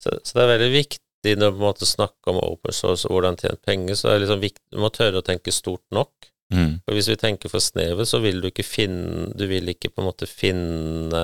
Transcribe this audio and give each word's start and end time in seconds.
Så, 0.00 0.16
så 0.24 0.38
det 0.38 0.44
er 0.44 0.52
veldig 0.54 0.72
viktig 0.74 1.36
når 1.36 1.56
du 1.76 1.84
snakker 1.84 2.32
om 2.32 2.40
open 2.40 2.72
source 2.72 3.08
og 3.08 3.18
hvordan 3.18 3.36
tjene 3.40 3.60
penger, 3.60 3.98
så 3.98 4.08
er 4.08 4.16
det 4.16 4.24
liksom 4.24 4.44
viktig, 4.44 4.64
du 4.72 4.80
må 4.80 4.88
tørre 4.94 5.20
å 5.20 5.26
tenke 5.26 5.52
stort 5.52 5.84
nok. 5.92 6.30
Mm. 6.50 6.80
For 6.82 6.96
hvis 6.96 7.10
vi 7.12 7.18
tenker 7.20 7.52
for 7.52 7.62
snevet, 7.62 8.08
så 8.10 8.18
vil 8.24 8.40
du 8.42 8.48
ikke 8.48 8.64
finne 8.66 9.28
Du 9.38 9.44
vil 9.46 9.70
ikke 9.70 9.92
på 9.92 10.02
en 10.02 10.08
måte 10.08 10.26
finne 10.26 11.20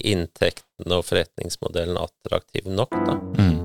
inntektene 0.00 0.96
og 0.96 1.04
forretningsmodellen 1.04 2.00
attraktiv 2.00 2.70
nok, 2.72 2.96
da. 3.04 3.18
Mm. 3.36 3.61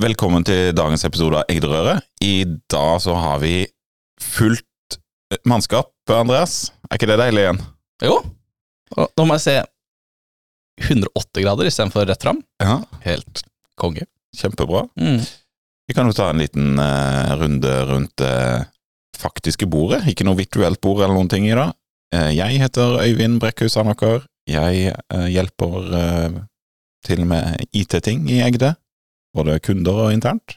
Velkommen 0.00 0.40
til 0.46 0.70
dagens 0.72 1.02
episode 1.04 1.42
av 1.42 1.50
Egderøret. 1.52 2.06
I 2.24 2.46
dag 2.72 3.00
så 3.04 3.12
har 3.20 3.40
vi 3.42 3.66
fullt 4.22 4.96
mannskap, 5.44 5.90
Andreas. 6.08 6.70
Er 6.88 6.96
ikke 6.96 7.08
det 7.10 7.18
deilig 7.20 7.42
igjen? 7.42 7.60
Jo. 8.06 8.14
Nå 8.96 9.26
må 9.28 9.36
jeg 9.36 9.44
se 9.44 9.56
108 10.88 11.44
grader 11.44 11.68
istedenfor 11.68 12.08
rett 12.08 12.24
fram. 12.24 12.40
Ja, 12.62 12.78
Helt 13.04 13.44
konge. 13.76 14.06
kjempebra. 14.36 14.86
Mm. 14.96 15.20
Vi 15.90 15.98
kan 15.98 16.08
jo 16.08 16.16
ta 16.16 16.30
en 16.30 16.40
liten 16.40 16.80
uh, 16.80 17.36
runde 17.42 17.76
rundt 17.92 18.16
det 18.22 18.34
faktiske 19.20 19.68
bordet. 19.68 20.06
Ikke 20.08 20.24
noe 20.24 20.38
virtuelt 20.38 20.80
bord 20.80 21.02
eller 21.02 21.18
noen 21.18 21.28
ting 21.28 21.44
i 21.50 21.56
dag. 21.58 21.76
Uh, 22.14 22.30
jeg 22.32 22.62
heter 22.62 23.02
Øyvind 23.04 23.36
Brekkhus 23.42 23.76
Anaker. 23.76 24.24
Jeg 24.48 24.94
eh, 24.96 25.26
hjelper 25.30 25.92
eh, 25.94 26.38
til 27.06 27.20
med 27.28 27.60
IT-ting 27.76 28.24
i 28.32 28.40
Egde. 28.42 28.72
Både 29.36 29.58
kunder 29.62 30.06
og 30.06 30.14
internt. 30.14 30.56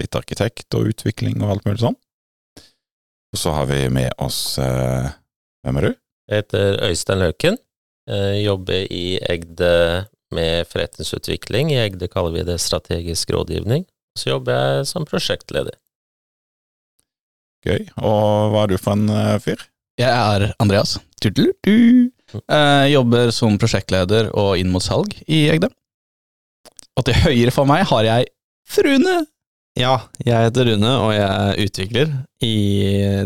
Litt 0.00 0.16
arkitekt 0.18 0.74
og 0.74 0.90
utvikling 0.90 1.38
og 1.42 1.54
alt 1.54 1.68
mulig 1.68 1.82
sånn. 1.84 1.98
Og 3.34 3.38
så 3.38 3.52
har 3.54 3.68
vi 3.70 3.84
med 3.90 4.14
oss 4.22 4.56
eh, 4.62 5.12
Hvem 5.64 5.78
er 5.80 5.86
du? 5.86 5.94
Jeg 6.30 6.42
heter 6.42 6.80
Øystein 6.88 7.20
Løken. 7.20 7.56
Jeg 8.08 8.42
jobber 8.44 8.84
i 8.92 9.04
Egde 9.32 9.70
med 10.34 10.68
forretningsutvikling. 10.68 11.72
I 11.72 11.82
Egde 11.86 12.08
kaller 12.12 12.34
vi 12.34 12.44
det 12.48 12.58
strategisk 12.60 13.32
rådgivning. 13.32 13.86
Så 14.18 14.34
jobber 14.34 14.58
jeg 14.58 14.88
som 14.90 15.06
prosjektleder. 15.08 15.76
Gøy. 17.64 17.86
Og 17.96 18.52
hva 18.52 18.64
er 18.64 18.74
du 18.74 18.76
for 18.80 18.96
en 18.98 19.08
eh, 19.08 19.38
fyr? 19.42 19.62
Jeg 20.00 20.10
er 20.10 20.50
Andreas. 20.60 20.98
Tudelu-du. 21.22 22.10
Eh, 22.34 22.86
jobber 22.92 23.30
som 23.34 23.56
prosjektleder 23.60 24.32
og 24.34 24.58
inn 24.60 24.72
mot 24.74 24.84
salg 24.84 25.14
i 25.24 25.46
Egde. 25.52 25.70
Og 26.98 27.06
til 27.06 27.18
høyre 27.24 27.54
for 27.54 27.68
meg 27.68 27.86
har 27.90 28.06
jeg 28.06 28.30
Frune. 28.70 29.24
Ja, 29.76 29.96
jeg 30.22 30.46
heter 30.46 30.68
Rune, 30.70 30.90
og 31.02 31.10
jeg 31.12 31.26
er 31.26 31.64
utvikler 31.64 32.12
i 32.46 32.54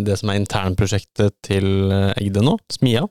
det 0.00 0.16
som 0.18 0.32
er 0.32 0.38
internprosjektet 0.40 1.36
til 1.44 1.92
Egde 2.16 2.42
nå, 2.42 2.56
Smia. 2.72 3.04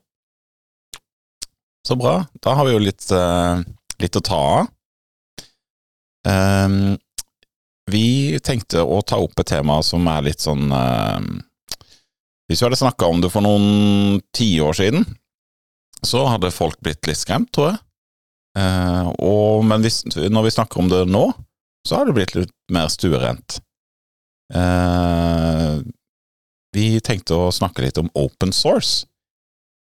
Så 1.87 1.95
bra. 1.95 2.25
Da 2.43 2.55
har 2.57 2.67
vi 2.67 2.73
jo 2.73 2.81
litt, 2.83 3.05
eh, 3.13 3.61
litt 4.01 4.17
å 4.17 4.23
ta 4.25 4.39
av. 4.57 4.67
Ehm, 6.27 6.97
vi 7.87 8.39
tenkte 8.43 8.83
å 8.83 8.99
ta 9.05 9.19
opp 9.23 9.39
et 9.39 9.47
tema 9.53 9.79
som 9.85 10.07
er 10.11 10.25
litt 10.25 10.43
sånn 10.43 10.71
ehm, 10.75 11.29
Hvis 12.47 12.61
vi 12.61 12.65
hadde 12.65 12.79
snakka 12.79 13.07
om 13.07 13.21
det 13.21 13.31
for 13.31 13.43
noen 13.43 14.21
tiår 14.35 14.75
siden, 14.79 15.01
så 15.99 16.21
hadde 16.31 16.51
folk 16.55 16.77
blitt 16.79 17.03
litt 17.09 17.19
skremt, 17.19 17.49
tror 17.51 17.73
jeg. 17.73 17.79
Eh, 18.57 19.09
og, 19.21 19.65
men 19.67 19.85
hvis, 19.85 20.01
når 20.17 20.47
vi 20.47 20.55
snakker 20.55 20.81
om 20.81 20.89
det 20.91 21.03
nå, 21.11 21.27
så 21.87 21.99
har 21.99 22.07
det 22.07 22.15
blitt 22.17 22.35
litt 22.35 22.55
mer 22.73 22.89
stuerent. 22.91 23.59
Eh, 24.53 25.77
vi 26.75 26.87
tenkte 27.03 27.37
å 27.37 27.53
snakke 27.53 27.85
litt 27.85 27.99
om 28.01 28.09
open 28.17 28.53
source. 28.55 29.05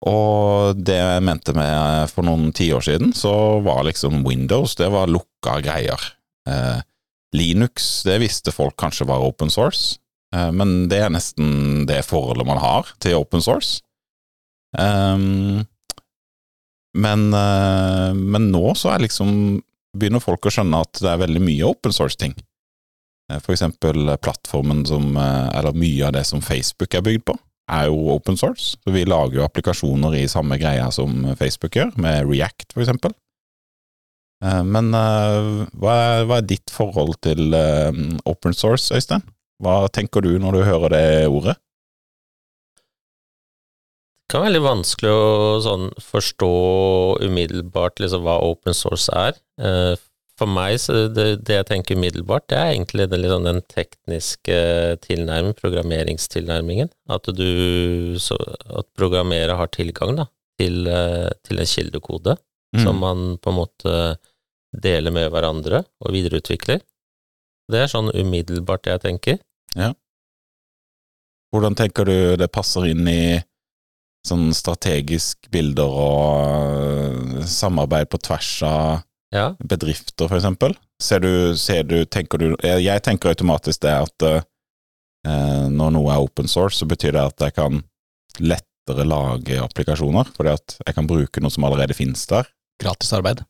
Og 0.03 0.79
det 0.83 0.97
jeg 0.97 1.23
mente 1.23 1.53
med 1.55 2.11
for 2.11 2.27
noen 2.27 2.51
tiår 2.55 2.83
siden, 2.83 3.13
så 3.15 3.61
var 3.63 3.85
liksom 3.87 4.23
Windows, 4.27 4.75
det 4.79 4.89
var 4.91 5.11
lukka 5.11 5.59
greier. 5.63 6.09
Eh, 6.49 6.81
Linux, 7.33 8.03
det 8.05 8.19
visste 8.21 8.53
folk 8.53 8.75
kanskje 8.77 9.07
var 9.09 9.23
open 9.23 9.49
source, 9.53 9.97
eh, 10.35 10.51
men 10.51 10.89
det 10.91 10.99
er 11.05 11.13
nesten 11.13 11.85
det 11.89 12.03
forholdet 12.05 12.49
man 12.49 12.59
har 12.61 12.91
til 13.03 13.21
open 13.21 13.41
source. 13.41 13.79
Ehm, 14.77 15.63
men, 16.95 17.29
eh, 17.33 18.13
men 18.13 18.51
nå 18.53 18.73
så 18.77 18.93
er 18.93 19.05
liksom 19.07 19.61
begynner 19.97 20.23
folk 20.23 20.45
å 20.45 20.53
skjønne 20.53 20.81
at 20.85 20.99
det 21.01 21.09
er 21.11 21.21
veldig 21.21 21.41
mye 21.43 21.69
open 21.69 21.93
source-ting. 21.93 22.33
Eh, 23.31 23.39
For 23.39 23.53
eksempel 23.55 24.17
plattformen 24.21 24.85
som, 24.89 25.15
eh, 25.17 25.49
eller 25.57 25.73
mye 25.77 26.07
av 26.07 26.13
det 26.13 26.25
som 26.25 26.41
Facebook 26.41 26.93
er 26.93 27.05
bygd 27.05 27.25
på, 27.29 27.37
er 27.69 27.87
jo 27.87 28.09
open 28.15 28.37
source. 28.37 28.75
Så 28.83 28.93
vi 28.93 29.05
lager 29.05 29.39
jo 29.39 29.45
applikasjoner 29.47 30.17
i 30.19 30.25
samme 30.27 30.57
greia 30.59 30.91
som 30.91 31.35
Facebook 31.39 31.77
gjør, 31.77 31.93
med 31.97 32.27
React 32.27 32.73
for 32.73 32.83
eksempel. 32.83 33.13
Eh, 34.43 34.63
Men 34.63 34.93
eh, 34.93 35.67
hva 35.79 35.93
er, 35.93 36.25
hva 36.25 36.37
er 36.41 36.47
ditt 36.49 36.69
forhold 36.73 37.21
til 37.21 37.53
eh, 37.53 37.91
open 38.25 38.53
source, 38.53 38.91
Øystein? 38.93 39.23
Hva 39.63 39.87
tenker 39.93 40.21
du 40.21 40.37
når 40.39 40.51
du 40.57 40.63
hører 40.67 40.89
det 40.89 41.27
ordet? 41.29 41.55
Det 44.23 44.31
kan 44.37 44.41
være 44.41 44.49
veldig 44.53 44.63
vanskelig 44.65 45.11
å 45.13 45.25
sånn, 45.61 45.89
forstå 46.01 46.49
umiddelbart 47.27 47.99
liksom, 48.01 48.23
hva 48.25 48.39
open 48.41 48.73
source 48.73 49.11
er. 49.13 49.35
Eh, 49.61 49.93
for 50.39 50.49
meg, 50.49 50.79
så 50.81 51.07
det, 51.13 51.43
det 51.45 51.59
jeg 51.59 51.67
tenker 51.69 51.99
umiddelbart, 51.99 52.47
det 52.49 52.57
er 52.57 52.71
egentlig 52.71 53.05
det, 53.11 53.19
liksom, 53.21 53.43
den 53.45 53.59
tekniske 53.69 54.55
tilnærmingen, 55.03 55.53
programmeringstilnærmingen. 55.59 56.89
At 57.13 57.29
du, 57.37 58.15
så, 58.17 58.39
at 58.65 58.87
programmerer 58.97 59.53
har 59.59 59.69
tilgang 59.75 60.15
da, 60.17 60.25
til, 60.57 60.87
eh, 60.89 61.29
til 61.45 61.61
en 61.61 61.69
kildekode 61.75 62.39
Mm. 62.73 62.83
som 62.87 62.97
man 62.97 63.37
på 63.37 63.51
en 63.51 63.55
måte 63.59 63.91
deler 64.81 65.13
med 65.13 65.27
hverandre 65.29 65.83
og 66.01 66.13
videreutvikler. 66.15 66.79
Det 67.69 67.83
er 67.83 67.91
sånn 67.91 68.09
umiddelbart 68.17 68.81
det 68.87 68.95
jeg 68.95 69.01
tenker. 69.03 69.37
Hvordan 71.53 71.77
tenker 71.77 72.09
du 72.09 72.15
det 72.41 72.47
passer 72.49 72.87
inn 72.89 73.05
i 73.05 73.43
sånn 74.27 74.51
strategisk 74.55 75.49
bilder 75.51 75.97
og 76.03 77.39
eh, 77.39 77.47
samarbeid 77.49 78.11
på 78.11 78.21
tvers 78.23 78.51
av 78.67 79.03
Ja, 79.33 79.51
bedrifter, 79.59 80.29
eksempel? 80.37 80.75
Ser 81.01 81.23
du, 81.23 81.55
ser 81.57 81.83
du, 81.89 82.03
tenker 82.05 82.39
du 82.39 82.53
Jeg 82.63 83.01
tenker 83.03 83.33
automatisk 83.33 83.81
det 83.83 83.95
at 84.05 84.27
eh, 84.29 84.43
når 85.73 85.95
noe 85.95 86.13
er 86.13 86.23
open 86.23 86.47
source, 86.47 86.77
så 86.79 86.87
betyr 86.87 87.15
det 87.17 87.25
at 87.31 87.47
jeg 87.47 87.57
kan 87.57 87.81
lettere 88.39 89.07
lage 89.07 89.57
applikasjoner, 89.61 90.29
fordi 90.35 90.53
at 90.53 90.77
jeg 90.83 90.95
kan 90.95 91.09
bruke 91.09 91.43
noe 91.43 91.53
som 91.53 91.65
allerede 91.67 91.95
finnes 91.97 92.23
der. 92.29 92.47
Gratis 92.81 93.13
arbeid. 93.15 93.43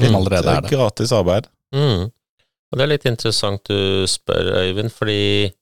Mm. 0.00 0.14
Allerede 0.18 0.50
er 0.50 0.64
det. 0.64 0.72
Gratis 0.74 1.12
arbeid. 1.14 1.48
Mm. 1.74 2.10
Og 2.74 2.78
det 2.78 2.84
er 2.84 2.90
litt 2.90 3.06
interessant 3.06 3.62
du 3.70 4.06
spør, 4.10 4.50
Øyvind, 4.64 4.90
fordi 4.90 5.52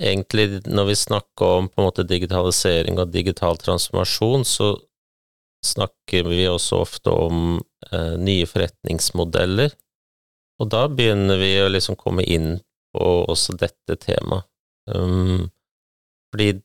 egentlig 0.00 0.64
når 0.66 0.90
vi 0.90 0.96
snakker 0.98 1.58
om 1.60 1.68
på 1.68 1.80
en 1.80 1.88
måte 1.88 2.06
digitalisering 2.08 2.98
og 2.98 3.12
digital 3.14 3.58
transformasjon, 3.60 4.44
så 4.44 4.74
snakker 5.64 6.28
vi 6.28 6.44
også 6.48 6.82
ofte 6.84 7.12
om 7.12 7.60
eh, 7.90 8.14
nye 8.20 8.46
forretningsmodeller, 8.48 9.72
og 10.60 10.70
da 10.70 10.84
begynner 10.90 11.40
vi 11.40 11.54
å 11.62 11.70
liksom 11.72 11.96
komme 11.98 12.24
inn 12.26 12.58
på 12.94 13.06
også 13.30 13.56
dette 13.58 13.96
temaet. 13.98 14.46
Um, 14.84 15.48
fordi 16.30 16.60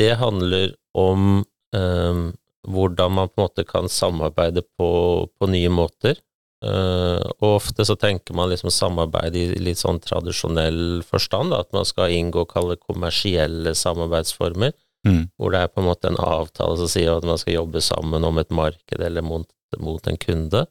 det 0.00 0.14
handler 0.16 0.72
om 0.96 1.44
um, 1.76 2.22
hvordan 2.64 3.12
man 3.12 3.28
på 3.28 3.36
en 3.36 3.44
måte 3.44 3.64
kan 3.68 3.90
samarbeide 3.92 4.64
på, 4.78 4.88
på 5.28 5.50
nye 5.52 5.70
måter. 5.70 6.16
Eh, 6.64 7.24
og 7.42 7.48
ofte 7.58 7.84
så 7.84 7.96
tenker 8.00 8.36
man 8.36 8.48
liksom 8.52 8.72
samarbeid 8.72 9.36
i 9.36 9.46
litt 9.60 9.82
sånn 9.82 10.00
tradisjonell 10.00 11.02
forstand, 11.04 11.52
da, 11.52 11.60
at 11.64 11.74
man 11.76 11.84
skal 11.88 12.14
inngå 12.14 12.46
kalle 12.50 12.80
kommersielle 12.80 13.76
samarbeidsformer, 13.78 14.72
Mm. 15.04 15.26
hvor 15.36 15.52
det 15.52 15.58
er 15.60 15.68
på 15.68 15.82
en 15.82 15.90
måte 15.90 16.08
en 16.08 16.16
avtale 16.16 16.78
som 16.80 16.88
sier 16.88 17.10
at 17.12 17.26
man 17.28 17.36
skal 17.36 17.58
jobbe 17.58 17.82
sammen 17.84 18.24
om 18.24 18.38
et 18.40 18.48
marked 18.48 19.02
eller 19.04 19.20
mot, 19.20 19.44
mot 19.76 20.06
en 20.08 20.16
kunde. 20.16 20.62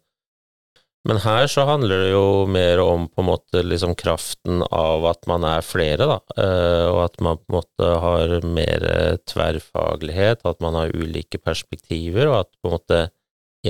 Men 1.06 1.20
her 1.20 1.46
så 1.52 1.68
handler 1.68 2.02
det 2.02 2.12
jo 2.14 2.48
mer 2.50 2.80
om 2.80 3.06
på 3.12 3.22
en 3.22 3.28
måte 3.28 3.62
liksom 3.62 3.94
kraften 4.00 4.64
av 4.72 5.06
at 5.06 5.28
man 5.28 5.44
er 5.46 5.62
flere, 5.62 6.08
da, 6.08 6.18
uh, 6.40 6.88
og 6.96 7.00
at 7.04 7.22
man 7.22 7.38
på 7.42 7.52
en 7.52 7.58
måte 7.60 7.90
har 8.06 8.36
mer 8.48 8.88
tverrfaglighet, 9.30 10.42
at 10.48 10.64
man 10.64 10.80
har 10.80 10.96
ulike 10.96 11.38
perspektiver, 11.38 12.32
og 12.32 12.40
at 12.40 12.52
på 12.58 12.72
en 12.72 12.78
måte 12.80 13.02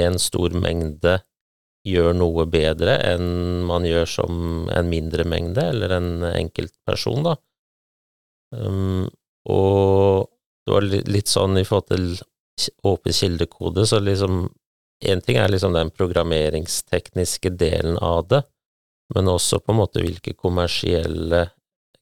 en 0.06 0.19
stor 0.22 0.54
mengde 0.56 1.19
gjør 1.83 2.15
noe 2.15 2.45
bedre 2.47 2.95
enn 3.03 3.63
man 3.68 3.85
gjør 3.88 4.07
som 4.07 4.69
en 4.71 4.89
mindre 4.91 5.25
mengde, 5.27 5.65
eller 5.74 5.97
en 5.97 6.12
enkeltperson, 6.31 7.25
da. 7.27 7.35
Um, 8.56 9.09
og 9.50 10.30
det 10.63 10.74
var 10.75 10.85
litt, 10.88 11.31
sånn 11.31 11.57
i 11.59 11.65
forhold 11.68 11.89
til 11.89 12.06
åpen 12.88 13.15
kildekode, 13.15 13.88
så 13.89 14.00
liksom 14.03 14.45
En 15.03 15.19
ting 15.19 15.35
er 15.35 15.50
liksom 15.51 15.74
den 15.75 15.89
programmeringstekniske 15.91 17.50
delen 17.59 17.97
av 18.00 18.21
det, 18.31 18.38
men 19.12 19.27
også 19.27 19.57
på 19.59 19.74
en 19.74 19.81
måte 19.81 20.00
hvilke 20.00 20.31
kommersielle 20.31 21.41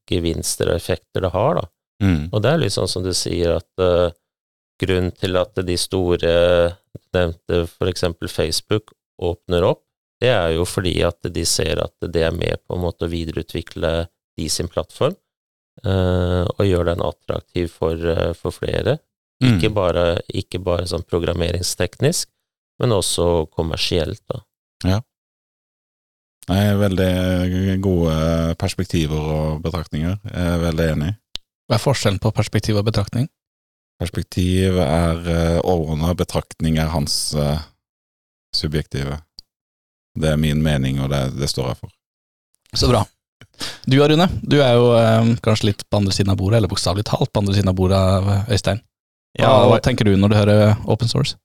gevinster 0.05 0.69
og 0.69 0.75
effekter 0.75 1.25
det 1.25 1.31
har, 1.33 1.55
da. 1.57 1.63
Mm. 2.03 2.27
Og 2.29 2.43
det 2.43 2.51
er 2.51 2.61
litt 2.61 2.75
sånn 2.75 2.91
som 2.91 3.01
du 3.01 3.09
sier, 3.17 3.55
at 3.57 3.81
uh, 3.81 4.13
grunnen 4.77 5.09
til 5.17 5.39
at 5.41 5.57
de 5.65 5.79
store 5.81 6.35
nevnte 7.15 7.63
eksempel 7.89 8.29
Facebook 8.29 8.93
åpner 9.21 9.65
opp, 9.68 9.83
det 10.21 10.29
er 10.29 10.51
jo 10.56 10.65
fordi 10.69 10.95
at 11.06 11.31
de 11.33 11.44
ser 11.50 11.81
at 11.81 12.09
det 12.13 12.25
er 12.27 12.35
med 12.35 12.62
på 12.68 12.77
en 12.77 12.83
måte 12.83 13.07
å 13.07 13.12
videreutvikle 13.12 13.94
de 14.38 14.50
sin 14.50 14.69
plattform, 14.71 15.15
uh, 15.85 16.45
og 16.45 16.68
gjøre 16.68 16.94
den 16.94 17.06
attraktiv 17.06 17.71
for, 17.73 17.97
uh, 17.97 18.31
for 18.38 18.53
flere. 18.53 19.00
Mm. 19.41 19.56
Ikke, 19.56 19.71
bare, 19.73 20.06
ikke 20.29 20.62
bare 20.62 20.85
sånn 20.89 21.07
programmeringsteknisk, 21.09 22.29
men 22.81 22.94
også 22.94 23.47
kommersielt, 23.50 24.21
da. 24.29 24.44
Nei, 26.50 26.62
veldig 26.75 27.77
gode 27.83 28.15
perspektiver 28.59 29.17
og 29.33 29.59
betraktninger. 29.63 30.17
Jeg 30.25 30.53
er 30.56 30.63
veldig 30.63 30.88
enig. 30.95 31.12
Hva 31.69 31.77
er 31.77 31.83
forskjellen 31.83 32.19
på 32.21 32.33
perspektiv 32.35 32.79
og 32.81 32.88
betraktning? 32.89 33.29
Perspektiv 34.01 34.79
er 34.81 35.21
uh, 35.27 35.59
overordna, 35.62 36.15
betraktning 36.17 36.79
er 36.81 36.89
hans 36.89 37.35
eh, 37.38 37.62
subjektive. 38.56 39.19
Det 40.19 40.33
er 40.33 40.39
min 40.39 40.62
mening, 40.63 41.00
og 41.03 41.12
det, 41.13 41.21
det 41.39 41.50
står 41.50 41.71
jeg 41.71 41.81
for. 41.83 41.94
Så 42.75 42.89
bra. 42.92 43.03
Du 43.86 43.98
Rune, 44.00 44.27
du 44.42 44.57
er 44.63 44.75
jo 44.77 44.92
eh, 44.98 45.31
kanskje 45.44 45.71
litt 45.71 45.83
på 45.89 46.00
andre 46.00 46.13
siden 46.15 46.31
av 46.33 46.39
bordet, 46.39 46.59
eller 46.59 46.71
bokstavelig 46.71 47.06
talt 47.07 47.31
på 47.31 47.42
andre 47.42 47.56
siden 47.57 47.71
av 47.71 47.77
bordet 47.77 48.00
av 48.00 48.30
eh, 48.31 48.51
Øystein. 48.56 48.81
Hva, 49.39 49.48
Ja, 49.48 49.51
hva 49.69 49.80
tenker 49.83 50.07
du 50.07 50.15
når 50.19 50.31
du 50.31 50.38
hører 50.39 50.62
open 50.92 51.12
source? 51.12 51.38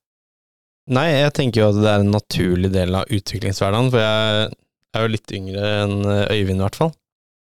Nei, 0.91 1.07
jeg 1.11 1.33
tenker 1.35 1.61
jo 1.61 1.69
at 1.71 1.79
det 1.81 1.91
er 1.91 2.03
en 2.03 2.13
naturlig 2.15 2.71
del 2.71 2.95
av 2.95 3.11
utviklingshverdagen, 3.11 3.89
for 3.91 4.03
jeg 4.03 4.47
er 4.95 5.03
jo 5.03 5.11
litt 5.11 5.33
yngre 5.35 5.71
enn 5.83 5.97
eh, 6.05 6.35
Øyvind, 6.37 6.61
i 6.61 6.65
hvert 6.65 6.79
fall. 6.79 6.93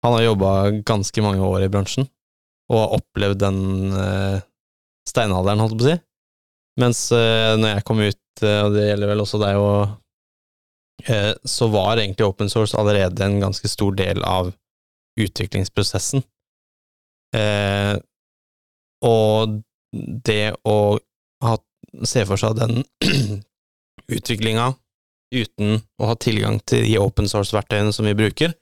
Han 0.07 0.15
har 0.15 0.27
jobba 0.29 0.53
ganske 0.87 1.25
mange 1.25 1.43
år 1.47 1.67
i 1.67 1.71
bransjen, 1.73 2.09
og 2.71 2.83
har 2.83 2.97
opplevd 2.99 3.43
den 3.43 3.61
eh, 3.95 4.41
steinalderen, 5.09 5.63
holdt 5.65 5.75
jeg 5.75 5.81
på 5.83 5.87
å 5.87 5.91
si. 5.93 5.99
Mens 6.79 7.09
eh, 7.15 7.55
når 7.59 7.77
jeg 7.77 7.87
kom 7.89 8.03
ut, 8.03 8.43
eh, 8.45 8.61
og 8.63 8.77
det 8.77 8.87
gjelder 8.87 9.11
vel 9.11 9.23
også 9.25 9.41
deg 9.43 9.59
og 9.59 11.09
eh, 11.11 11.33
så 11.43 11.69
var 11.73 11.99
egentlig 11.99 12.29
open 12.29 12.51
source 12.53 12.79
allerede 12.79 13.25
en 13.25 13.41
ganske 13.43 13.71
stor 13.71 13.97
del 13.99 14.23
av 14.27 14.53
utviklingsprosessen. 15.19 16.23
Og 19.05 19.57
det 20.29 20.45
å 20.67 20.77
ha, 21.45 21.57
se 22.07 22.23
for 22.29 22.41
seg 22.41 22.55
den 22.59 22.85
utviklinga 24.17 24.71
uten 25.35 25.83
å 26.01 26.09
ha 26.09 26.17
tilgang 26.17 26.61
til 26.71 26.87
de 26.87 26.97
open 27.03 27.29
source-verktøyene 27.29 27.93
som 27.93 28.07
vi 28.09 28.17
bruker, 28.17 28.55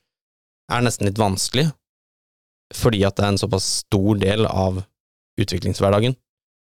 er 0.73 0.83
nesten 0.83 1.07
litt 1.07 1.21
vanskelig, 1.21 1.69
fordi 2.75 3.05
at 3.07 3.19
det 3.19 3.27
er 3.27 3.35
en 3.35 3.43
såpass 3.45 3.69
stor 3.85 4.19
del 4.19 4.49
av 4.49 4.81
utviklingshverdagen. 5.39 6.17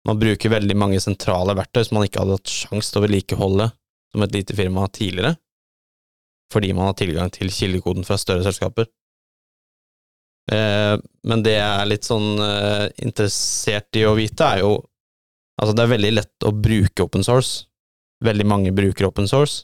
Man 0.07 0.21
bruker 0.21 0.53
veldig 0.53 0.77
mange 0.79 1.01
sentrale 1.03 1.57
verktøy 1.59 1.83
som 1.87 1.99
man 1.99 2.07
ikke 2.07 2.23
hadde 2.23 2.39
hatt 2.39 2.53
sjanse 2.53 2.93
til 2.93 3.01
å 3.01 3.07
vedlikeholde 3.07 3.71
som 4.15 4.23
et 4.23 4.37
lite 4.37 4.55
firma 4.57 4.87
tidligere, 4.89 5.35
fordi 6.53 6.71
man 6.77 6.91
har 6.91 6.99
tilgang 6.99 7.33
til 7.35 7.51
kildekoden 7.51 8.07
fra 8.07 8.19
større 8.21 8.47
selskaper. 8.47 8.87
Eh, 10.53 10.95
men 11.27 11.43
det 11.43 11.57
jeg 11.57 11.67
er 11.67 11.89
litt 11.91 12.07
sånn 12.07 12.39
eh, 12.39 12.87
interessert 13.03 13.99
i 13.99 14.05
å 14.07 14.15
vite, 14.19 14.47
er 14.47 14.63
jo 14.67 14.77
Altså, 15.57 15.73
det 15.73 15.85
er 15.87 15.89
veldig 15.89 16.09
lett 16.13 16.45
å 16.45 16.51
bruke 16.53 17.05
open 17.07 17.23
source. 17.25 17.63
Veldig 18.21 18.45
mange 18.45 18.73
bruker 18.77 19.07
open 19.09 19.25
source. 19.25 19.63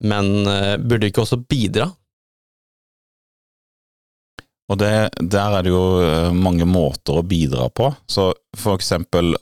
Men 0.00 0.48
eh, 0.48 0.78
burde 0.80 1.10
ikke 1.10 1.20
også 1.26 1.36
bidra? 1.44 1.90
Og 4.70 4.78
det, 4.78 5.10
der 5.18 5.56
er 5.58 5.66
det 5.66 5.72
jo 5.72 5.84
eh, 6.04 6.30
mange 6.34 6.66
måter 6.68 7.18
å 7.18 7.26
bidra 7.26 7.66
på. 7.74 7.90
Så 8.06 8.30
for 8.56 8.78
eksempel 8.78 9.34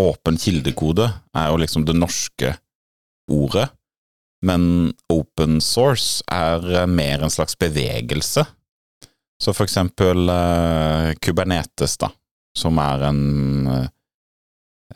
åpen 0.00 0.38
kildekode 0.38 1.08
er 1.36 1.50
jo 1.50 1.60
liksom 1.60 1.84
det 1.88 1.96
norske 1.98 2.54
ordet, 3.30 3.68
men 4.46 4.92
open 5.12 5.60
source 5.60 6.24
er 6.30 6.64
eh, 6.70 6.86
mer 6.86 7.24
en 7.26 7.32
slags 7.32 7.58
bevegelse. 7.58 8.46
Så 9.40 9.54
for 9.56 9.66
eksempel 9.66 10.30
eh, 10.30 11.14
Kubernetes, 11.18 11.96
da, 12.00 12.12
som 12.56 12.78
er 12.78 13.08
en, 13.10 13.20
eh, 13.74 13.88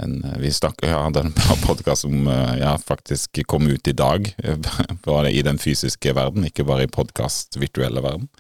en 0.05 0.17
Vi 0.39 0.53
snakker 0.53 0.91
ja, 0.91 1.03
den 1.11 1.35
podkasten 1.67 2.25
som 2.25 2.31
ja, 2.61 2.77
faktisk 2.79 3.43
kom 3.47 3.67
ut 3.67 3.89
i 3.89 3.97
dag, 3.97 4.31
bare 5.09 5.35
i 5.35 5.43
den 5.43 5.59
fysiske 5.59 6.15
verden, 6.15 6.47
ikke 6.47 6.67
bare 6.67 6.87
i 6.87 6.95
podkast 6.95 7.59
virtuelle 7.59 8.03
verden 8.05 8.31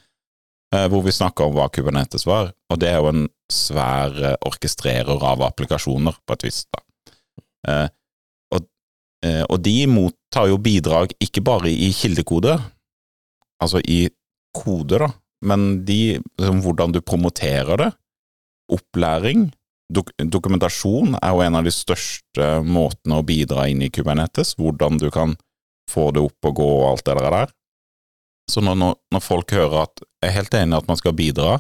hvor 0.90 1.04
vi 1.04 1.12
snakka 1.14 1.46
om 1.46 1.54
hva 1.56 1.68
Kubernetes 1.72 2.26
var, 2.26 2.52
og 2.72 2.80
det 2.82 2.90
er 2.90 3.00
jo 3.02 3.10
en 3.12 3.26
svær 3.52 4.14
eh, 4.22 4.36
orkestrerer 4.48 5.24
av 5.32 5.42
applikasjoner, 5.46 6.16
på 6.24 6.36
et 6.36 6.46
vis. 6.46 6.64
da. 6.72 6.82
Eh, 7.68 7.88
og, 8.54 8.68
eh, 9.26 9.42
og 9.48 9.58
de 9.64 9.76
mottar 9.90 10.48
jo 10.50 10.60
bidrag 10.62 11.14
ikke 11.22 11.44
bare 11.44 11.72
i 11.72 11.90
kildekode, 11.96 12.56
altså 13.62 13.82
i 13.84 14.06
kode, 14.56 15.00
da, 15.02 15.10
men 15.44 15.84
de, 15.84 16.16
liksom, 16.40 16.62
hvordan 16.64 16.94
du 16.94 17.02
promoterer 17.04 17.80
det, 17.80 17.90
opplæring, 18.72 19.50
dok 19.92 20.14
dokumentasjon 20.16 21.18
er 21.18 21.34
jo 21.34 21.42
en 21.44 21.58
av 21.58 21.66
de 21.66 21.72
største 21.74 22.46
måtene 22.64 23.18
å 23.20 23.26
bidra 23.26 23.66
inn 23.68 23.82
i 23.84 23.90
Kubernetes, 23.92 24.54
hvordan 24.56 24.96
du 25.02 25.10
kan 25.12 25.36
få 25.90 26.08
det 26.16 26.22
opp 26.24 26.48
og 26.48 26.56
gå 26.56 26.68
og 26.78 26.86
alt 26.94 27.04
det 27.04 27.20
der. 27.20 27.52
Så 28.50 28.60
når, 28.64 28.96
når 29.12 29.22
folk 29.24 29.52
hører 29.52 29.84
at 29.84 30.02
jeg 30.24 30.32
er 30.32 30.38
helt 30.38 30.56
enig 30.58 30.74
i 30.74 30.80
at 30.80 30.90
man 30.90 30.98
skal 31.00 31.16
bidra, 31.16 31.58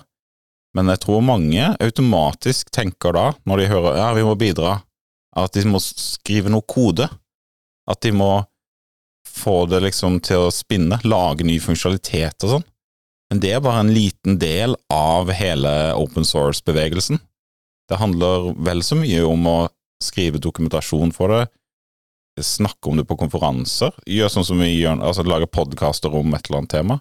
men 0.74 0.90
jeg 0.90 1.04
tror 1.04 1.22
mange 1.22 1.68
automatisk 1.82 2.72
tenker 2.74 3.14
da, 3.14 3.28
når 3.46 3.60
de 3.60 3.70
hører 3.70 4.00
ja, 4.00 4.08
vi 4.16 4.24
må 4.26 4.34
bidra, 4.38 4.80
at 5.38 5.54
de 5.54 5.62
må 5.70 5.80
skrive 5.82 6.50
noe 6.50 6.64
kode. 6.66 7.06
At 7.90 8.00
de 8.02 8.14
må 8.16 8.44
få 9.28 9.64
det 9.68 9.82
liksom 9.84 10.20
til 10.24 10.46
å 10.46 10.54
spinne, 10.54 11.00
lage 11.04 11.46
ny 11.46 11.58
funksjonalitet 11.62 12.46
og 12.46 12.56
sånn. 12.56 12.66
Men 13.30 13.40
det 13.42 13.52
er 13.54 13.62
bare 13.64 13.82
en 13.82 13.92
liten 13.94 14.38
del 14.40 14.76
av 14.92 15.32
hele 15.34 15.70
open 15.98 16.26
source-bevegelsen. 16.28 17.18
Det 17.90 18.00
handler 18.00 18.52
vel 18.64 18.82
så 18.86 18.96
mye 18.98 19.24
om 19.26 19.48
å 19.50 19.58
skrive 20.02 20.40
dokumentasjon 20.42 21.12
for 21.14 21.32
det, 21.32 21.42
snakke 22.44 22.90
om 22.90 22.98
det 22.98 23.06
på 23.06 23.16
konferanser, 23.18 23.94
gjøre 24.10 24.32
sånn 24.32 24.46
som 24.48 24.62
vi 24.62 24.72
gjør, 24.72 25.02
altså 25.06 25.24
lage 25.26 25.48
podkaster 25.50 26.14
om 26.14 26.34
et 26.34 26.48
eller 26.48 26.62
annet 26.62 26.72
tema. 26.72 26.98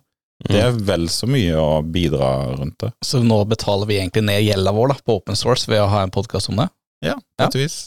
Det 0.49 0.59
er 0.59 0.75
vel 0.87 1.07
så 1.11 1.27
mye 1.29 1.55
å 1.59 1.81
bidra 1.85 2.29
rundt 2.57 2.79
det. 2.83 2.91
Så 3.05 3.21
nå 3.23 3.39
betaler 3.49 3.89
vi 3.89 3.99
egentlig 4.01 4.25
ned 4.27 4.43
gjelda 4.43 4.73
vår 4.75 4.93
da, 4.93 4.99
på 5.05 5.17
open 5.21 5.39
source 5.39 5.69
ved 5.71 5.81
å 5.83 5.89
ha 5.91 6.03
en 6.03 6.13
podkast 6.13 6.51
om 6.51 6.59
det? 6.59 6.69
Ja, 7.03 7.17
på 7.39 7.47
et 7.47 7.59
vis. 7.59 7.77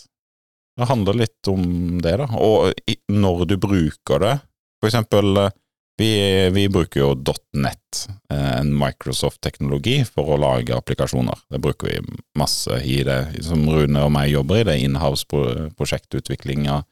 Det 0.77 0.89
handler 0.91 1.21
litt 1.23 1.49
om 1.49 1.63
det, 2.05 2.17
da. 2.21 2.27
Og 2.37 2.73
når 3.13 3.47
du 3.49 3.57
bruker 3.61 4.21
det, 4.21 4.35
for 4.81 4.91
eksempel 4.91 5.41
eh, 5.41 5.55
vi, 5.97 6.11
vi 6.53 6.67
bruker 6.69 7.01
jo 7.01 7.15
.net, 7.57 8.03
eh, 8.33 8.59
en 8.59 8.75
Microsoft-teknologi, 8.77 10.03
for 10.05 10.35
å 10.35 10.41
lage 10.41 10.77
applikasjoner. 10.77 11.41
Det 11.49 11.61
bruker 11.65 11.89
vi 11.89 12.19
masse 12.37 12.83
i 12.85 13.01
det, 13.07 13.23
som 13.47 13.65
Rune 13.69 14.05
og 14.05 14.13
meg 14.13 14.35
jobber 14.35 14.61
i, 14.61 14.67
det 14.69 14.77
er 14.77 14.85
inhouse-prosjektutviklinga 14.91 16.83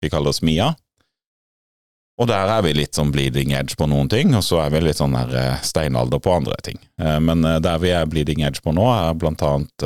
vi 0.00 0.10
kaller 0.12 0.30
oss 0.32 0.42
Mia. 0.46 0.72
Og 2.18 2.26
der 2.26 2.50
er 2.50 2.64
vi 2.66 2.72
litt 2.74 2.98
sånn 2.98 3.12
bleeding 3.14 3.52
edge 3.54 3.76
på 3.78 3.86
noen 3.86 4.08
ting, 4.10 4.32
og 4.34 4.42
så 4.42 4.58
er 4.64 4.72
vi 4.74 4.82
litt 4.82 4.98
sånn 4.98 5.14
her 5.14 5.34
eh, 5.38 5.60
steinalder 5.62 6.18
på 6.22 6.32
andre 6.34 6.56
ting. 6.66 6.80
Eh, 6.98 7.18
Men 7.22 7.44
eh, 7.46 7.60
der 7.62 7.78
vi 7.82 7.92
er 7.94 8.08
bleeding 8.10 8.42
edge 8.46 8.62
på 8.64 8.74
nå, 8.74 8.86
er 8.90 9.18
blant 9.18 9.44
annet 9.46 9.84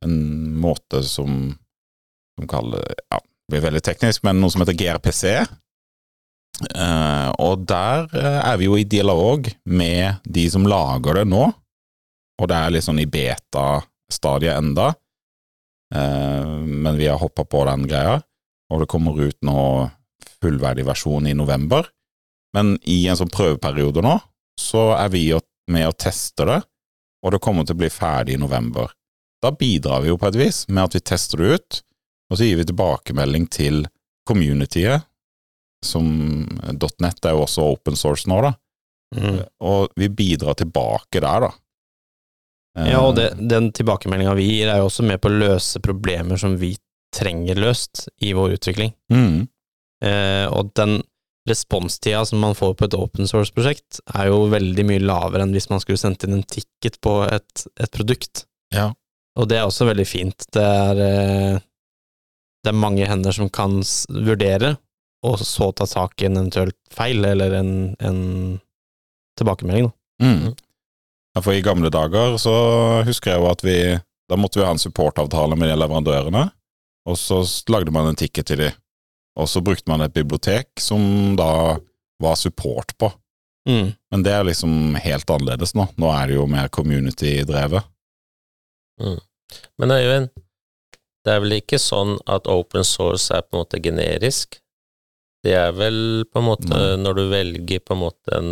en 0.00 0.14
måte 0.56 1.02
som, 1.04 1.50
som 2.38 2.46
kaller 2.48 2.86
Ja, 3.12 3.18
det 3.20 3.52
blir 3.52 3.66
veldig 3.66 3.82
teknisk, 3.84 4.24
men 4.24 4.40
noe 4.40 4.52
som 4.52 4.62
heter 4.64 4.78
GRPC. 4.78 5.24
Og 7.40 7.66
der 7.68 8.08
er 8.14 8.56
vi 8.60 8.66
jo 8.66 8.78
i 8.80 8.86
dialog 8.88 9.48
med 9.68 10.20
de 10.24 10.44
som 10.52 10.64
lager 10.68 11.20
det 11.20 11.26
nå, 11.28 11.42
og 12.40 12.48
det 12.48 12.56
er 12.56 12.72
litt 12.72 12.86
sånn 12.86 13.00
i 13.00 13.08
beta-stadiet 13.08 14.56
enda, 14.56 14.90
men 15.92 16.98
vi 17.00 17.08
har 17.08 17.20
hoppa 17.20 17.44
på 17.48 17.62
den 17.68 17.86
greia, 17.88 18.18
og 18.72 18.82
det 18.84 18.90
kommer 18.92 19.20
ut 19.20 19.38
nå 19.46 19.60
fullverdig 20.42 20.86
versjon 20.88 21.26
i 21.26 21.34
november. 21.36 21.88
Men 22.56 22.74
i 22.82 23.04
en 23.08 23.18
sånn 23.18 23.30
prøveperiode 23.30 24.02
nå, 24.02 24.16
så 24.58 24.90
er 24.98 25.12
vi 25.12 25.26
med 25.70 25.86
og 25.86 25.96
tester 26.02 26.48
det, 26.50 26.58
og 27.22 27.32
det 27.34 27.40
kommer 27.44 27.66
til 27.68 27.76
å 27.76 27.82
bli 27.82 27.90
ferdig 27.92 28.34
i 28.34 28.40
november. 28.40 28.90
Da 29.40 29.52
bidrar 29.56 30.02
vi 30.02 30.10
jo 30.10 30.18
på 30.20 30.28
et 30.28 30.36
vis 30.40 30.64
med 30.68 30.84
at 30.88 30.96
vi 30.96 31.00
tester 31.00 31.38
det 31.40 31.52
ut, 31.54 31.78
og 32.30 32.38
så 32.38 32.48
gir 32.48 32.58
vi 32.60 32.66
tilbakemelding 32.68 33.46
til 33.52 33.84
communityet, 34.28 35.06
som 35.84 36.10
.net 36.44 37.24
er 37.24 37.32
jo 37.36 37.44
også 37.46 37.64
open 37.72 37.96
source 37.96 38.28
nå, 38.28 38.40
da, 38.48 38.54
Mm. 39.10 39.40
og 39.66 39.90
vi 39.98 40.06
bidrar 40.06 40.54
tilbake 40.54 41.18
der, 41.18 41.40
da. 41.40 41.48
Ja, 42.78 43.00
og 43.02 43.16
det, 43.16 43.32
den 43.50 43.72
tilbakemeldinga 43.74 44.36
vi 44.38 44.44
gir, 44.46 44.68
er 44.70 44.78
jo 44.78 44.84
også 44.86 45.02
med 45.02 45.18
på 45.18 45.26
å 45.26 45.34
løse 45.34 45.80
problemer 45.82 46.38
som 46.38 46.54
vi 46.60 46.76
trenger 47.10 47.58
løst 47.58 48.04
i 48.22 48.30
vår 48.38 48.54
utvikling. 48.54 48.92
Mm. 49.10 49.48
Eh, 50.04 50.46
og 50.48 50.72
den 50.78 51.00
responstida 51.48 52.24
som 52.28 52.42
man 52.42 52.54
får 52.54 52.74
på 52.76 52.86
et 52.86 52.96
open 52.96 53.28
source-prosjekt, 53.28 54.02
er 54.14 54.28
jo 54.30 54.44
veldig 54.52 54.84
mye 54.86 55.02
lavere 55.02 55.46
enn 55.46 55.54
hvis 55.56 55.70
man 55.72 55.82
skulle 55.82 56.00
sendt 56.00 56.24
inn 56.26 56.36
en 56.36 56.46
ticket 56.46 57.00
på 57.04 57.20
et, 57.26 57.66
et 57.80 57.90
produkt. 57.94 58.44
Ja. 58.74 58.90
Og 59.38 59.48
det 59.50 59.58
er 59.58 59.66
også 59.66 59.88
veldig 59.88 60.06
fint. 60.08 60.46
Det 60.52 60.64
er, 60.64 61.02
eh, 61.04 61.60
det 62.64 62.72
er 62.72 62.82
mange 62.82 63.08
hender 63.08 63.34
som 63.34 63.50
kan 63.52 63.80
vurdere, 64.08 64.76
og 65.26 65.40
så 65.44 65.70
ta 65.76 65.88
tak 65.88 66.20
i 66.20 66.28
en 66.28 66.38
eventuelt 66.40 66.76
feil, 66.92 67.24
eller 67.24 67.56
en, 67.60 67.72
en 68.00 68.20
tilbakemelding, 69.40 69.90
da. 69.90 69.96
Mm. 70.20 70.52
Ja, 71.34 71.40
for 71.40 71.56
i 71.56 71.64
gamle 71.64 71.88
dager 71.92 72.34
så 72.42 72.52
husker 73.06 73.32
jeg 73.32 73.40
jo 73.40 73.46
at 73.48 73.62
vi 73.64 73.76
Da 74.28 74.36
måtte 74.36 74.58
vi 74.58 74.64
ha 74.66 74.72
en 74.74 74.78
supportavtale 74.78 75.56
med 75.58 75.70
de 75.72 75.76
leverandørene, 75.80 76.44
og 77.08 77.16
så 77.18 77.40
lagde 77.72 77.90
man 77.90 78.06
en 78.06 78.18
ticket 78.18 78.46
til 78.46 78.60
de. 78.60 78.68
Og 79.40 79.48
så 79.48 79.62
brukte 79.64 79.90
man 79.90 80.04
et 80.04 80.14
bibliotek 80.14 80.80
som 80.80 81.34
da 81.38 81.78
var 82.20 82.36
support 82.36 82.92
på. 83.00 83.10
Mm. 83.68 83.92
Men 84.12 84.24
det 84.24 84.32
er 84.34 84.46
liksom 84.48 84.96
helt 85.00 85.30
annerledes 85.30 85.74
nå. 85.76 85.86
Nå 86.00 86.12
er 86.12 86.30
det 86.30 86.38
jo 86.38 86.46
mer 86.50 86.68
community-drevet. 86.72 87.86
Men 89.80 89.94
Øyvind, 89.94 90.28
det 91.24 91.32
er 91.32 91.40
vel 91.44 91.56
ikke 91.60 91.80
sånn 91.80 92.18
at 92.28 92.48
open 92.50 92.84
source 92.84 93.32
er 93.32 93.44
på 93.44 93.56
en 93.56 93.62
måte 93.62 93.80
generisk? 93.82 94.58
Det 95.44 95.54
er 95.56 95.72
vel 95.72 96.26
på 96.28 96.40
en 96.42 96.48
måte 96.50 96.68
mm. 96.68 97.00
når 97.00 97.16
du 97.16 97.22
velger 97.30 97.80
på 97.80 97.96
en 97.96 98.02
måte 98.02 98.36
en 98.36 98.50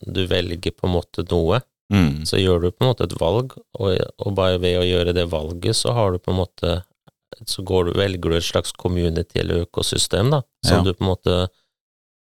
Du 0.00 0.22
velger 0.30 0.72
på 0.72 0.88
en 0.88 0.94
måte 0.96 1.26
noe, 1.28 1.60
Mm. 1.92 2.24
så 2.24 2.38
gjør 2.40 2.62
du 2.62 2.70
på 2.72 2.84
en 2.84 2.88
måte 2.88 3.04
et 3.04 3.14
valg, 3.20 3.52
og, 3.76 3.98
og 4.16 4.36
bare 4.36 4.60
ved 4.62 4.78
å 4.80 4.86
gjøre 4.86 5.12
det 5.12 5.26
valget, 5.28 5.76
så 5.76 5.92
har 5.92 6.14
du 6.14 6.22
på 6.22 6.32
en 6.32 6.38
måte 6.38 6.76
Så 7.46 7.64
går 7.64 7.86
du, 7.86 7.92
velger 7.98 8.30
du 8.30 8.36
et 8.36 8.44
slags 8.46 8.72
community 8.72 9.40
eller 9.40 9.64
økosystem, 9.66 10.30
da, 10.30 10.42
som 10.64 10.78
Ja. 10.78 10.82
du 10.82 10.94
på 10.94 11.04
en 11.04 11.10
måte 11.16 11.48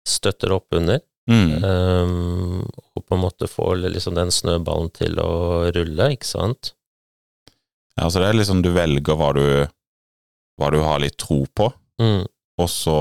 støtter 0.07 0.51
opp 0.55 0.67
under, 0.73 1.01
Mm. 1.27 1.61
Um, 1.61 2.61
og 2.95 3.01
på 3.05 3.15
en 3.17 3.19
måte 3.19 3.49
får 3.51 3.81
liksom 3.91 4.15
den 4.15 4.29
snøballen 4.31 4.87
til 4.95 5.17
å 5.19 5.67
rulle, 5.75 6.05
ikke 6.15 6.23
sant? 6.23 6.69
Ja, 7.97 8.07
så 8.07 8.21
det 8.21 8.29
er 8.29 8.37
liksom 8.39 8.61
du 8.63 8.69
velger 8.71 9.17
hva 9.19 9.33
du, 9.35 9.67
hva 10.57 10.69
du 10.71 10.77
har 10.79 10.99
litt 11.03 11.17
tro 11.17 11.41
på, 11.53 11.67
Mm. 11.99 12.23
og 12.59 12.69
så 12.69 12.95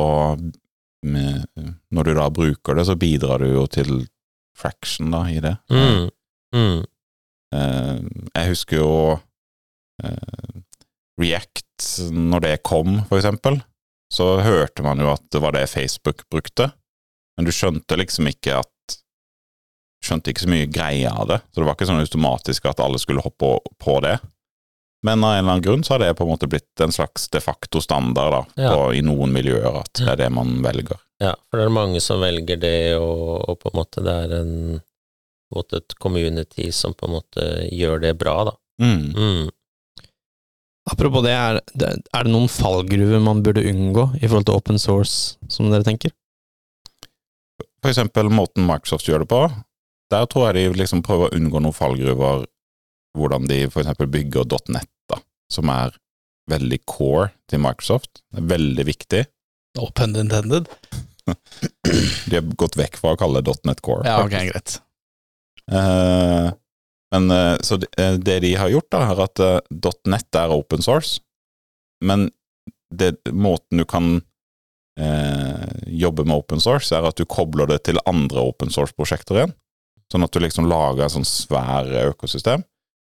med, 1.04 1.46
Når 1.92 2.02
du 2.04 2.14
da 2.14 2.28
bruker 2.30 2.74
det, 2.74 2.86
så 2.88 2.96
bidrar 2.98 3.38
du 3.38 3.46
jo 3.54 3.66
til 3.68 4.08
fraction 4.56 5.10
da, 5.12 5.22
i 5.30 5.38
det. 5.38 5.56
Mm. 5.70 6.10
Mm. 6.52 6.84
Uh, 7.54 8.00
jeg 8.34 8.48
husker 8.48 8.76
jo 8.80 9.20
uh, 10.02 10.60
React, 11.16 11.62
når 12.12 12.40
det 12.46 12.54
kom, 12.66 13.00
for 13.08 13.18
eksempel, 13.18 13.60
så 14.12 14.36
hørte 14.44 14.82
man 14.86 15.00
jo 15.02 15.10
at 15.12 15.24
det 15.34 15.40
var 15.42 15.52
det 15.56 15.66
Facebook 15.68 16.22
brukte, 16.30 16.70
men 17.36 17.44
du 17.48 17.52
skjønte 17.52 17.98
liksom 18.00 18.28
ikke 18.32 18.60
at 18.62 18.72
Skjønte 20.06 20.30
ikke 20.30 20.44
så 20.44 20.50
mye 20.52 20.66
greie 20.70 21.08
av 21.10 21.24
det, 21.26 21.38
så 21.50 21.58
det 21.58 21.64
var 21.66 21.74
ikke 21.74 21.86
sånn 21.88 22.02
automatisk 22.02 22.66
at 22.68 22.78
alle 22.84 22.98
skulle 23.00 23.22
hoppe 23.24 23.48
på- 23.82 24.00
det. 24.04 24.18
Men 25.02 25.24
av 25.24 25.32
en 25.32 25.38
eller 25.40 25.52
annen 25.56 25.64
grunn 25.64 25.82
så 25.82 25.94
har 25.94 25.98
det 26.04 26.10
på 26.18 26.22
en 26.22 26.30
måte 26.30 26.46
blitt 26.46 26.82
en 26.84 26.92
slags 26.92 27.24
de 27.32 27.40
facto 27.40 27.80
standard 27.80 28.30
da, 28.30 28.62
Ja. 28.62 28.70
på, 28.74 28.94
i 28.94 29.00
noen 29.02 29.32
miljøer, 29.32 29.80
at 29.80 29.90
det 29.94 30.06
er 30.12 30.16
det 30.16 30.28
man 30.36 30.62
velger. 30.62 31.00
Ja, 31.18 31.34
for 31.50 31.58
det 31.58 31.66
er 31.66 31.74
mange 31.74 32.00
som 32.04 32.20
velger 32.20 32.60
det, 32.60 32.94
og, 33.00 33.48
og 33.48 33.58
på 33.64 33.72
en 33.72 33.78
måte 33.80 34.04
det 34.04 34.14
er 34.26 34.36
en, 34.42 34.52
på 35.50 35.56
en 35.56 35.62
måte 35.64 35.76
et 35.80 35.98
community 35.98 36.70
som 36.70 36.94
på 36.94 37.08
en 37.08 37.16
måte 37.16 37.48
gjør 37.72 38.00
det 38.04 38.14
bra, 38.20 38.36
da. 38.44 38.54
Mm. 38.78 39.14
Mm. 39.16 39.50
Apropos 40.86 41.24
det, 41.26 41.32
er, 41.34 41.58
er 41.82 42.26
det 42.26 42.30
noen 42.30 42.50
fallgruver 42.50 43.22
man 43.22 43.42
burde 43.42 43.64
unngå 43.66 44.04
i 44.20 44.28
forhold 44.28 44.46
til 44.46 44.54
open 44.58 44.78
source, 44.78 45.34
som 45.50 45.70
dere 45.72 45.86
tenker? 45.86 46.12
For 47.82 47.90
eksempel 47.90 48.30
måten 48.30 48.66
Microsoft 48.66 49.08
gjør 49.08 49.24
det 49.24 49.30
på, 49.30 49.40
der 50.14 50.28
tror 50.30 50.48
jeg 50.50 50.70
de 50.72 50.80
liksom 50.80 51.02
prøver 51.06 51.28
å 51.28 51.38
unngå 51.38 51.62
noen 51.62 51.74
fallgruver, 51.74 52.46
hvordan 53.18 53.48
de 53.50 53.64
for 53.72 53.82
eksempel 53.82 54.10
bygger 54.12 54.46
.net, 54.74 54.90
da, 55.10 55.18
som 55.52 55.70
er 55.74 55.96
veldig 56.50 56.78
core 56.86 57.32
til 57.50 57.62
Microsoft. 57.64 58.22
Det 58.30 58.44
er 58.44 58.50
veldig 58.54 58.86
viktig. 58.86 59.22
No 59.76 59.90
pun 59.94 60.14
intended. 60.16 60.70
De 61.26 62.38
har 62.38 62.46
gått 62.58 62.78
vekk 62.78 63.00
fra 63.00 63.16
å 63.16 63.18
kalle 63.18 63.42
det 63.42 63.56
.net 63.66 63.82
core. 63.82 64.06
Ja, 64.06 64.20
ok, 64.22 64.36
greit. 64.52 64.78
Eh, 65.66 66.52
men 67.16 67.30
eh, 67.30 67.56
så 67.64 67.76
det, 67.80 67.88
eh, 67.96 68.14
de 68.40 68.54
har 68.54 68.68
gjort, 68.68 68.90
da, 68.92 69.02
er 69.10 69.24
at 69.24 69.40
eh, 69.40 69.60
.net 70.10 70.36
er 70.36 70.52
open 70.52 70.84
source, 70.84 71.20
men 72.04 72.28
det, 72.92 73.16
måten 73.32 73.80
du 73.80 73.86
kan 73.88 74.20
eh, 75.00 75.66
jobbe 75.86 76.26
med 76.26 76.36
open 76.36 76.60
source, 76.60 76.92
er 76.94 77.06
at 77.08 77.16
du 77.16 77.24
kobler 77.24 77.68
det 77.70 77.82
til 77.88 78.00
andre 78.06 78.44
open 78.44 78.72
source-prosjekter 78.72 79.40
igjen. 79.40 79.56
Sånn 80.12 80.22
at 80.22 80.34
du 80.34 80.42
liksom 80.42 80.68
lager 80.70 81.06
et 81.06 81.14
sånn 81.16 81.26
svær 81.26 81.88
økosystem. 82.04 82.62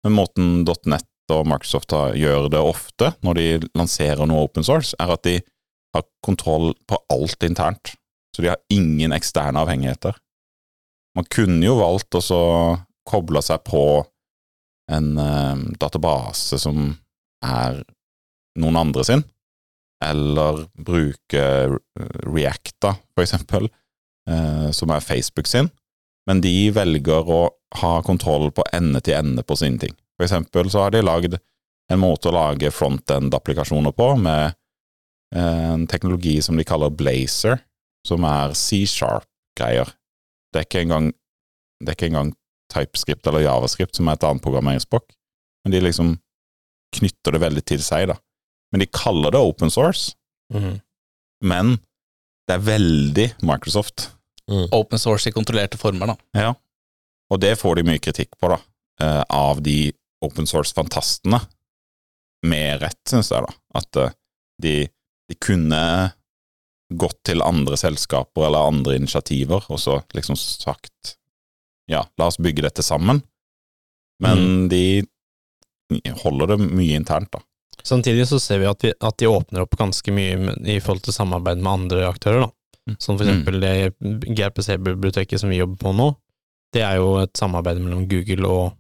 Men 0.05 0.15
måten 0.15 0.61
.net 0.87 1.09
og 1.35 1.49
Microsoft 1.51 1.91
gjør 2.15 2.47
det 2.53 2.61
ofte 2.63 3.09
når 3.27 3.39
de 3.41 3.47
lanserer 3.75 4.29
noe 4.31 4.45
open 4.47 4.63
source, 4.63 4.95
er 5.03 5.11
at 5.11 5.25
de 5.27 5.41
har 5.97 6.05
kontroll 6.23 6.77
på 6.87 7.01
alt 7.11 7.43
internt. 7.43 7.97
Så 8.31 8.45
de 8.45 8.53
har 8.53 8.63
ingen 8.71 9.17
eksterne 9.17 9.59
avhengigheter. 9.59 10.15
Man 11.19 11.27
kunne 11.33 11.65
jo 11.65 11.81
valgt 11.81 12.15
å 12.15 12.23
så 13.07 13.11
koble 13.11 13.43
seg 13.43 13.63
på 13.65 14.05
en 14.91 15.19
eh, 15.19 15.57
database 15.79 16.59
som 16.59 16.97
er 17.45 17.85
noen 18.59 18.77
andre 18.77 19.05
sin, 19.05 19.23
eller 20.05 20.67
bruke 20.75 21.43
Reacta, 22.27 22.27
React, 22.27 22.87
for 23.15 23.23
eksempel, 23.23 23.69
eh, 24.29 24.71
som 24.73 24.91
er 24.91 25.01
Facebook 25.01 25.47
sin, 25.47 25.71
men 26.27 26.41
de 26.41 26.71
velger 26.71 27.29
å 27.29 27.51
ha 27.81 28.03
kontroll 28.03 28.51
på 28.53 28.65
ende 28.73 29.01
til 29.01 29.15
ende 29.15 29.43
på 29.43 29.57
sine 29.57 29.79
ting. 29.79 29.95
For 30.17 30.27
eksempel 30.27 30.71
så 30.71 30.87
har 30.87 30.91
de 30.91 31.03
lagd 31.03 31.37
en 31.93 32.01
måte 32.01 32.31
å 32.31 32.35
lage 32.35 32.73
frontend-applikasjoner 32.75 33.93
på 33.95 34.17
med 34.19 34.57
en 35.37 35.87
teknologi 35.87 36.41
som 36.43 36.57
de 36.57 36.65
kaller 36.67 36.91
Blazer, 36.91 37.61
som 38.07 38.25
er 38.27 38.55
C-sharp-greier. 38.55 39.91
Det 40.53 40.63
er 40.63 40.67
ikke 40.67 40.83
engang 40.87 41.13
det 41.83 41.93
er 41.93 41.99
ikke 41.99 42.09
engang 42.09 42.33
TypeScript 42.73 43.27
eller 43.31 43.45
JavaScript, 43.47 43.97
som 43.97 44.09
er 44.09 44.17
et 44.19 44.25
annet 44.27 44.43
programmeringsspråk, 44.45 45.07
men 45.65 45.75
de 45.75 45.81
liksom 45.85 46.15
knytter 46.97 47.35
det 47.37 47.41
veldig 47.43 47.65
til 47.69 47.83
seg, 47.85 48.09
da. 48.13 48.17
Men 48.73 48.83
de 48.83 48.87
kaller 48.93 49.35
det 49.35 49.41
open 49.43 49.71
source, 49.73 50.15
Mm. 50.53 50.81
men 51.43 51.73
det 52.47 52.55
er 52.55 52.63
veldig 52.63 53.25
Microsoft. 53.43 54.11
Open 54.73 54.99
source 55.03 55.27
i 55.27 55.33
kontrollerte 55.35 55.77
former, 55.79 56.07
da. 56.07 56.17
Ja. 56.39 56.53
Og 57.35 57.41
det 57.43 57.57
får 57.59 57.77
de 57.81 57.83
mye 57.89 57.99
kritikk 57.99 58.37
på, 58.39 58.49
da, 58.53 58.61
eh, 59.03 59.25
av 59.29 59.61
de 59.63 59.93
open 60.23 60.47
source-fantastene. 60.47 61.41
Med 62.47 62.81
rett, 62.81 63.01
syns 63.11 63.33
jeg, 63.33 63.43
da. 63.43 63.53
At 63.75 63.97
eh, 63.97 64.13
de, 64.63 64.75
de 65.29 65.35
kunne 65.43 66.13
gått 66.95 67.19
til 67.27 67.43
andre 67.43 67.75
selskaper 67.77 68.47
eller 68.47 68.69
andre 68.71 68.95
initiativer 68.95 69.65
og 69.69 69.81
så 69.83 69.99
liksom 70.15 70.37
sagt 70.39 71.17
ja, 71.91 72.05
la 72.19 72.27
oss 72.31 72.39
bygge 72.43 72.63
dette 72.67 72.83
sammen. 72.83 73.23
Men 74.23 74.69
de 74.73 75.05
holder 76.23 76.47
det 76.55 76.59
mye 76.67 76.97
internt, 76.99 77.31
da. 77.33 77.43
Samtidig 77.87 78.25
så 78.29 78.41
ser 78.43 78.59
vi 78.59 78.67
at, 78.67 78.83
vi 78.85 78.91
at 78.99 79.19
de 79.21 79.29
åpner 79.31 79.63
opp 79.63 79.77
ganske 79.79 80.11
mye 80.15 80.55
i 80.67 80.79
forhold 80.81 81.05
til 81.07 81.15
samarbeid 81.15 81.61
med 81.63 81.73
andre 81.73 82.07
aktører, 82.09 82.47
da. 82.47 82.51
Mm. 82.91 82.97
Som 83.03 83.19
for 83.19 83.27
eksempel 83.27 83.61
det 83.63 83.73
GRPC-biblioteket 84.39 85.41
som 85.43 85.51
vi 85.51 85.57
jobber 85.61 85.77
på 85.85 85.93
nå. 85.95 86.09
Det 86.75 86.83
er 86.87 86.97
jo 87.01 87.13
et 87.23 87.33
samarbeid 87.39 87.79
mellom 87.83 88.07
Google 88.11 88.49
og, 88.51 88.77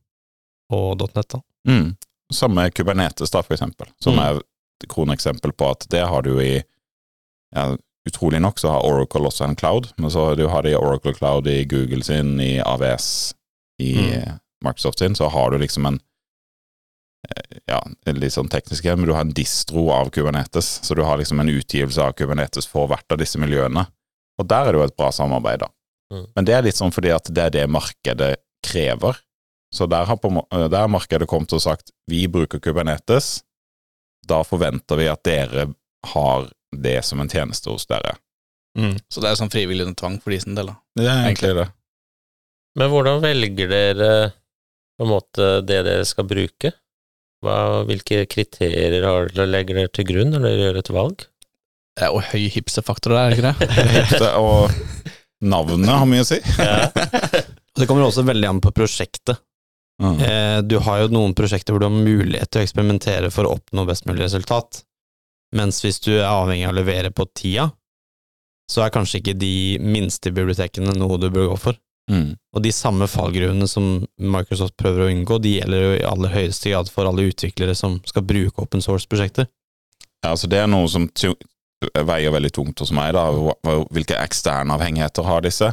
og 0.74 1.04
.net, 1.14 1.28
da. 1.32 1.40
Mm. 1.68 1.92
Samme 2.34 2.68
Kubernetes, 2.74 3.30
da, 3.30 3.42
for 3.46 3.54
eksempel, 3.54 3.90
som 4.02 4.16
Mm. 4.16 4.22
er 4.24 4.40
et 4.82 4.88
kroneksempel 4.90 5.52
på 5.56 5.70
at 5.70 5.86
det 5.90 6.02
har 6.06 6.22
du 6.26 6.32
i 6.42 6.56
ja, 7.54 7.76
Utrolig 8.06 8.40
nok 8.42 8.60
så 8.62 8.70
har 8.70 8.86
Oracle 8.86 9.26
også 9.26 9.44
en 9.48 9.56
cloud, 9.58 9.90
men 9.98 10.12
så 10.14 10.28
du 10.38 10.46
har 10.52 10.62
det 10.62 10.76
i 10.76 10.78
Oracle 10.78 11.14
Cloud 11.16 11.48
i 11.50 11.64
Google 11.66 12.04
sin, 12.06 12.36
i 12.40 12.58
AVS, 12.62 13.08
i 13.82 13.94
Mm. 13.96 14.38
Microsoft 14.64 14.98
sin, 14.98 15.14
så 15.14 15.28
har 15.28 15.50
du 15.50 15.58
liksom 15.58 15.86
en 15.86 15.98
eh, 17.28 17.58
ja, 17.66 17.80
litt 18.12 18.32
sånn 18.32 18.48
teknisk 18.48 18.84
men 18.84 19.06
du 19.06 19.12
har 19.12 19.26
en 19.26 19.34
distro 19.36 19.90
av 19.92 20.10
Kubernetes, 20.10 20.80
så 20.82 20.94
du 20.94 21.02
har 21.04 21.18
liksom 21.20 21.40
en 21.40 21.52
utgivelse 21.52 22.02
av 22.02 22.14
Kubernetes 22.16 22.66
for 22.66 22.88
hvert 22.90 23.12
av 23.12 23.20
disse 23.20 23.40
miljøene. 23.42 23.86
Og 24.40 24.48
der 24.48 24.68
er 24.68 24.72
det 24.72 24.80
jo 24.80 24.86
et 24.86 24.96
bra 24.96 25.10
samarbeid, 25.12 25.60
da. 25.64 25.70
Mm. 26.14 26.26
Men 26.34 26.48
det 26.48 26.54
er 26.54 26.66
litt 26.66 26.78
sånn 26.78 26.94
fordi 26.94 27.12
at 27.14 27.28
det 27.34 27.44
er 27.44 27.54
det 27.54 27.66
markedet 27.72 28.34
krever. 28.64 29.18
Så 29.74 29.88
der 29.90 30.06
har, 30.08 30.16
på, 30.16 30.30
eh, 30.30 30.68
der 30.70 30.86
har 30.86 30.92
markedet 30.92 31.28
kommet 31.28 31.52
og 31.52 31.62
sagt 31.62 31.92
vi 32.10 32.26
bruker 32.30 32.62
Kubernetes, 32.62 33.42
da 34.26 34.42
forventer 34.46 34.98
vi 34.98 35.10
at 35.10 35.22
dere 35.26 35.68
har 36.12 36.48
det 36.82 36.98
som 37.06 37.20
en 37.22 37.30
tjeneste 37.30 37.72
hos 37.72 37.88
dere. 37.90 38.16
Mm. 38.78 38.96
Så 39.08 39.22
det 39.22 39.30
er 39.30 39.38
sånn 39.40 39.52
frivillig 39.52 39.86
under 39.86 39.98
tvang 39.98 40.18
for 40.22 40.34
de 40.34 40.40
sin 40.42 40.56
del, 40.58 40.72
da. 40.72 40.76
Det 40.98 41.06
er 41.08 41.28
egentlig 41.28 41.54
det. 41.60 41.68
Men 42.76 42.90
hvordan 42.92 43.22
velger 43.24 43.70
dere 43.72 44.10
på 44.96 45.06
en 45.06 45.12
måte 45.12 45.48
det 45.64 45.80
dere 45.86 46.04
skal 46.08 46.28
bruke? 46.28 46.74
Hva, 47.44 47.56
hvilke 47.88 48.24
kriterier 48.32 49.04
har 49.04 49.30
dere, 49.32 49.48
legger 49.48 49.80
dere 49.80 49.92
til 49.92 50.08
grunn 50.08 50.32
når 50.34 50.44
dere 50.44 50.66
gjør 50.66 50.80
et 50.82 50.92
valg? 50.96 51.26
Det 51.96 52.04
er 52.04 52.12
jo 52.12 52.24
høy 52.30 52.48
hipsterfaktor 52.52 53.14
der, 53.16 53.22
er 53.24 53.32
det 53.32 53.40
ikke 53.40 53.78
det? 53.88 54.06
Så, 54.20 54.32
og 54.36 55.16
Navnet 55.46 55.92
har 55.92 56.08
mye 56.08 56.24
å 56.24 56.28
si. 56.28 56.40
Ja. 56.60 56.88
Det 57.76 57.84
kommer 57.84 58.06
også 58.06 58.22
veldig 58.24 58.48
an 58.48 58.60
på 58.64 58.70
prosjektet. 58.72 59.36
Mm. 60.00 60.20
Eh, 60.20 60.58
du 60.64 60.78
har 60.84 61.02
jo 61.02 61.10
noen 61.12 61.34
prosjekter 61.36 61.72
hvor 61.72 61.82
du 61.82 61.86
har 61.88 61.92
mulighet 61.92 62.48
til 62.48 62.62
å 62.62 62.64
eksperimentere 62.64 63.28
for 63.32 63.48
å 63.48 63.54
oppnå 63.56 63.84
best 63.88 64.06
mulig 64.08 64.24
resultat, 64.24 64.80
mens 65.56 65.80
hvis 65.84 65.98
du 66.04 66.12
er 66.18 66.28
avhengig 66.28 66.68
av 66.68 66.74
å 66.74 66.78
levere 66.78 67.12
på 67.14 67.26
tida, 67.36 67.70
så 68.70 68.82
er 68.82 68.94
kanskje 68.94 69.20
ikke 69.20 69.36
de 69.38 69.78
minste 69.82 70.32
bibliotekene 70.34 70.94
noe 70.98 71.18
du 71.22 71.28
bør 71.30 71.52
gå 71.52 71.58
for. 71.68 71.78
Mm. 72.10 72.36
Og 72.54 72.62
de 72.62 72.70
samme 72.74 73.08
fallgruvene 73.10 73.66
som 73.70 74.04
Microsoft 74.22 74.76
prøver 74.78 75.04
å 75.04 75.10
unngå, 75.10 75.38
de 75.42 75.56
gjelder 75.56 75.82
jo 75.82 75.92
i 75.96 76.06
aller 76.06 76.34
høyeste 76.34 76.70
grad 76.70 76.90
for 76.92 77.08
alle 77.08 77.26
utviklere 77.30 77.74
som 77.78 77.98
skal 78.06 78.26
bruke 78.26 78.62
open 78.62 78.82
source-prosjekter. 78.84 79.48
Ja, 80.22 80.32
altså 80.34 80.50
det 80.50 80.60
er 80.62 80.70
noe 80.70 80.88
som 80.90 81.08
veier 82.06 82.34
veldig 82.34 82.52
tungt 82.54 82.80
hos 82.82 82.92
meg, 82.94 83.12
da. 83.16 83.26
Hvilke 83.94 84.18
eksterne 84.22 84.74
avhengigheter 84.76 85.26
har 85.26 85.44
disse? 85.44 85.72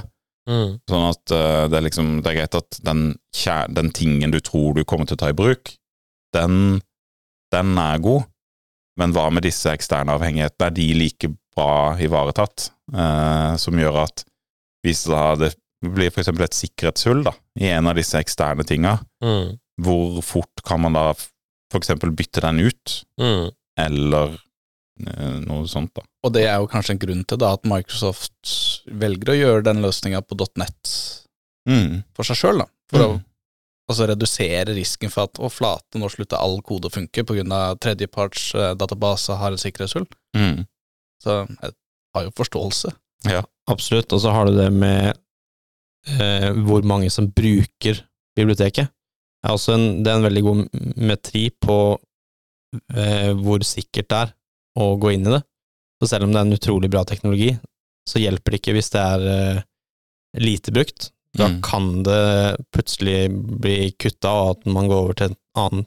Mm. 0.49 0.79
Sånn 0.89 1.05
at 1.07 1.31
uh, 1.31 1.65
det 1.71 1.77
er 1.77 1.85
liksom 1.85 2.07
Det 2.19 2.33
er 2.33 2.35
greit 2.41 2.55
at 2.57 2.79
den, 2.83 3.13
den 3.77 3.91
tingen 3.95 4.33
du 4.33 4.41
tror 4.43 4.73
du 4.75 4.81
kommer 4.83 5.07
til 5.07 5.15
å 5.15 5.21
ta 5.21 5.29
i 5.31 5.37
bruk, 5.37 5.71
den, 6.35 6.81
den 7.53 7.77
er 7.79 8.01
god, 8.03 8.25
men 8.97 9.13
hva 9.15 9.29
med 9.33 9.43
disse 9.43 9.71
eksterne 9.73 10.13
avhengighetene? 10.13 10.67
Er 10.67 10.75
de 10.77 10.87
like 10.93 11.29
bra 11.55 11.95
ivaretatt? 12.01 12.69
Eh, 12.93 13.55
som 13.57 13.73
gjør 13.79 14.03
at 14.03 14.23
hvis 14.85 15.05
da 15.09 15.35
det 15.39 15.53
blir 15.83 16.11
eksempel 16.11 16.43
et 16.45 16.55
sikkerhetshull 16.55 17.23
da, 17.25 17.33
i 17.59 17.67
en 17.73 17.87
av 17.87 17.95
disse 17.95 18.15
eksterne 18.19 18.63
tinga, 18.67 18.99
Mm. 19.23 19.57
hvor 19.81 20.21
fort 20.23 20.63
kan 20.63 20.79
man 20.81 20.93
da 20.93 21.13
eksempel 21.73 22.11
bytte 22.15 22.41
den 22.41 22.59
ut, 22.59 23.03
Mm. 23.19 23.51
eller 23.77 24.37
eh, 25.07 25.39
noe 25.41 25.65
sånt, 25.67 25.93
da. 25.95 26.03
Og 26.23 26.33
det 26.33 26.43
er 26.47 26.59
jo 26.61 26.67
kanskje 26.67 26.91
en 26.91 26.99
grunn 26.99 27.23
til 27.27 27.37
da 27.41 27.53
at 27.53 27.63
Microsoft 27.65 28.85
velger 28.87 29.33
å 29.33 29.39
gjøre 29.39 29.63
den 29.63 29.81
løsninga 29.81 30.21
på 30.21 30.37
.net 30.57 31.23
Mm. 31.67 32.03
for 32.13 32.23
seg 32.23 32.35
sjøl, 32.37 32.57
da. 32.59 32.65
For 32.91 32.99
å 32.99 33.11
Mm. 33.15 33.23
Altså 33.89 34.07
redusere 34.07 34.75
risken 34.77 35.11
for 35.11 35.27
at 35.27 35.39
å 35.43 35.49
flate, 35.51 35.99
nå 35.99 36.07
slutter 36.11 36.39
all 36.39 36.61
kode 36.65 36.87
å 36.87 36.93
funke 36.93 37.25
pga. 37.27 37.63
tredjeparts 37.83 38.53
eh, 38.55 38.75
database 38.79 39.35
har 39.39 39.55
en 39.55 39.61
sikkerhetshull. 39.61 40.07
Mm. 40.37 40.63
Så 41.23 41.41
jeg 41.43 41.75
har 42.15 42.27
jo 42.27 42.35
forståelse. 42.37 42.93
Ja, 43.31 43.43
Absolutt. 43.71 44.11
Og 44.13 44.21
så 44.23 44.31
har 44.33 44.47
du 44.47 44.57
det 44.57 44.69
med 44.75 45.13
eh, 46.07 46.49
hvor 46.65 46.83
mange 46.87 47.09
som 47.13 47.29
bruker 47.31 48.01
biblioteket. 48.37 48.91
Det 49.43 49.49
er, 49.49 49.55
også 49.55 49.75
en, 49.75 49.87
det 50.03 50.11
er 50.11 50.19
en 50.19 50.27
veldig 50.27 50.43
god 50.43 50.61
metri 51.03 51.47
på 51.63 51.77
eh, 52.95 53.31
hvor 53.39 53.63
sikkert 53.67 54.09
det 54.11 54.21
er 54.21 54.33
å 54.79 54.93
gå 54.99 55.13
inn 55.15 55.27
i 55.27 55.35
det. 55.35 55.41
Så 56.01 56.11
selv 56.11 56.27
om 56.27 56.33
det 56.33 56.41
er 56.41 56.47
en 56.47 56.57
utrolig 56.57 56.91
bra 56.91 57.03
teknologi, 57.07 57.53
så 58.09 58.19
hjelper 58.19 58.51
det 58.51 58.61
ikke 58.61 58.75
hvis 58.75 58.91
det 58.95 59.03
er 59.03 59.27
eh, 59.33 59.61
lite 60.43 60.73
brukt. 60.75 61.11
Da 61.37 61.47
Mm. 61.49 61.61
kan 61.65 62.03
det 62.03 62.57
plutselig 62.71 63.29
bli 63.59 63.91
kutta, 63.97 64.29
og 64.29 64.49
at 64.57 64.65
man 64.69 64.87
går 64.87 64.99
over 65.01 65.13
til 65.17 65.29
en 65.31 65.37
annen 65.57 65.85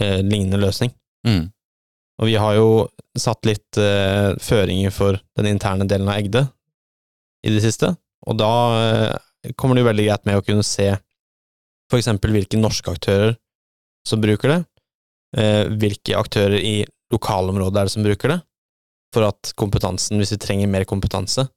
eh, 0.00 0.20
lignende 0.22 0.58
løsning. 0.60 0.92
Mm. 1.26 1.46
Og 2.20 2.26
vi 2.28 2.34
har 2.36 2.54
jo 2.58 2.88
satt 3.16 3.44
litt 3.48 3.78
eh, 3.80 4.34
føringer 4.36 4.92
for 4.92 5.16
den 5.36 5.46
interne 5.54 5.86
delen 5.88 6.08
av 6.08 6.18
Egde 6.20 6.42
i 7.46 7.50
det 7.54 7.62
siste, 7.64 7.94
og 8.28 8.36
da 8.36 8.50
eh, 8.80 9.52
kommer 9.56 9.74
det 9.74 9.80
jo 9.86 9.88
veldig 9.88 10.06
greit 10.10 10.26
med 10.28 10.36
å 10.36 10.44
kunne 10.44 10.62
se 10.66 10.90
for 11.90 11.98
eksempel 11.98 12.30
hvilke 12.36 12.60
norske 12.60 12.92
aktører 12.92 13.32
som 14.06 14.20
bruker 14.20 14.48
det, 14.52 14.60
eh, 15.40 15.64
hvilke 15.72 16.14
aktører 16.20 16.60
i 16.60 16.84
lokalområdet 17.10 17.80
er 17.80 17.88
det 17.88 17.94
som 17.96 18.04
bruker 18.04 18.28
det, 18.36 18.40
for 19.14 19.26
at 19.26 19.54
kompetansen, 19.58 20.20
hvis 20.20 20.36
vi 20.36 20.38
trenger 20.44 20.68
mer 20.70 20.84
kompetanse, 20.84 21.48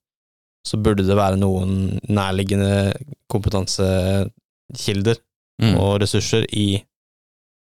så 0.64 0.80
burde 0.80 1.04
det 1.06 1.16
være 1.20 1.38
noen 1.42 2.00
nærliggende 2.08 2.94
kompetansekilder 3.32 5.20
Mm. 5.62 5.76
og 5.78 6.00
ressurser 6.02 6.48
i 6.58 6.80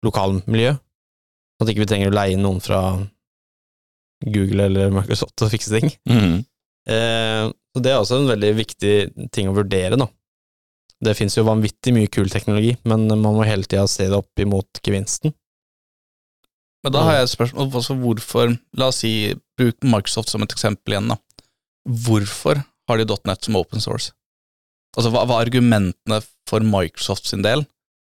lokalmiljø, 0.03 0.71
sånn 0.73 1.61
at 1.61 1.69
ikke 1.71 1.83
vi 1.83 1.89
trenger 1.91 2.09
å 2.09 2.15
leie 2.15 2.33
inn 2.33 2.41
noen 2.41 2.57
fra 2.59 2.79
Google 4.25 4.65
eller 4.65 4.89
Microsoft 4.95 5.35
til 5.37 5.45
å 5.47 5.51
fikse 5.51 5.69
ting. 5.77 5.91
Mm. 6.09 6.39
Eh, 6.89 7.51
så 7.53 7.83
det 7.85 7.91
er 7.93 7.99
også 8.01 8.17
en 8.17 8.31
veldig 8.31 8.49
viktig 8.57 8.95
ting 9.31 9.47
å 9.47 9.53
vurdere, 9.55 9.95
da. 10.01 10.07
Det 11.05 11.13
finnes 11.19 11.37
jo 11.37 11.45
vanvittig 11.45 11.93
mye 11.93 12.09
kul 12.11 12.33
teknologi, 12.33 12.73
men 12.83 13.05
man 13.11 13.21
må 13.37 13.45
hele 13.45 13.63
tida 13.69 13.85
se 13.87 14.09
det 14.09 14.17
opp 14.17 14.41
imot 14.41 14.81
gevinsten. 14.83 15.35
Men 16.83 16.97
da 16.97 17.05
har 17.05 17.19
jeg 17.19 17.23
et 17.29 17.35
spørsmål. 17.37 17.69
Altså 17.77 17.95
hvorfor 18.01 18.57
La 18.75 18.89
oss 18.89 19.03
si, 19.05 19.35
bruk 19.55 19.77
Microsoft 19.85 20.33
som 20.33 20.43
et 20.43 20.51
eksempel 20.57 20.97
igjen, 20.97 21.13
da. 21.13 21.19
Hvorfor 21.87 22.65
har 22.89 22.99
de 22.99 23.17
.net 23.27 23.45
som 23.45 23.57
open 23.59 23.83
source? 23.83 24.13
Altså, 24.97 25.09
hva 25.13 25.25
var 25.29 25.45
argumentene 25.45 26.19
for 26.49 26.65
Microsoft 26.65 27.29
sin 27.29 27.45
del, 27.45 27.65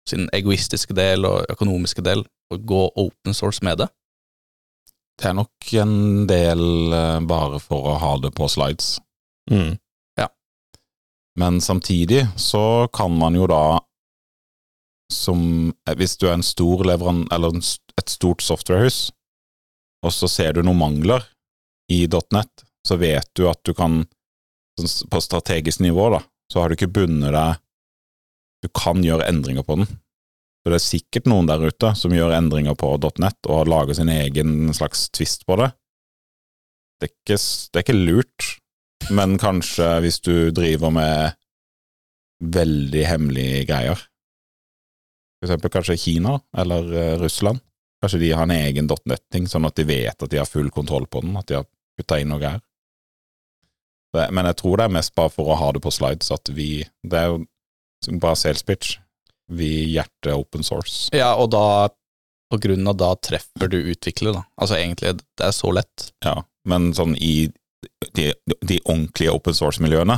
sin 0.09 0.27
egoistiske 0.35 0.93
del 0.93 1.25
og 1.25 1.47
økonomiske 1.49 2.03
del, 2.05 2.25
å 2.53 2.59
gå 2.61 2.83
open 2.93 3.33
source 3.33 3.65
med 3.65 3.81
det? 3.81 3.89
Det 5.15 5.31
er 5.31 5.37
nok 5.37 5.71
en 5.81 5.95
del 6.29 6.93
eh, 6.93 7.23
bare 7.25 7.61
for 7.63 7.89
å 7.93 7.97
ha 8.01 8.13
det 8.21 8.33
på 8.35 8.49
slides. 8.51 8.97
Mm. 9.49 9.77
Men 11.39 11.61
samtidig 11.61 12.27
så 12.35 12.87
kan 12.93 13.17
man 13.17 13.35
jo 13.35 13.47
da 13.47 13.79
som 15.13 15.73
eh, 15.89 15.95
Hvis 15.95 16.17
du 16.17 16.27
er 16.27 16.33
en 16.33 16.43
stor 16.43 16.83
leveran... 16.83 17.27
Eller 17.31 17.53
et 17.95 18.09
stort 18.09 18.41
softwarehus, 18.41 19.11
og 20.03 20.11
så 20.13 20.27
ser 20.27 20.53
du 20.53 20.63
noen 20.63 20.77
mangler 20.77 21.23
i 21.91 22.03
.net, 22.33 22.63
så 22.85 22.97
vet 22.99 23.29
du 23.37 23.45
at 23.47 23.61
du 23.63 23.71
kan 23.73 24.01
På 25.11 25.21
strategisk 25.23 25.79
nivå, 25.79 26.09
da, 26.11 26.19
så 26.51 26.59
har 26.59 26.69
du 26.69 26.75
ikke 26.75 26.91
bundet 26.91 27.31
deg 27.31 27.61
Du 28.65 28.67
kan 28.75 29.03
gjøre 29.03 29.27
endringer 29.29 29.63
på 29.63 29.77
den. 29.79 29.87
Så 30.65 30.71
det 30.71 30.77
er 30.79 30.83
sikkert 30.83 31.27
noen 31.29 31.45
der 31.45 31.61
ute 31.61 31.91
som 31.93 32.13
gjør 32.15 32.33
endringer 32.33 32.73
på 32.73 32.89
.net 33.21 33.49
og 33.53 33.69
lager 33.69 33.93
sin 33.93 34.09
egen 34.09 34.73
slags 34.73 35.07
twist 35.13 35.45
på 35.45 35.59
det. 35.61 35.69
Det 36.97 37.05
er 37.05 37.13
ikke, 37.13 37.37
det 37.37 37.77
er 37.77 37.85
ikke 37.85 37.97
lurt, 37.99 38.47
men 39.13 39.37
kanskje 39.37 39.91
hvis 40.01 40.17
du 40.25 40.49
driver 40.55 40.89
med 40.95 41.37
veldig 42.41 43.05
hemmelige 43.05 43.61
greier. 43.69 44.01
For 45.37 45.45
eksempel 45.45 45.75
kanskje 45.77 45.99
Kina 46.01 46.39
eller 46.57 46.89
eh, 46.97 47.15
Russland. 47.21 47.61
Kanskje 48.01 48.23
de 48.23 48.33
har 48.33 48.47
en 48.47 48.55
egen 48.55 48.89
.net-ting, 48.89 49.45
sånn 49.45 49.69
at 49.69 49.77
de 49.77 49.85
vet 49.85 50.17
at 50.17 50.31
de 50.31 50.41
har 50.41 50.49
full 50.49 50.73
kontroll 50.73 51.05
på 51.05 51.21
den, 51.21 51.37
at 51.37 51.45
de 51.51 51.59
har 51.59 51.69
putta 51.93 52.17
inn 52.17 52.33
noe 52.33 52.41
greier. 52.41 52.64
Det, 54.15 54.29
men 54.35 54.47
jeg 54.49 54.59
tror 54.61 54.79
det 54.79 54.87
er 54.87 54.95
mest 54.95 55.15
bare 55.17 55.33
for 55.33 55.51
å 55.51 55.59
ha 55.59 55.71
det 55.75 55.81
på 55.83 55.93
slides, 55.93 56.31
at 56.33 56.51
vi 56.55 56.85
Det 57.03 57.19
er 57.19 57.33
jo 57.33 58.17
bare 58.21 58.37
sales 58.39 58.63
pitch. 58.63 58.97
Vi 59.51 59.69
hjerter 59.93 60.33
open 60.35 60.65
source. 60.65 61.09
Ja, 61.15 61.35
og 61.37 61.51
da 61.53 61.89
på 62.51 62.59
grunn 62.61 62.87
av 62.87 62.97
da 62.97 63.11
treffer 63.17 63.69
du 63.69 63.77
utvikler, 63.81 64.35
da. 64.37 64.43
Altså 64.61 64.77
egentlig, 64.77 65.15
det 65.37 65.47
er 65.47 65.53
så 65.55 65.71
lett. 65.73 66.11
Ja, 66.25 66.39
men 66.69 66.91
sånn 66.97 67.15
i 67.17 67.49
de, 68.13 68.31
de 68.61 68.79
ordentlige 68.83 69.33
open 69.33 69.57
source-miljøene, 69.57 70.17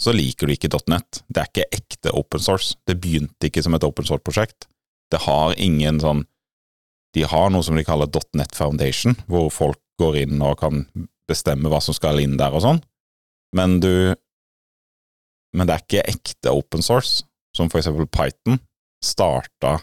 så 0.00 0.12
liker 0.12 0.48
du 0.48 0.54
ikke 0.54 0.72
.net. 0.90 1.22
Det 1.28 1.40
er 1.42 1.50
ikke 1.50 1.78
ekte 1.78 2.12
open 2.16 2.42
source. 2.42 2.76
Det 2.86 2.98
begynte 3.00 3.48
ikke 3.48 3.62
som 3.64 3.76
et 3.76 3.86
open 3.86 4.06
source-prosjekt. 4.06 4.68
Det 5.12 5.22
har 5.24 5.54
ingen 5.60 6.00
sånn 6.02 6.24
De 7.14 7.22
har 7.30 7.50
noe 7.54 7.62
som 7.62 7.76
de 7.78 7.84
kaller 7.86 8.08
.net 8.34 8.56
Foundation, 8.58 9.14
hvor 9.30 9.46
folk 9.54 9.78
går 10.02 10.16
inn 10.24 10.40
og 10.42 10.56
kan 10.58 10.80
bestemme 11.30 11.70
hva 11.72 11.80
som 11.84 11.96
skal 11.96 12.20
inn 12.22 12.36
der 12.40 12.54
og 12.54 12.64
sånn, 12.64 12.84
men 13.56 13.80
du 13.80 14.14
Men 15.54 15.68
det 15.68 15.74
er 15.74 15.82
ikke 15.84 16.08
ekte 16.10 16.50
open 16.50 16.82
source, 16.82 17.22
som 17.54 17.68
for 17.70 17.78
eksempel 17.78 18.08
Python 18.10 18.56
starta 18.98 19.76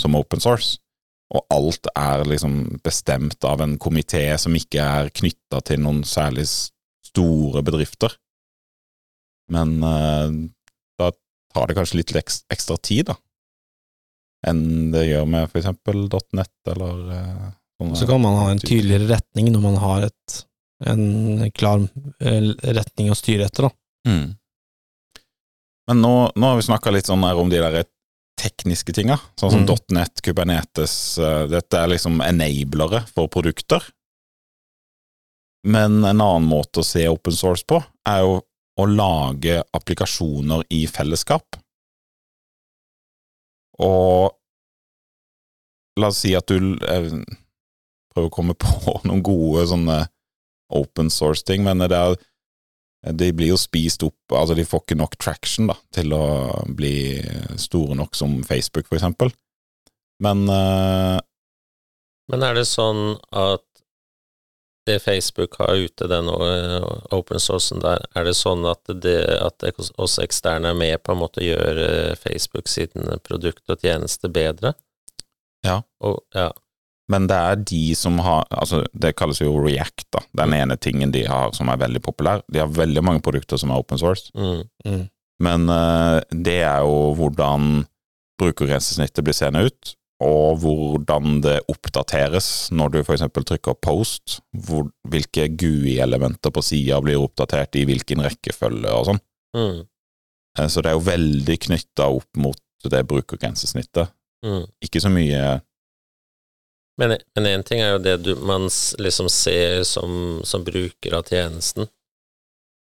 som 0.00 0.14
open 0.16 0.40
source 0.40 0.78
og 1.28 1.44
alt 1.52 1.90
er 1.92 2.24
liksom 2.24 2.80
bestemt 2.84 3.44
av 3.44 3.60
en 3.60 3.76
komité 3.80 4.22
som 4.40 4.54
ikke 4.56 4.80
er 4.80 5.10
knytta 5.12 5.60
til 5.68 5.82
noen 5.84 6.00
særlig 6.08 6.46
store 6.48 7.62
bedrifter. 7.66 8.14
Men 9.52 9.76
eh, 9.84 10.38
da 11.00 11.10
tar 11.52 11.68
det 11.68 11.76
kanskje 11.76 12.00
litt 12.00 12.14
ekstra 12.16 12.78
tid, 12.80 13.10
da, 13.12 13.18
enn 14.48 14.90
det 14.94 15.08
gjør 15.08 15.28
med 15.28 15.48
for 15.50 15.60
eksempel 15.60 16.06
.net 16.36 16.72
eller 16.72 17.04
eh, 17.16 17.46
Så 17.98 18.08
kan 18.08 18.22
man 18.24 18.40
ha 18.40 18.50
en 18.52 18.62
tydeligere 18.62 19.10
retning 19.12 19.52
når 19.52 19.64
man 19.64 19.80
har 19.82 20.08
et, 20.08 20.42
en 20.86 21.50
klar 21.50 21.82
eh, 22.20 22.50
retning 22.74 23.10
å 23.10 23.16
styre 23.18 23.48
etter, 23.48 23.68
da. 23.68 23.70
Mm. 24.08 24.34
Men 25.88 26.02
nå, 26.04 26.12
nå 26.36 26.50
har 26.50 26.58
vi 26.58 26.66
snakka 26.66 26.92
litt 26.92 27.08
sånn 27.08 27.24
her 27.24 27.38
om 27.40 27.50
de 27.50 27.60
der 27.62 27.84
tekniske 28.38 28.92
tinga, 28.94 29.16
sånn 29.40 29.50
som 29.50 29.64
Mm. 29.66 29.78
.net, 29.96 30.20
Kubernetes, 30.22 31.18
eh, 31.18 31.46
dette 31.50 31.74
er 31.78 31.88
liksom 31.88 32.20
enablere 32.22 33.06
for 33.08 33.28
produkter. 33.28 33.82
Men 35.66 36.04
en 36.04 36.20
annen 36.20 36.46
måte 36.46 36.80
å 36.80 36.86
se 36.86 37.08
open 37.08 37.32
source 37.34 37.64
på, 37.66 37.82
er 38.06 38.20
jo 38.20 38.42
å 38.78 38.86
lage 38.86 39.64
applikasjoner 39.74 40.62
i 40.70 40.86
fellesskap. 40.86 41.58
Og 43.78 44.34
la 45.98 46.06
oss 46.12 46.22
si 46.22 46.34
at 46.38 46.46
du 46.46 46.78
eh, 46.78 47.10
prøver 48.14 48.28
å 48.28 48.30
komme 48.30 48.54
på 48.62 49.00
noen 49.04 49.22
gode 49.22 49.66
sånne 49.66 49.98
open 50.74 51.10
source-ting, 51.12 51.64
men 51.64 51.80
det 51.84 51.96
er 51.96 52.18
De 53.18 53.28
blir 53.32 53.52
jo 53.52 53.56
spist 53.56 54.02
opp 54.02 54.34
Altså, 54.34 54.56
de 54.58 54.66
får 54.66 54.82
ikke 54.82 54.98
nok 54.98 55.16
traction 55.22 55.70
da, 55.70 55.76
til 55.94 56.12
å 56.12 56.24
bli 56.66 57.20
store 57.56 57.94
nok 57.94 58.18
som 58.18 58.42
Facebook, 58.44 58.88
for 58.88 58.98
eksempel. 58.98 59.32
Men 60.20 60.48
uh, 60.50 61.18
Men 62.28 62.42
er 62.44 62.58
det 62.58 62.66
sånn 62.68 63.16
at 63.30 63.64
det 64.88 64.98
Facebook 65.04 65.58
har 65.60 65.76
ute, 65.76 66.06
den 66.08 66.28
eh, 66.32 66.84
open 67.12 67.40
sourcen 67.40 67.82
der, 67.84 68.00
er 68.16 68.24
det 68.24 68.32
sånn 68.38 68.64
at, 68.64 68.88
det, 68.88 69.18
at 69.44 69.64
oss 70.00 70.16
eksterne 70.22 70.70
er 70.72 70.78
med 70.78 71.02
på 71.04 71.12
en 71.12 71.20
måte 71.20 71.42
å 71.42 71.44
gjøre 71.44 72.16
Facebook 72.16 72.70
sin 72.72 73.10
produkt 73.26 73.68
og 73.68 73.84
tjeneste 73.84 74.30
bedre? 74.32 74.72
Ja. 75.66 75.82
Og, 76.00 76.22
ja. 76.32 76.48
Men 77.08 77.26
det 77.30 77.36
er 77.40 77.60
de 77.64 77.94
som 77.96 78.18
har 78.20 78.44
Altså, 78.52 78.82
det 78.92 79.14
kalles 79.16 79.38
jo 79.40 79.54
React, 79.64 80.04
da. 80.12 80.20
Den 80.42 80.52
ene 80.52 80.76
tingen 80.76 81.10
de 81.14 81.22
har 81.24 81.54
som 81.56 81.68
er 81.72 81.78
veldig 81.80 82.02
populær. 82.04 82.42
De 82.52 82.60
har 82.60 82.68
veldig 82.68 83.02
mange 83.04 83.22
produkter 83.24 83.56
som 83.60 83.70
er 83.72 83.80
open 83.80 83.98
source, 84.00 84.30
Mm. 84.36 84.64
Mm. 84.84 85.06
men 85.40 85.68
uh, 85.70 86.20
det 86.34 86.58
er 86.66 86.80
jo 86.84 87.14
hvordan 87.16 87.86
brukergrensesnittet 88.40 89.24
blir 89.26 89.34
seende 89.36 89.64
ut, 89.66 89.94
og 90.22 90.58
hvordan 90.62 91.40
det 91.44 91.60
oppdateres 91.70 92.70
når 92.74 92.90
du 92.92 92.98
f.eks. 93.04 93.22
trykker 93.46 93.76
post, 93.82 94.40
hvor, 94.66 94.88
hvilke 95.08 95.46
GUI-elementer 95.58 96.50
på 96.54 96.62
sida 96.66 96.98
blir 97.02 97.20
oppdatert 97.22 97.78
i 97.78 97.84
hvilken 97.86 98.24
rekkefølge 98.26 98.90
og 98.94 99.06
sånn. 99.12 99.20
Mm. 99.56 99.80
Uh, 100.58 100.66
Så 100.68 100.82
det 100.82 100.90
er 100.92 100.98
jo 100.98 101.06
veldig 101.06 101.58
knytta 101.68 102.10
opp 102.10 102.28
mot 102.36 102.58
det 102.90 103.04
brukergrensesnittet. 103.10 104.10
Mm. 104.44 104.66
Ikke 104.84 105.00
så 105.02 105.10
mye 105.10 105.60
Men 106.98 107.46
én 107.46 107.62
ting 107.62 107.80
er 107.80 107.92
jo 107.94 108.00
det 108.02 108.16
du, 108.26 108.32
man 108.42 108.66
liksom 108.98 109.28
ser 109.30 109.84
som, 109.86 110.40
som 110.44 110.64
bruker 110.66 111.14
av 111.14 111.28
tjenesten. 111.30 111.86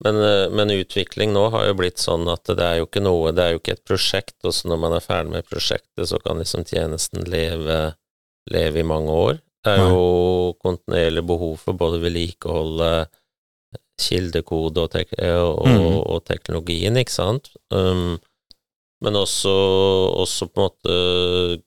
Men, 0.03 0.19
eh, 0.21 0.49
men 0.53 0.73
utvikling 0.73 1.33
nå 1.33 1.47
har 1.53 1.65
jo 1.69 1.77
blitt 1.79 2.01
sånn 2.01 2.27
at 2.29 2.45
det 2.49 2.65
er 2.65 2.81
jo 2.81 2.87
ikke 2.89 3.01
noe, 3.01 3.31
det 3.33 3.43
er 3.43 3.55
jo 3.55 3.61
ikke 3.61 3.77
et 3.77 3.85
prosjekt, 3.87 4.35
og 4.43 4.53
så 4.53 4.69
når 4.69 4.81
man 4.83 4.95
er 4.97 5.05
ferdig 5.05 5.33
med 5.37 5.47
prosjektet, 5.49 6.05
så 6.09 6.19
kan 6.21 6.41
liksom 6.41 6.65
tjenesten 6.67 7.25
leve, 7.31 7.79
leve 8.51 8.83
i 8.83 8.87
mange 8.87 9.15
år. 9.15 9.41
Det 9.63 9.77
er 9.77 9.85
jo 9.93 10.53
kontinuerlig 10.59 11.23
behov 11.23 11.53
for 11.61 11.77
både 11.79 12.01
vedlikeholde, 12.03 12.91
kildekode 14.03 14.81
og, 14.83 14.89
tek 14.91 15.13
og, 15.21 15.67
Mm. 15.69 15.99
og 16.01 16.23
teknologien, 16.27 16.97
ikke 16.99 17.13
sant? 17.13 17.53
Um, 17.71 18.19
men 19.03 19.15
også, 19.15 19.53
også 20.19 20.49
på 20.51 20.59
en 20.59 20.67
måte 20.67 21.63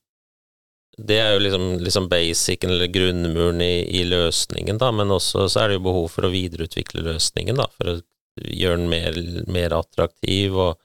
det 0.96 1.18
er 1.20 1.34
jo 1.34 1.42
liksom, 1.44 1.64
liksom 1.84 2.08
basicen 2.08 2.72
eller 2.72 2.88
grunnmuren 2.88 3.60
i, 3.60 3.84
i 4.00 4.04
løsningen, 4.08 4.78
da, 4.80 4.88
men 4.96 5.12
også 5.12 5.44
så 5.52 5.62
er 5.62 5.68
det 5.68 5.78
jo 5.78 5.86
behov 5.90 6.08
for 6.14 6.26
å 6.26 6.32
videreutvikle 6.32 7.04
løsningen, 7.04 7.60
da, 7.60 7.68
for 7.76 7.92
å 7.92 7.96
gjøre 8.40 8.80
den 8.80 8.90
mer, 8.92 9.20
mer 9.52 9.76
attraktiv 9.76 10.56
og 10.56 10.80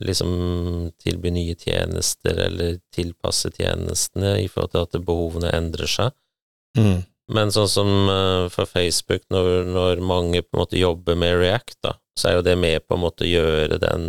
liksom 0.00 0.90
tilby 1.02 1.32
nye 1.34 1.54
tjenester 1.58 2.38
eller 2.46 2.78
tilpasse 2.94 3.52
tjenestene 3.52 4.38
i 4.40 4.48
forhold 4.48 4.72
til 4.72 4.86
at 4.86 5.04
behovene 5.04 5.52
endrer 5.52 5.90
seg. 5.90 6.14
Mm. 6.78 7.02
Men 7.32 7.52
sånn 7.54 7.68
som 7.70 7.90
eh, 8.10 8.46
for 8.52 8.68
Facebook, 8.68 9.24
når, 9.32 9.68
når 9.68 10.04
mange 10.04 10.42
på 10.42 10.56
en 10.56 10.62
måte 10.64 10.80
jobber 10.80 11.18
med 11.18 11.36
React, 11.40 11.78
da, 11.84 11.96
så 12.18 12.28
er 12.28 12.38
jo 12.38 12.46
det 12.46 12.56
med 12.60 12.86
på 12.86 12.96
en 12.96 13.04
måte 13.04 13.26
å 13.26 13.30
gjøre 13.30 13.78
den, 13.82 14.08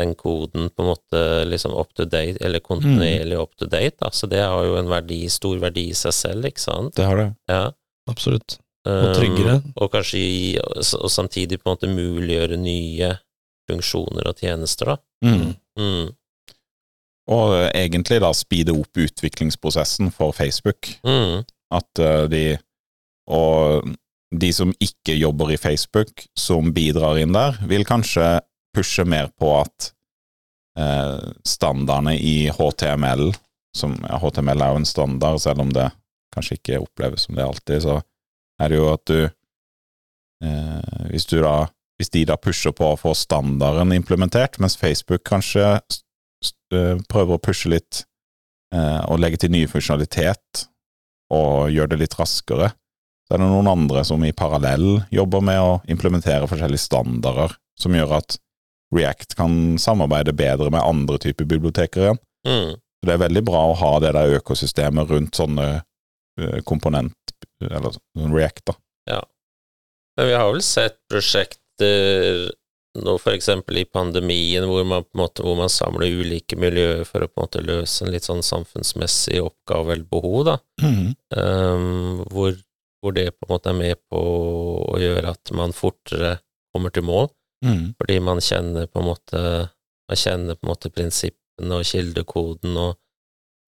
den 0.00 0.16
koden 0.18 0.70
på 0.72 0.84
en 0.84 0.90
måte 0.90 1.20
liksom 1.48 1.76
up 1.76 1.92
to 1.94 2.06
date, 2.08 2.40
eller 2.44 2.64
kontinuerlig 2.64 3.38
up 3.38 3.54
to 3.60 3.68
date, 3.70 3.96
da. 4.00 4.10
Så 4.12 4.28
det 4.30 4.42
har 4.42 4.64
jo 4.66 4.78
en 4.80 4.90
verdi, 4.90 5.22
stor 5.32 5.60
verdi 5.62 5.90
i 5.92 5.98
seg 5.98 6.16
selv, 6.16 6.48
ikke 6.48 6.64
sant? 6.64 6.94
Det 6.96 7.06
har 7.06 7.20
det. 7.20 7.30
Ja. 7.52 7.68
Absolutt. 8.10 8.58
Og 8.88 9.10
tryggere. 9.12 9.58
Um, 9.60 9.72
og 9.76 9.90
kanskje 9.92 10.20
og 10.60 11.10
samtidig 11.12 11.60
på 11.60 11.68
en 11.68 11.76
måte 11.76 11.90
muliggjøre 11.92 12.56
nye 12.60 13.12
funksjoner 13.70 14.30
og 14.30 14.40
tjenester, 14.40 14.94
da. 14.94 14.96
Mm. 15.26 15.52
Mm. 15.78 16.08
Og 17.30 17.54
egentlig 17.68 18.20
da 18.24 18.32
speede 18.34 18.74
opp 18.74 18.98
utviklingsprosessen 18.98 20.10
for 20.14 20.34
Facebook. 20.34 20.88
Mm. 21.06 21.44
At 21.76 22.02
eh, 22.02 22.24
de 22.32 22.44
Og 23.30 23.84
de 24.34 24.48
som 24.54 24.72
ikke 24.82 25.14
jobber 25.14 25.52
i 25.54 25.58
Facebook, 25.58 26.24
som 26.38 26.72
bidrar 26.74 27.18
inn 27.20 27.34
der, 27.34 27.60
vil 27.70 27.84
kanskje 27.86 28.40
pushe 28.76 29.04
mer 29.08 29.30
på 29.38 29.52
at 29.60 29.90
eh, 30.78 31.30
standardene 31.46 32.16
i 32.16 32.50
HTML 32.54 33.30
som, 33.76 33.94
ja, 34.08 34.18
HTML 34.18 34.62
er 34.62 34.72
jo 34.72 34.80
en 34.80 34.88
standard, 34.88 35.40
selv 35.42 35.62
om 35.64 35.72
det 35.74 35.90
kanskje 36.34 36.58
ikke 36.58 36.80
oppleves 36.82 37.26
som 37.26 37.36
det 37.38 37.46
alltid, 37.46 37.84
så 37.84 38.00
er 38.60 38.70
det 38.70 38.80
jo 38.80 38.88
at 38.92 39.04
du 39.10 39.20
eh, 39.24 41.06
Hvis 41.10 41.26
du 41.30 41.40
da 41.42 41.70
Hvis 41.98 42.12
de 42.14 42.24
da 42.24 42.36
pusher 42.40 42.72
på 42.72 42.92
å 42.92 42.98
få 42.98 43.14
standarden 43.14 43.92
implementert, 43.92 44.58
mens 44.58 44.78
Facebook 44.80 45.20
kanskje 45.28 45.64
eh, 45.76 46.96
prøver 47.12 47.36
å 47.36 47.42
pushe 47.42 47.68
litt 47.68 48.04
eh, 48.72 49.02
og 49.04 49.20
legge 49.20 49.42
til 49.42 49.52
ny 49.52 49.66
funksjonalitet 49.68 50.64
og 51.30 51.68
gjøre 51.70 51.92
det 51.92 51.98
litt 52.00 52.16
raskere, 52.16 52.70
så 53.28 53.36
er 53.36 53.42
det 53.42 53.50
noen 53.52 53.68
andre 53.68 54.00
som 54.08 54.24
i 54.24 54.32
parallell 54.32 55.02
jobber 55.12 55.44
med 55.44 55.60
å 55.60 55.74
implementere 55.92 56.48
forskjellige 56.48 56.86
standarder, 56.88 57.52
som 57.78 57.94
gjør 57.94 58.16
at 58.16 58.38
React 58.94 59.36
kan 59.38 59.56
samarbeide 59.78 60.34
bedre 60.36 60.70
med 60.72 60.82
andre 60.82 61.18
typer 61.22 61.46
biblioteker 61.48 62.06
igjen. 62.06 62.22
Mm. 62.48 62.72
Så 62.74 63.08
det 63.08 63.14
er 63.14 63.24
veldig 63.24 63.42
bra 63.46 63.64
å 63.70 63.76
ha 63.80 63.92
det 64.02 64.12
der 64.16 64.38
økosystemet 64.40 65.10
rundt 65.12 65.38
sånne 65.38 65.68
eh, 65.78 66.58
komponent, 66.68 67.34
eller 67.64 67.94
sånn 67.96 68.34
React, 68.34 68.64
da. 68.72 68.76
Ja. 69.14 69.20
Men 70.18 70.28
vi 70.28 70.36
har 70.36 70.50
vel 70.50 70.64
sett 70.64 70.98
prosjekter 71.08 72.50
nå 72.98 73.14
eksempel 73.30 73.78
i 73.78 73.86
pandemien, 73.86 74.66
hvor 74.66 74.84
man 74.84 75.04
på 75.06 75.14
en 75.14 75.22
måte 75.22 75.44
hvor 75.46 75.56
man 75.58 75.70
samler 75.70 76.10
ulike 76.10 76.58
miljøer 76.58 77.04
for 77.06 77.22
å 77.22 77.30
på 77.30 77.38
en 77.38 77.46
måte 77.46 77.62
løse 77.62 78.04
en 78.04 78.10
litt 78.12 78.26
sånn 78.26 78.42
samfunnsmessig 78.44 79.38
oppgave 79.44 79.94
eller 79.94 80.08
behov, 80.10 80.40
da. 80.48 80.56
Um, 80.82 82.24
hvor, 82.32 82.56
hvor 83.00 83.14
det 83.14 83.30
på 83.36 83.46
en 83.46 83.54
måte 83.54 83.70
er 83.70 83.78
med 83.78 84.00
på 84.10 84.22
å 84.90 84.98
gjøre 85.00 85.36
at 85.36 85.54
man 85.56 85.76
fortere 85.76 86.40
kommer 86.74 86.92
til 86.94 87.06
mål, 87.06 87.30
Mm. 87.64 87.92
fordi 87.98 88.16
man 88.24 88.38
kjenner 88.40 88.86
på 88.88 89.00
en 89.02 89.06
måte 89.10 89.40
man 90.08 90.16
kjenner 90.16 90.54
på 90.56 90.64
en 90.64 90.70
måte 90.72 90.88
prinsippene 90.90 91.74
og 91.76 91.84
kildekoden 91.84 92.76
og 92.80 92.96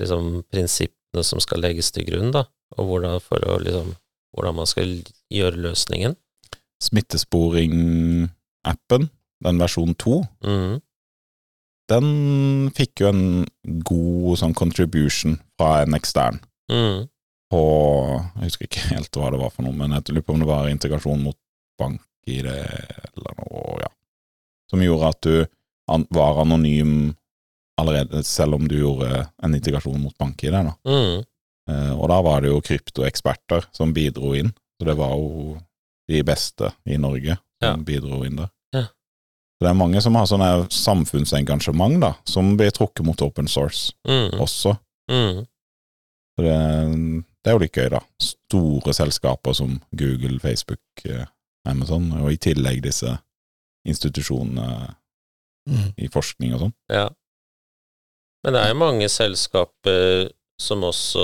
liksom 0.00 0.42
prinsippene 0.50 1.20
som 1.22 1.40
skal 1.44 1.60
legges 1.60 1.90
til 1.92 2.04
grunn, 2.08 2.30
da, 2.32 2.46
og 2.78 2.86
hvordan, 2.88 3.20
for 3.20 3.36
å 3.44 3.58
liksom 3.60 3.92
hvordan 4.32 4.54
man 4.56 4.66
skal 4.66 5.02
gjøre 5.30 5.56
løsningen. 5.60 6.16
Smittesporing-appen, 6.82 9.10
den 9.44 9.58
versjon 9.60 9.94
to, 9.94 10.22
Mm. 10.42 10.80
den 11.88 12.70
fikk 12.74 13.00
jo 13.00 13.08
en 13.08 13.46
god 13.84 14.38
sånn 14.38 14.54
contribution 14.54 15.40
fra 15.58 15.82
en 15.82 15.94
ekstern. 15.94 16.40
Mm. 16.70 17.08
på 17.52 17.60
Jeg 18.40 18.44
husker 18.44 18.64
ikke 18.64 18.88
helt 18.94 19.10
hva 19.12 19.30
det 19.30 19.38
var 19.40 19.50
for 19.50 19.62
noe, 19.62 19.72
men 19.76 19.90
jeg 19.92 20.02
lurer 20.08 20.22
på 20.24 20.32
om 20.32 20.38
det 20.40 20.48
var 20.48 20.68
integrasjon 20.68 21.22
mot 21.22 21.36
bank-ID 22.26 22.46
eller 22.46 23.34
noe, 23.38 23.80
ja. 23.80 23.88
Som 24.70 24.80
gjorde 24.82 25.08
at 25.08 25.20
du 25.20 25.46
var 26.14 26.40
anonym 26.40 27.14
allerede, 27.80 28.22
selv 28.24 28.54
om 28.54 28.68
du 28.68 28.78
gjorde 28.78 29.26
en 29.42 29.54
integrasjon 29.54 30.00
mot 30.00 30.16
bank-ID. 30.18 30.52
da. 30.52 30.74
Mm. 30.86 31.24
Uh, 31.70 31.92
Og 32.00 32.08
da 32.08 32.20
var 32.22 32.40
det 32.42 32.48
jo 32.50 32.60
kryptoeksperter 32.60 33.64
som 33.72 33.92
bidro 33.94 34.34
inn, 34.34 34.52
så 34.80 34.86
det 34.86 34.96
var 34.98 35.10
jo 35.16 35.58
de 36.08 36.22
beste 36.22 36.72
i 36.86 36.96
Norge 36.96 37.36
som 37.62 37.78
Ja. 37.80 37.84
bidro 37.84 38.24
inn 38.24 38.36
der. 38.36 38.50
Ja. 38.74 38.82
Så 38.82 39.60
det 39.60 39.68
er 39.70 39.74
mange 39.78 40.00
som 40.02 40.14
har 40.14 40.26
sånne 40.26 40.68
samfunnsengasjement, 40.70 42.00
da, 42.00 42.14
som 42.24 42.56
blir 42.56 42.70
trukket 42.70 43.04
mot 43.06 43.20
open 43.22 43.46
source 43.48 43.92
Mm. 44.08 44.40
også. 44.40 44.76
Mm. 45.10 45.46
Så 46.36 46.42
det, 46.42 47.24
det 47.44 47.50
er 47.50 47.52
jo 47.52 47.58
litt 47.58 47.72
gøy, 47.72 47.88
da. 47.90 48.00
Store 48.18 48.92
selskaper 48.92 49.54
som 49.54 49.80
Google, 49.94 50.38
Facebook, 50.40 50.80
eh, 51.04 51.26
Amazon, 51.68 52.10
og 52.18 52.32
i 52.32 52.40
tillegg 52.40 52.82
disse 52.84 53.14
institusjonene 53.86 54.96
Mm. 55.68 55.92
i 55.96 56.08
forskning 56.10 56.54
og 56.56 56.64
sånn. 56.64 56.72
Ja. 56.90 57.08
Men 58.42 58.56
det 58.56 58.62
er 58.62 58.72
jo 58.72 58.78
mange 58.80 59.08
selskaper 59.12 60.32
som 60.62 60.84
også 60.86 61.22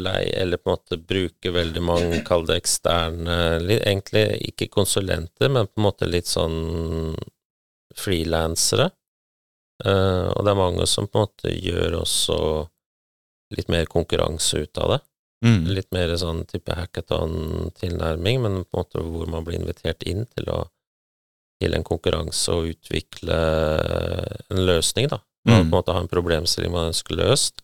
lei, 0.00 0.22
eller 0.36 0.60
på 0.60 0.70
en 0.70 0.76
måte 0.76 0.98
bruker 1.00 1.54
veldig 1.56 1.82
mange, 1.84 2.20
kall 2.28 2.46
det 2.48 2.58
eksterne, 2.62 3.38
litt, 3.64 3.82
egentlig 3.84 4.26
ikke 4.50 4.70
konsulenter, 4.72 5.50
men 5.52 5.68
på 5.68 5.80
en 5.80 5.86
måte 5.86 6.08
litt 6.08 6.28
sånn 6.30 7.16
frilansere. 7.96 8.90
Uh, 9.84 10.30
og 10.30 10.44
det 10.46 10.52
er 10.52 10.60
mange 10.60 10.86
som 10.88 11.08
på 11.10 11.18
en 11.18 11.26
måte 11.26 11.50
gjør 11.50 11.98
også 12.04 12.36
litt 13.56 13.68
mer 13.72 13.88
konkurranse 13.90 14.64
ut 14.64 14.80
av 14.80 14.94
det. 14.94 15.00
Mm. 15.44 15.66
Litt 15.76 15.90
mer 15.92 16.14
sånn 16.16 16.44
type 16.48 16.72
hackathon-tilnærming, 16.72 18.40
men 18.40 18.62
på 18.64 18.78
en 18.78 18.80
måte 18.80 19.02
hvor 19.04 19.28
man 19.28 19.44
blir 19.44 19.60
invitert 19.60 20.02
inn 20.08 20.24
til 20.32 20.48
å 20.48 20.62
til 21.62 21.76
en 21.76 21.84
konkurranse 21.86 22.50
og 22.52 22.72
utvikle 22.72 23.36
en 24.50 24.62
løsning, 24.66 25.06
da. 25.12 25.20
Man 25.46 25.60
Mm. 25.60 25.70
på 25.70 25.76
en 25.76 25.78
måte 25.78 25.92
har 25.92 26.00
en 26.00 26.08
problemstilling 26.08 26.72
man 26.72 26.90
ønsker 26.90 27.16
løst, 27.16 27.62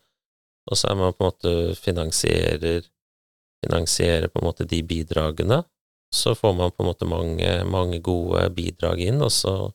og 0.71 0.77
så 0.77 0.91
er 0.91 0.95
man 0.95 1.13
på 1.13 1.25
en 1.25 1.31
måte 1.33 1.75
finansierer 1.77 2.85
finansierer 3.65 4.29
på 4.29 4.41
en 4.41 4.47
måte 4.47 4.65
de 4.65 4.83
bidragene, 4.83 5.65
så 6.15 6.35
får 6.35 6.55
man 6.57 6.71
på 6.71 6.83
en 6.83 6.89
måte 6.89 7.07
mange, 7.09 7.65
mange 7.65 8.01
gode 8.01 8.49
bidrag 8.57 9.01
inn, 9.01 9.21
og 9.21 9.31
så 9.31 9.73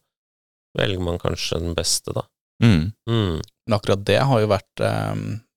velger 0.77 0.99
man 0.99 1.19
kanskje 1.21 1.59
den 1.59 1.75
beste, 1.75 2.13
da. 2.13 2.25
Mm. 2.63 2.93
Mm. 3.09 3.41
Men 3.67 3.77
akkurat 3.77 4.05
det 4.05 4.19
har 4.23 4.41
jo 4.41 4.47
vært 4.47 4.81
eh, 4.81 5.15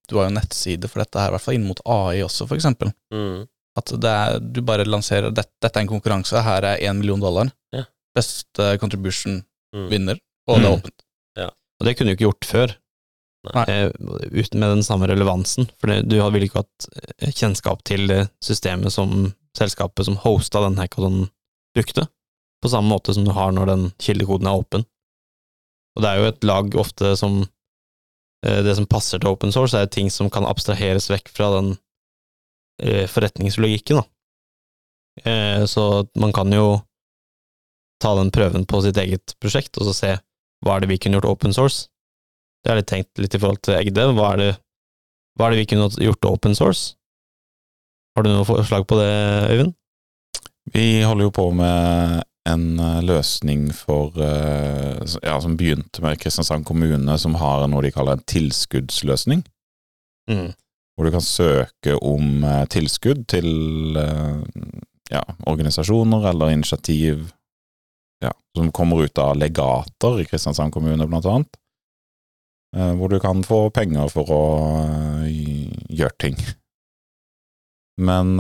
Du 0.09 0.17
har 0.19 0.29
jo 0.31 0.35
nettside 0.39 0.89
for 0.89 1.03
dette 1.05 1.21
her, 1.21 1.29
i 1.29 1.37
hvert 1.37 1.45
fall 1.45 1.55
inn 1.59 1.67
mot 1.69 1.81
AI 1.85 2.23
også, 2.25 2.47
for 2.49 2.57
eksempel. 2.57 2.93
Mm. 3.15 3.47
At 3.79 3.93
det 4.03 4.11
er, 4.11 4.39
du 4.41 4.63
bare 4.67 4.87
lanserer 4.89 5.31
dette, 5.31 5.53
dette 5.63 5.77
er 5.79 5.85
en 5.85 5.91
konkurranse, 5.93 6.41
her 6.43 6.65
er 6.65 6.81
én 6.89 6.97
million 6.99 7.21
dollar. 7.21 7.51
Ja. 7.77 7.85
Beste 8.17 8.75
contribution 8.83 9.43
Mm. 9.77 9.89
vinner, 9.91 10.17
og 10.49 10.63
det 10.63 10.65
er 10.65 10.73
åpent. 10.79 11.03
åpent. 11.37 11.55
Og 11.79 11.85
det 11.87 11.93
kunne 11.99 12.09
du 12.09 12.15
ikke 12.17 12.25
gjort 12.25 12.47
før. 12.49 12.73
Nei. 13.55 13.65
Eh, 13.69 13.91
uten 14.33 14.59
med 14.59 14.71
den 14.73 14.83
samme 14.83 15.07
relevansen, 15.07 15.69
for 15.79 15.93
det, 15.93 16.09
du 16.09 16.17
ville 16.33 16.49
ikke 16.49 16.63
hatt 16.65 16.87
eh, 17.21 17.29
kjennskap 17.37 17.85
til 17.85 18.09
systemet 18.43 18.91
som 18.91 19.35
selskapet 19.55 20.09
som 20.09 20.17
hosta 20.25 20.63
den 20.65 20.81
hackathonen 20.81 21.29
brukte, 21.77 22.07
på 22.65 22.71
samme 22.73 22.89
måte 22.91 23.13
som 23.15 23.25
du 23.29 23.31
har 23.37 23.53
når 23.53 23.67
den 23.71 23.85
kildekoden 24.01 24.49
er 24.49 24.57
åpen. 24.59 24.87
Og 25.97 26.03
det 26.03 26.09
er 26.15 26.19
jo 26.23 26.31
et 26.33 26.45
lag 26.49 26.75
ofte 26.81 27.13
som 27.21 27.43
Det 28.39 28.75
som 28.79 28.87
passer 28.87 29.19
til 29.19 29.33
open 29.33 29.51
source, 29.51 29.75
er 29.75 29.91
ting 29.91 30.13
som 30.15 30.29
kan 30.31 30.47
abstraheres 30.47 31.09
vekk 31.11 31.33
fra 31.35 31.49
den 31.57 31.73
eh, 32.83 33.07
forretningslogikken. 33.11 33.99
Eh, 35.25 35.65
så 35.67 36.07
man 36.15 36.33
kan 36.33 36.53
jo 36.55 36.81
ta 38.03 38.15
den 38.15 38.31
prøven 38.31 38.67
på 38.67 38.83
sitt 38.85 38.99
eget 39.03 39.35
prosjekt, 39.43 39.79
og 39.79 39.89
så 39.89 39.97
se 39.97 40.13
hva 40.65 40.77
er 40.77 40.85
det 40.85 40.93
vi 40.93 40.99
kunne 41.03 41.19
gjort 41.19 41.33
open 41.33 41.55
source? 41.55 41.89
Det 42.63 42.73
har 42.73 42.81
jeg 42.81 42.89
tenkt 42.91 43.23
litt 43.23 43.35
i 43.35 43.41
forhold 43.41 43.63
til 43.63 43.79
Egde. 43.79 44.09
Hva 44.15 44.33
er 44.35 44.41
det, 44.43 44.49
hva 45.39 45.47
er 45.47 45.55
det 45.55 45.61
vi 45.63 45.69
kunne 45.71 45.91
gjort 46.03 46.31
open 46.31 46.57
source? 46.59 46.95
Har 48.17 48.27
du 48.27 48.33
noe 48.33 48.47
forslag 48.47 48.87
på 48.91 48.99
det, 48.99 49.13
Øyvind? 49.55 49.75
Vi 50.75 51.03
holder 51.07 51.29
jo 51.29 51.35
på 51.35 51.47
med 51.55 52.25
en 52.49 52.79
eh, 52.81 53.01
løsning 53.05 53.69
for 53.77 54.17
eh, 54.23 54.99
Ja, 55.23 55.39
som 55.41 55.57
begynte 55.59 56.03
med 56.05 56.19
Kristiansand 56.21 56.67
kommune, 56.69 57.19
som 57.19 57.37
har 57.41 57.67
noe 57.69 57.85
de 57.85 57.93
kaller 57.95 58.19
en 58.19 58.27
tilskuddsløsning. 58.29 59.45
Mm. 60.31 60.53
Hvor 60.97 61.07
du 61.07 61.15
kan 61.15 61.25
søke 61.25 61.97
om 62.03 62.45
eh, 62.45 62.65
tilskudd 62.73 63.27
til 63.31 63.49
ja, 65.09 65.23
organisasjoner 65.49 66.27
eller 66.33 66.53
initiativ 66.53 67.31
ja, 68.25 68.33
som 68.57 68.73
kommer 68.75 69.07
ut 69.07 69.23
av 69.23 69.39
legater 69.39 70.21
i 70.21 70.27
Kristiansand 70.29 70.75
kommune, 70.75 71.07
blant 71.07 71.29
annet. 71.29 71.55
Hvor 72.69 73.09
du 73.09 73.17
kan 73.23 73.39
få 73.49 73.71
penger 73.73 74.11
for 74.13 74.29
å 74.29 74.43
gjøre 75.25 76.13
ting. 76.21 76.35
Men 77.97 78.35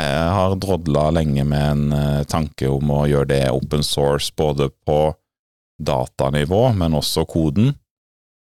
jeg 0.00 0.30
har 0.34 0.56
drodla 0.58 1.10
lenge 1.14 1.44
med 1.46 1.64
en 1.70 1.92
eh, 1.94 2.24
tanke 2.26 2.66
om 2.70 2.90
å 2.90 3.04
gjøre 3.06 3.30
det 3.30 3.44
open 3.54 3.84
source, 3.86 4.32
både 4.34 4.70
på 4.86 5.14
datanivå, 5.78 6.72
men 6.74 6.96
også 6.98 7.26
koden. 7.30 7.74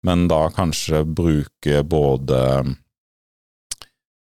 Men 0.04 0.28
da 0.28 0.48
kanskje 0.54 1.02
bruke 1.08 1.80
både 1.88 2.40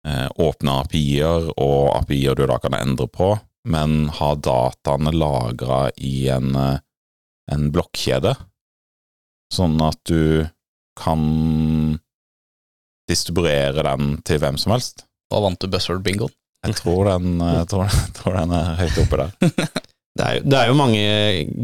eh, 0.07 0.29
åpne 0.31 0.77
API-er 0.85 1.51
og 1.57 1.91
API-er 1.99 2.39
du 2.39 2.45
da 2.47 2.57
kan 2.63 2.79
endre 2.79 3.09
på, 3.11 3.33
men 3.67 4.07
ha 4.17 4.31
dataene 4.35 5.11
lagra 5.13 5.89
i 5.99 6.29
en, 6.33 6.55
eh, 6.55 6.79
en 7.51 7.69
blokkjede, 7.75 8.37
sånn 9.51 9.75
at 9.83 9.99
du 10.07 10.47
kan 10.97 11.99
distribuere 13.11 13.83
den 13.83 14.21
til 14.23 14.39
hvem 14.39 14.57
som 14.59 14.77
helst. 14.77 15.05
Da 15.31 15.39
vant 15.43 15.59
du 15.59 15.67
buzzword 15.71 16.03
bingoen. 16.07 16.31
Jeg 16.67 16.77
tror 16.77 17.07
den, 17.09 17.39
tror, 17.69 17.89
tror 18.17 18.37
den 18.37 18.53
er 18.57 18.75
høyt 18.81 19.01
oppe 19.01 19.23
der. 19.23 19.71
Det 20.11 20.25
er, 20.25 20.33
jo, 20.35 20.41
det 20.51 20.57
er 20.59 20.67
jo 20.67 20.75
mange 20.75 21.03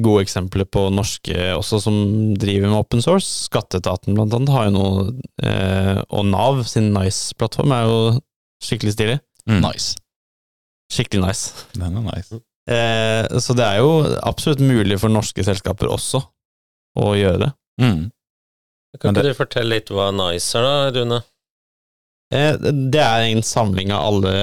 gode 0.05 0.21
eksempler 0.23 0.63
på 0.71 0.85
norske 0.95 1.35
også 1.51 1.81
som 1.83 1.97
driver 2.39 2.71
med 2.71 2.79
open 2.79 3.03
source. 3.03 3.27
Skatteetaten 3.49 4.15
blant 4.15 4.31
annet 4.37 4.53
har 4.53 4.69
jo 4.69 4.71
noe, 4.77 5.01
eh, 5.43 5.99
og 6.07 6.23
Nav 6.29 6.61
sin 6.69 6.93
Nice-plattform 6.95 7.73
er 7.75 7.89
jo 7.89 7.97
skikkelig 8.63 8.95
stilig. 8.95 9.17
Mm. 9.51 9.59
Nice. 9.65 9.99
Skikkelig 10.95 11.25
nice. 11.25 11.67
Den 11.75 11.99
er 11.99 12.07
nice. 12.07 12.39
Eh, 12.71 13.39
så 13.43 13.55
det 13.55 13.67
er 13.67 13.81
jo 13.83 13.91
absolutt 14.23 14.63
mulig 14.63 14.95
for 15.03 15.11
norske 15.11 15.43
selskaper 15.43 15.91
også 15.91 16.23
å 17.03 17.13
gjøre 17.19 17.49
det. 17.49 17.51
Mm. 17.83 18.07
Kan 18.97 19.11
ikke 19.11 19.27
det... 19.27 19.35
du 19.35 19.41
fortelle 19.43 19.75
litt 19.75 19.91
hva 19.91 20.07
Nice 20.15 20.55
er, 20.55 20.63
da, 20.63 20.91
Rune? 20.95 21.19
Eh, 22.33 22.55
det 22.95 23.03
er 23.03 23.27
en 23.27 23.43
samling 23.43 23.91
av 23.95 24.07
alle 24.07 24.35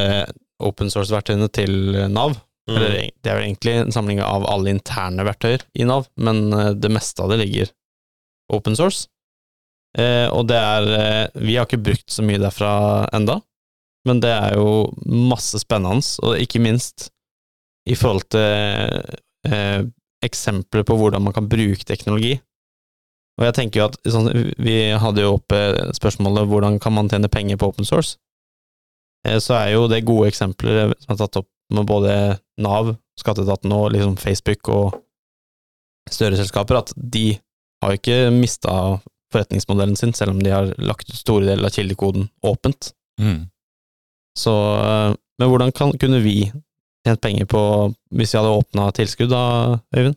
open 0.62 0.90
source-verktøyene 0.92 1.48
til 1.52 1.74
Nav. 2.12 2.36
Mm. 2.68 2.76
Eller 2.76 2.92
det 2.94 3.30
er 3.30 3.38
vel 3.38 3.48
egentlig 3.48 3.74
en 3.76 3.92
samling 3.92 4.20
av 4.24 4.46
alle 4.48 4.72
interne 4.72 5.26
verktøyer 5.26 5.66
i 5.76 5.86
Nav, 5.88 6.06
men 6.16 6.46
eh, 6.52 6.70
det 6.78 6.92
meste 6.92 7.24
av 7.24 7.32
det 7.32 7.42
ligger 7.42 7.72
open 8.54 8.76
source. 8.78 9.08
Eh, 9.98 10.26
og 10.34 10.48
det 10.50 10.58
er 10.58 10.88
eh, 10.90 11.42
Vi 11.46 11.54
har 11.54 11.68
ikke 11.68 11.84
brukt 11.86 12.10
så 12.10 12.24
mye 12.26 12.40
derfra 12.42 12.72
enda, 13.14 13.38
men 14.08 14.22
det 14.24 14.32
er 14.32 14.56
jo 14.58 14.88
masse 15.06 15.60
spennende, 15.62 16.02
og 16.24 16.40
ikke 16.40 16.62
minst 16.62 17.10
i 17.88 17.96
forhold 17.98 18.26
til 18.32 19.52
eh, 19.52 19.84
eksempler 20.24 20.86
på 20.88 20.96
hvordan 20.96 21.22
man 21.26 21.36
kan 21.36 21.48
bruke 21.48 21.84
teknologi. 21.86 22.38
Og 23.38 23.48
jeg 23.48 23.56
tenker 23.56 23.80
jo 23.80 23.86
at 23.90 23.96
sånn, 24.14 24.28
Vi 24.62 24.76
hadde 24.94 25.24
jo 25.24 25.36
oppe 25.36 25.58
spørsmålet 25.96 26.48
hvordan 26.48 26.78
kan 26.80 26.94
man 26.94 27.10
tjene 27.10 27.28
penger 27.28 27.58
på 27.60 27.72
open 27.72 27.86
source. 27.86 28.16
Eh, 29.26 29.38
Så 29.40 29.54
er 29.56 29.72
jo 29.74 29.86
det 29.88 30.04
gode 30.04 30.28
eksempler 30.30 30.94
som 31.00 31.14
er 31.14 31.20
tatt 31.22 31.40
opp 31.42 31.48
med 31.74 31.86
både 31.88 32.38
Nav, 32.60 32.94
Skatteetaten 33.18 33.72
og 33.72 33.92
liksom 33.94 34.16
Facebook 34.20 34.68
og 34.68 35.00
større 36.10 36.36
selskaper, 36.36 36.76
at 36.82 36.92
de 36.96 37.38
har 37.82 37.94
jo 37.94 38.00
ikke 38.00 38.18
mista 38.34 38.74
forretningsmodellen 39.32 39.96
sin, 39.98 40.12
selv 40.14 40.34
om 40.34 40.42
de 40.42 40.52
har 40.52 40.68
lagt 40.78 41.08
ut 41.10 41.16
store 41.16 41.46
deler 41.48 41.66
av 41.66 41.74
kildekoden 41.74 42.28
åpent. 42.44 42.92
Mm. 43.20 43.46
Så, 44.38 44.52
eh, 44.82 45.14
men 45.38 45.50
hvordan 45.50 45.72
kan, 45.74 45.94
kunne 45.98 46.20
vi 46.22 46.50
tjent 47.04 47.20
penger 47.22 47.48
på 47.50 47.62
hvis 48.14 48.34
vi 48.34 48.38
hadde 48.38 48.52
åpna 48.58 48.90
tilskudd 48.96 49.32
da, 49.32 49.80
Øyvind? 49.96 50.16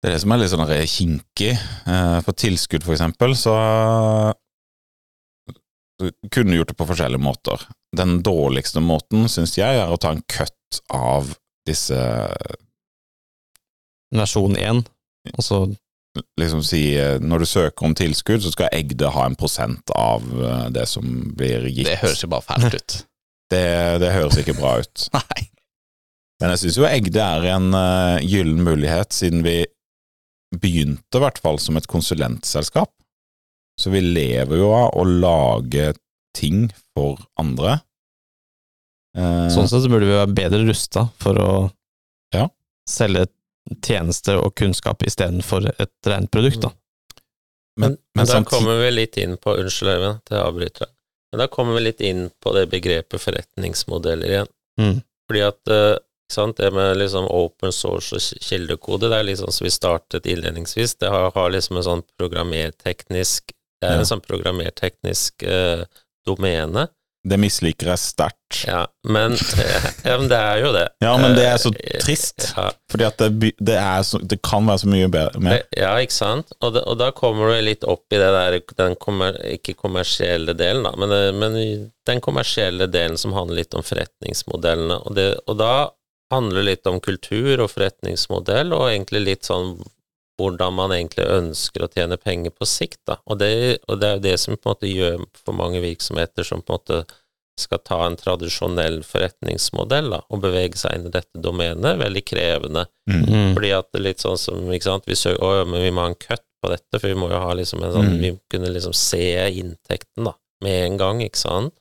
Det 0.00 0.08
er 0.08 0.14
det 0.14 0.20
som 0.22 0.32
er 0.32 0.40
litt 0.40 0.52
sånn 0.52 0.70
kinkig. 0.88 1.50
Eh, 1.86 2.20
For 2.24 2.32
tilskudd, 2.32 2.84
for 2.86 2.94
eksempel, 2.96 3.34
så 3.36 3.52
kunne 6.32 6.56
gjort 6.56 6.72
det 6.72 6.78
på 6.78 6.86
forskjellige 6.88 7.22
måter. 7.22 7.62
Den 7.96 8.20
dårligste 8.26 8.82
måten, 8.84 9.28
syns 9.30 9.56
jeg, 9.58 9.78
er 9.82 9.90
å 9.90 9.98
ta 10.00 10.14
en 10.14 10.24
cut 10.30 10.80
av 10.94 11.34
disse 11.68 11.98
Versjon 14.10 14.56
1, 14.58 14.82
altså 15.36 15.68
Liksom 16.40 16.62
si 16.66 16.80
eh, 16.98 17.20
Når 17.22 17.44
du 17.44 17.46
søker 17.46 17.86
om 17.86 17.94
tilskudd, 17.94 18.42
så 18.42 18.50
skal 18.50 18.72
Egde 18.74 19.12
ha 19.14 19.26
en 19.28 19.36
prosent 19.38 19.92
av 19.94 20.24
eh, 20.26 20.66
det 20.74 20.88
som 20.90 21.06
blir 21.38 21.68
gitt. 21.70 21.86
Det 21.86 22.00
høres 22.02 22.24
jo 22.24 22.30
bare 22.32 22.46
fælt 22.48 22.74
ut. 22.74 22.96
det, 23.54 23.66
det 24.02 24.14
høres 24.16 24.40
ikke 24.42 24.56
bra 24.58 24.72
ut. 24.82 25.06
Nei. 25.20 25.46
Men 26.40 26.54
jeg 26.54 26.64
syns 26.64 26.80
jo 26.80 26.88
Egde 26.88 27.22
er 27.22 27.46
en 27.52 27.68
uh, 27.76 28.16
gyllen 28.24 28.62
mulighet, 28.64 29.12
siden 29.12 29.44
vi 29.44 29.58
begynte 30.56 31.20
i 31.20 31.22
hvert 31.22 31.38
fall 31.38 31.60
som 31.62 31.76
et 31.78 31.86
konsulentselskap. 31.90 32.90
Så 33.80 33.90
vi 33.94 34.02
lever 34.04 34.60
jo 34.60 34.70
av 34.76 34.90
å 35.00 35.04
lage 35.08 35.94
ting 36.36 36.66
for 36.92 37.16
andre. 37.40 37.78
Eh, 39.16 39.46
Sånn 39.50 39.66
sett 39.70 39.82
så 39.86 39.90
burde 39.90 40.06
vi 40.06 40.14
være 40.18 40.34
bedre 40.36 40.60
rusta 40.68 41.06
for 41.22 41.40
å 41.40 41.52
Ja. 42.34 42.48
selge 42.88 43.26
tjenester 43.82 44.38
og 44.40 44.54
kunnskap 44.58 45.02
istedenfor 45.06 45.70
et 45.78 45.92
rent 46.06 46.30
produkt, 46.30 46.60
da. 46.62 46.70
men, 47.78 47.96
men 48.14 48.26
da 48.26 48.32
samtidig 48.32 48.50
kommer 48.50 48.80
vi 48.82 48.90
litt 48.90 49.16
inn 49.20 49.36
på 49.36 49.54
Unnskyld, 49.58 49.90
Øyvind, 49.94 50.20
at 50.20 50.32
jeg 50.34 50.44
avbryter 50.44 50.84
deg. 50.86 50.94
Men 51.32 51.38
da 51.38 51.46
kommer 51.46 51.74
vi 51.78 51.82
litt 51.84 52.00
inn 52.02 52.22
på 52.42 52.52
det 52.56 52.64
begrepet 52.72 53.22
forretningsmodeller 53.22 54.32
igjen. 54.32 54.48
Mm. 54.80 54.96
Fordi 55.28 55.42
at 55.46 55.70
eh, 55.70 55.92
ikke 55.94 56.34
sant, 56.34 56.56
det 56.58 56.72
med 56.74 56.96
liksom 56.98 57.28
open 57.30 57.72
source 57.74 58.16
og 58.18 58.42
kildekode, 58.42 59.10
det 59.10 59.18
er 59.20 59.28
liksom 59.28 59.52
som 59.54 59.64
vi 59.66 59.70
startet 59.74 60.26
innledningsvis, 60.26 60.96
det 61.02 61.10
har, 61.10 61.30
har 61.34 61.50
liksom 61.54 61.78
en 61.78 61.86
sånn 61.86 62.02
programmerteknisk 62.18 63.52
Det 63.80 63.88
er 63.88 63.98
Ja. 63.98 63.98
en 64.04 64.08
sånn 64.08 64.20
programmerteknisk 64.26 65.42
eh, 65.48 65.84
domene. 66.26 66.88
Det 67.28 67.36
misliker 67.36 67.90
jeg 67.90 68.00
sterkt. 68.00 68.62
Ja, 68.64 68.86
men, 69.04 69.34
ja, 70.08 70.14
men 70.16 70.28
det 70.30 70.38
er 70.40 70.60
jo 70.62 70.70
det. 70.72 70.86
Ja, 71.04 71.10
men 71.20 71.34
det 71.36 71.44
er 71.44 71.58
så 71.60 71.68
Eh, 71.76 71.98
trist. 72.00 72.46
Ja, 72.56 72.70
Fordi 72.90 73.04
at 73.04 73.18
det, 73.20 73.50
det, 73.60 73.76
så, 74.08 74.18
det 74.24 74.38
kan 74.42 74.64
være 74.68 74.80
så 74.84 74.88
mye 74.88 75.08
bedre 75.12 75.40
mer. 75.44 75.62
Ja, 75.76 75.90
ikke 76.00 76.16
sant? 76.16 76.52
Og, 76.64 76.72
det, 76.78 76.82
og 76.88 76.96
da 77.00 77.10
kommer 77.12 77.52
du 77.52 77.60
litt 77.66 77.84
opp 77.84 78.06
i 78.12 78.16
det 78.20 78.30
der, 78.36 78.56
den 78.80 78.96
kommer, 78.96 79.36
ikke 79.52 79.76
kommersielle 79.76 80.54
delen, 80.56 80.84
da, 80.88 80.94
men, 80.96 81.12
men 81.40 81.60
den 82.08 82.20
kommersielle 82.24 82.88
delen 82.88 83.20
som 83.20 83.36
handler 83.36 83.60
litt 83.60 83.76
om 83.76 83.84
forretningsmodellene. 83.84 85.00
Og, 85.04 85.14
det, 85.20 85.28
og 85.46 85.60
da 85.60 85.74
handler 86.32 86.60
det 86.62 86.68
litt 86.70 86.86
om 86.88 87.00
kultur 87.04 87.60
og 87.66 87.68
forretningsmodell, 87.74 88.72
og 88.76 88.88
egentlig 88.94 89.26
litt 89.26 89.44
sånn 89.48 89.74
hvordan 90.40 90.76
man 90.76 90.94
egentlig 90.96 91.26
ønsker 91.28 91.84
å 91.84 91.90
tjene 91.92 92.18
penger 92.20 92.54
på 92.56 92.68
sikt, 92.68 93.02
da. 93.08 93.18
Og 93.30 93.38
det, 93.42 93.52
og 93.86 94.00
det 94.00 94.08
er 94.08 94.18
jo 94.18 94.26
det 94.28 94.36
som 94.42 94.56
på 94.56 94.68
en 94.68 94.74
måte 94.74 94.90
gjør 94.90 95.24
for 95.44 95.56
mange 95.56 95.82
virksomheter 95.84 96.46
som 96.46 96.64
på 96.64 96.74
en 96.74 96.80
måte 96.80 97.18
skal 97.60 97.80
ta 97.84 97.98
en 98.06 98.16
tradisjonell 98.16 99.02
forretningsmodell 99.04 100.10
da, 100.14 100.20
og 100.32 100.42
bevege 100.44 100.78
seg 100.80 100.96
inn 100.96 101.08
i 101.10 101.14
dette 101.14 101.42
domenet, 101.44 101.98
veldig 102.00 102.22
krevende. 102.24 102.86
Mm. 103.10 103.24
-hmm. 103.24 103.54
Fordi 103.54 103.72
at 103.76 103.90
det 103.92 104.00
er 104.00 104.06
litt 104.08 104.24
sånn 104.24 104.38
som, 104.38 104.72
ikke 104.72 104.88
sant, 104.88 105.04
vi 105.06 105.16
søker, 105.16 105.42
å, 105.44 105.64
men 105.68 105.82
vi 105.82 105.90
må 105.90 106.06
ha 106.06 106.12
en 106.12 106.14
cut 106.14 106.44
på 106.62 106.70
dette, 106.70 106.98
for 106.98 107.08
vi 107.08 107.14
må 107.14 107.30
jo 107.30 107.40
ha 107.40 107.52
liksom 107.54 107.82
en 107.84 107.92
sånn, 107.92 108.10
Mm. 108.10 108.20
vi 108.20 108.38
kunne 108.50 108.72
liksom 108.72 108.92
se 108.92 109.50
inntekten 109.50 110.24
da, 110.24 110.34
med 110.62 110.86
en 110.86 110.96
gang, 110.96 111.22
ikke 111.22 111.38
sant? 111.38 111.74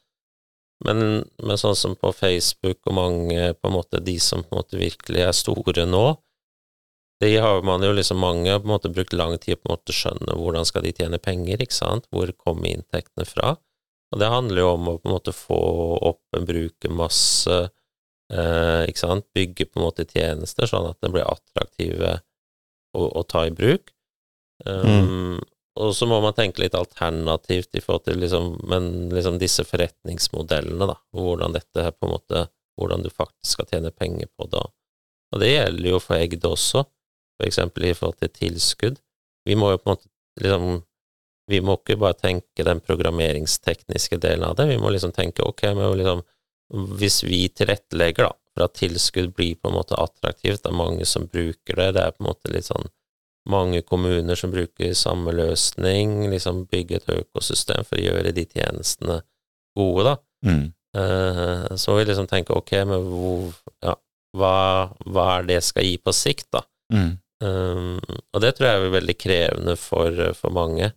Men, 0.85 1.25
men 1.43 1.57
sånn 1.57 1.75
som 1.75 1.95
på 1.95 2.13
Facebook 2.15 2.77
og 2.87 2.93
mange, 2.93 3.53
på 3.53 3.67
en 3.67 3.73
måte, 3.75 3.99
de 3.99 4.19
som 4.19 4.43
på 4.43 4.55
en 4.55 4.61
måte 4.61 4.77
virkelig 4.79 5.25
er 5.25 5.31
store 5.35 5.85
nå, 5.85 6.17
de 7.19 7.31
har 7.43 7.63
man 7.67 7.83
jo 7.83 7.91
liksom 7.95 8.21
mange 8.21 8.53
på 8.53 8.67
en 8.67 8.73
måte 8.73 8.91
brukt 8.93 9.13
lang 9.13 9.35
tid 9.41 9.59
på 9.59 9.71
måte 9.73 9.95
skjønne 9.95 10.37
hvordan 10.39 10.67
skal 10.67 10.85
de 10.85 10.93
tjene 10.95 11.19
penger, 11.19 11.59
ikke 11.59 11.75
sant, 11.75 12.07
hvor 12.13 12.31
kommer 12.39 12.71
inntektene 12.71 13.27
fra? 13.27 13.57
Og 14.09 14.21
det 14.21 14.31
handler 14.31 14.63
jo 14.63 14.71
om 14.73 14.87
å 14.89 14.95
på 14.97 15.09
en 15.09 15.15
måte 15.17 15.35
få 15.35 15.59
opp 16.09 16.37
en 16.37 16.47
brukermasse, 16.47 17.59
eh, 18.33 18.81
ikke 18.89 19.03
sant, 19.03 19.27
bygge 19.35 19.67
på 19.69 19.79
en 19.79 19.85
måte 19.89 20.07
tjenester 20.09 20.69
sånn 20.69 20.87
at 20.89 20.97
det 21.03 21.11
blir 21.13 21.27
attraktive 21.27 22.15
å, 22.97 23.05
å 23.05 23.23
ta 23.27 23.45
i 23.45 23.53
bruk. 23.53 23.91
Um, 24.65 25.39
Og 25.79 25.93
så 25.95 26.03
må 26.09 26.17
man 26.19 26.33
tenke 26.35 26.59
litt 26.59 26.75
alternativt 26.75 27.77
i 27.77 27.81
forhold 27.83 28.03
til 28.07 28.17
liksom, 28.19 28.47
men 28.67 29.09
liksom 29.13 29.37
disse 29.39 29.63
forretningsmodellene, 29.63 30.89
da, 30.89 30.97
hvordan 31.15 31.53
dette 31.55 31.85
her 31.85 31.93
på 31.95 32.07
en 32.07 32.15
måte, 32.17 32.41
hvordan 32.75 33.05
du 33.05 33.09
faktisk 33.13 33.53
skal 33.53 33.69
tjene 33.69 33.91
penger 33.95 34.27
på 34.35 34.49
det. 34.51 34.65
Og 35.31 35.43
det 35.43 35.51
gjelder 35.53 35.87
jo 35.93 36.01
for 36.03 36.17
Egd 36.17 36.47
også, 36.49 36.83
for 37.39 37.47
eksempel 37.47 37.87
i 37.87 37.95
forhold 37.95 38.19
til 38.19 38.33
tilskudd. 38.35 38.99
Vi 39.47 39.55
må 39.57 39.71
jo 39.73 39.81
på 39.81 39.89
en 39.89 39.95
måte 39.97 40.09
liksom 40.43 40.83
Vi 41.49 41.63
må 41.65 41.79
ikke 41.79 41.95
bare 41.97 42.13
tenke 42.13 42.61
den 42.61 42.77
programmeringstekniske 42.85 44.19
delen 44.21 44.43
av 44.45 44.51
det, 44.59 44.67
vi 44.69 44.75
må 44.77 44.91
liksom 44.93 45.09
tenke 45.15 45.41
ok, 45.41 45.63
men 45.73 45.95
liksom, 45.97 46.19
hvis 46.99 47.23
vi 47.25 47.39
tilrettelegger 47.49 48.27
da, 48.27 48.35
for 48.53 48.67
at 48.67 48.75
tilskudd 48.77 49.31
blir 49.33 49.55
på 49.57 49.71
en 49.71 49.79
måte 49.79 49.97
attraktivt, 49.97 50.61
det 50.61 50.69
er 50.69 50.77
mange 50.77 51.07
som 51.09 51.25
bruker 51.25 51.81
det, 51.81 51.87
det 51.97 52.03
er 52.03 52.13
på 52.13 52.21
en 52.21 52.27
måte 52.27 52.53
litt 52.53 52.69
sånn 52.69 52.85
mange 53.49 53.81
kommuner 53.81 54.37
som 54.37 54.51
bruker 54.53 54.93
samme 54.93 55.33
løsning, 55.33 56.27
liksom 56.31 56.65
bygge 56.69 56.99
et 56.99 57.09
økosystem 57.15 57.87
for 57.87 57.97
å 57.97 58.03
gjøre 58.03 58.33
de 58.35 58.45
tjenestene 58.45 59.21
gode, 59.77 60.11
da. 60.11 60.15
Mm. 60.45 60.67
Eh, 60.97 61.65
så 61.77 61.95
vi 61.97 62.05
liksom 62.05 62.29
tenker 62.29 62.57
ok, 62.57 62.75
men 62.89 63.07
hvor, 63.09 63.49
ja, 63.85 63.95
hva, 64.37 64.53
hva 65.05 65.25
er 65.37 65.49
det 65.49 65.59
skal 65.65 65.87
gi 65.87 65.97
på 66.01 66.13
sikt, 66.15 66.49
da? 66.55 66.63
Mm. 66.93 67.11
Um, 67.39 67.99
og 68.33 68.41
det 68.43 68.55
tror 68.55 68.67
jeg 68.67 68.81
er 68.81 68.97
veldig 68.97 69.15
krevende 69.19 69.75
for, 69.79 70.17
for 70.35 70.55
mange. 70.55 70.91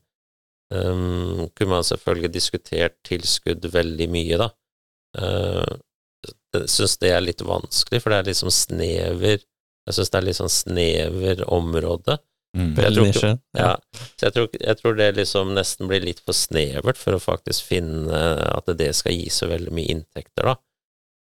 Um, 0.72 1.48
kunne 1.54 1.76
man 1.76 1.86
selvfølgelig 1.86 2.32
diskutert 2.34 2.96
tilskudd 3.06 3.66
veldig 3.72 4.08
mye, 4.10 4.40
da. 4.40 4.50
Uh, 5.18 5.78
jeg 6.52 6.68
syns 6.70 6.98
det 7.02 7.12
er 7.12 7.24
litt 7.24 7.42
vanskelig, 7.44 8.02
for 8.02 8.12
det 8.12 8.20
er 8.20 8.28
liksom 8.30 8.52
snever 8.52 9.40
Jeg 9.42 9.96
syns 9.96 10.12
det 10.12 10.18
er 10.18 10.24
litt 10.28 10.38
sånn 10.38 10.52
snever 10.52 11.40
område. 11.50 12.18
Mm. 12.52 12.74
jeg 12.76 12.92
tror 12.94 13.08
ikke-. 13.08 13.30
Ja, 13.56 13.70
så 14.20 14.26
jeg 14.28 14.34
tror, 14.36 14.48
jeg 14.60 14.78
tror 14.78 14.98
det 14.98 15.06
liksom 15.16 15.54
nesten 15.56 15.88
blir 15.88 16.04
litt 16.04 16.20
for 16.20 16.36
snevert 16.36 17.00
for 17.00 17.16
å 17.16 17.22
faktisk 17.22 17.70
finne 17.70 18.20
at 18.52 18.68
det 18.78 18.90
skal 18.94 19.16
gi 19.16 19.30
så 19.32 19.48
veldig 19.50 19.72
mye 19.74 19.90
inntekter, 19.96 20.52
da. 20.52 20.54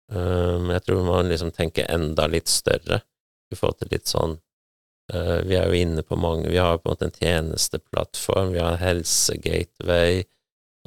Um, 0.08 0.71
jeg 0.71 0.86
tror 0.88 1.03
man 1.03 1.30
liksom 1.30 1.51
tenker 1.51 1.89
enda 1.91 2.30
litt 2.32 2.47
større 2.47 3.01
i 3.51 3.58
forhold 3.60 3.82
til 3.82 3.91
litt 3.91 4.08
sånn 4.08 4.38
Vi 5.07 5.55
er 5.55 5.69
jo 5.69 5.77
inne 5.77 6.03
på 6.03 6.17
mange 6.19 6.49
Vi 6.51 6.57
har 6.59 6.81
på 6.81 6.89
en 6.89 6.97
måte 6.97 7.07
en 7.07 7.13
tjenesteplattform, 7.15 8.49
vi 8.51 8.59
har 8.59 8.73
en 8.73 8.81
helsegateway 8.81 10.25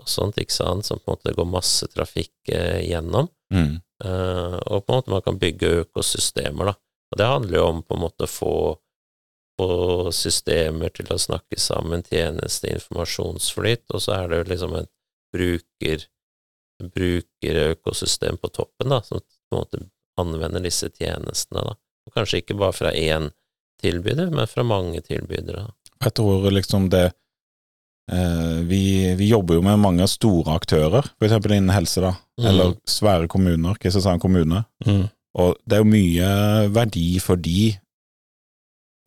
og 0.00 0.08
sånt, 0.08 0.38
ikke 0.40 0.54
sant, 0.54 0.86
som 0.86 1.00
på 1.00 1.10
en 1.10 1.18
måte 1.18 1.34
går 1.36 1.48
masse 1.48 1.88
trafikk 1.92 2.52
uh, 2.54 2.80
gjennom. 2.80 3.28
Mm. 3.52 3.80
Uh, 4.04 4.56
og 4.70 4.86
på 4.86 4.92
en 4.94 5.00
måte 5.00 5.14
man 5.14 5.24
kan 5.26 5.40
bygge 5.40 5.72
økosystemer, 5.84 6.72
da. 6.72 6.76
Og 7.10 7.18
det 7.18 7.26
handler 7.26 7.58
jo 7.58 7.66
om 7.66 7.82
på 7.82 7.96
en 7.96 8.04
måte 8.04 8.26
å 8.26 8.30
få, 8.30 8.54
få 9.58 9.70
systemer 10.14 10.92
til 10.94 11.10
å 11.10 11.18
snakke 11.20 11.58
sammen, 11.60 12.04
tjeneste, 12.06 12.70
informasjonsflyt, 12.70 13.84
og 13.90 14.04
så 14.04 14.16
er 14.20 14.30
det 14.30 14.40
jo 14.40 14.48
liksom 14.54 14.76
et 14.78 14.90
bruker, 15.34 16.06
brukerøkosystem 16.96 18.38
på 18.40 18.52
toppen, 18.54 18.94
da, 18.94 19.02
som 19.04 19.20
på 19.20 19.56
en 19.56 19.60
måte 19.64 19.84
anvender 20.20 20.64
disse 20.64 20.90
tjenestene, 20.94 21.66
da. 21.66 21.76
Og 22.08 22.14
kanskje 22.16 22.40
ikke 22.40 22.56
bare 22.58 22.74
fra 22.74 22.94
én 22.96 23.28
tilbyder, 23.80 24.30
men 24.34 24.46
fra 24.50 24.64
mange 24.66 25.00
tilbydere. 25.06 25.66
Jeg 26.00 26.14
tror 26.16 26.46
liksom 26.54 26.88
det 26.92 27.06
eh, 28.12 28.58
vi, 28.68 29.14
vi 29.18 29.28
jobber 29.30 29.58
jo 29.58 29.64
med 29.66 29.80
mange 29.82 30.06
store 30.08 30.54
aktører, 30.56 31.10
eksempel 31.22 31.56
innen 31.58 31.74
helse, 31.74 32.00
da, 32.04 32.14
Mm. 32.40 32.46
eller 32.48 32.70
svære 32.88 33.28
kommuner, 33.28 33.74
Kristiansand 33.76 34.20
kommune. 34.22 34.62
Mm. 34.86 35.02
Og 35.36 35.56
det 35.68 35.76
er 35.76 35.82
jo 35.82 35.90
mye 35.92 36.28
verdi 36.72 37.18
for 37.20 37.36
de 37.36 37.74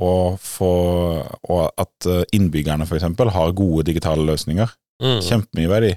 å 0.03 0.35
få 0.41 0.69
Og 1.49 1.71
at 1.77 2.05
eh, 2.09 2.23
innbyggerne, 2.33 2.85
eksempel, 2.85 3.29
har 3.33 3.51
gode 3.57 3.85
digitale 3.89 4.23
løsninger. 4.25 4.69
Mm. 5.01 5.19
Kjempemye 5.25 5.69
verdi. 5.69 5.91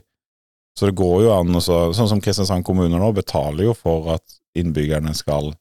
Så 0.79 0.89
det 0.91 0.97
går 0.99 1.23
jo 1.25 1.31
an 1.33 1.55
også, 1.57 1.93
Sånn 1.97 2.09
som 2.11 2.21
Kristiansand 2.21 2.65
kommune 2.65 2.99
nå 3.01 3.13
betaler 3.17 3.65
jo 3.71 3.75
for 3.77 4.11
at 4.17 4.37
innbyggerne 4.57 5.15
skal 5.17 5.53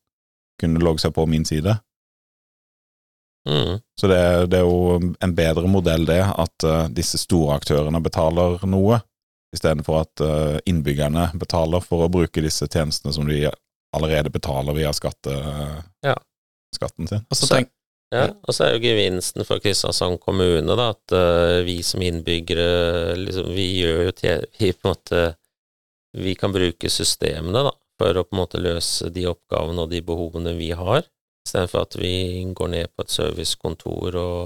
kunne 0.60 0.80
logge 0.84 1.04
seg 1.04 1.13
på 1.15 1.25
min 1.28 1.45
side. 1.47 1.78
Mm. 3.45 3.75
Så 3.99 4.08
det, 4.10 4.21
det 4.49 4.58
er 4.60 4.65
jo 4.65 5.13
en 5.21 5.36
bedre 5.38 5.67
modell, 5.69 6.05
det, 6.10 6.21
at 6.25 6.65
uh, 6.65 6.88
disse 6.89 7.19
store 7.21 7.60
aktørene 7.60 8.01
betaler 8.03 8.58
noe, 8.65 8.97
istedenfor 9.55 10.01
at 10.01 10.23
uh, 10.25 10.58
innbyggerne 10.67 11.27
betaler 11.39 11.84
for 11.86 12.05
å 12.05 12.12
bruke 12.12 12.41
disse 12.43 12.65
tjenestene 12.67 13.13
som 13.15 13.27
de 13.29 13.43
allerede 13.95 14.31
betaler 14.34 14.75
via 14.75 14.91
skatte, 14.97 15.31
Ja. 16.03 16.15
skatten 16.75 17.08
sin. 17.08 17.21
Og 17.29 17.38
så 17.38 17.45
Så- 17.47 17.55
tenk, 17.55 17.71
Ja, 18.13 18.27
og 18.47 18.53
så 18.53 18.63
er 18.67 18.75
jo 18.75 18.84
gevinsten 18.86 19.43
for 19.47 19.60
Kristiansand 19.60 20.19
kommune 20.21 20.75
da, 20.77 20.89
at 20.93 21.12
uh, 21.12 21.63
vi 21.65 21.79
som 21.84 22.01
innbyggere, 22.05 23.15
liksom, 23.17 23.47
vi 23.55 23.65
gjør 23.81 24.03
jo 24.05 24.12
te- 24.12 24.45
vi 24.60 24.69
på 24.73 24.86
en 24.88 24.93
måte 24.93 25.23
Vi 26.15 26.36
kan 26.36 26.53
bruke 26.53 26.88
systemene 26.89 27.63
da, 27.65 27.71
for 27.99 28.13
å 28.15 28.23
på 28.23 28.36
en 28.38 28.39
måte 28.43 28.62
løse 28.62 29.10
de 29.12 29.25
oppgavene 29.27 29.81
og 29.84 29.89
de 29.91 29.99
behovene 30.05 30.53
vi 30.55 30.69
har, 30.71 31.03
istedenfor 31.45 31.86
at 31.86 31.95
vi 32.01 32.43
går 32.58 32.67
ned 32.73 32.91
på 32.95 33.05
et 33.05 33.13
servicekontor 33.13 34.19
og 34.19 34.41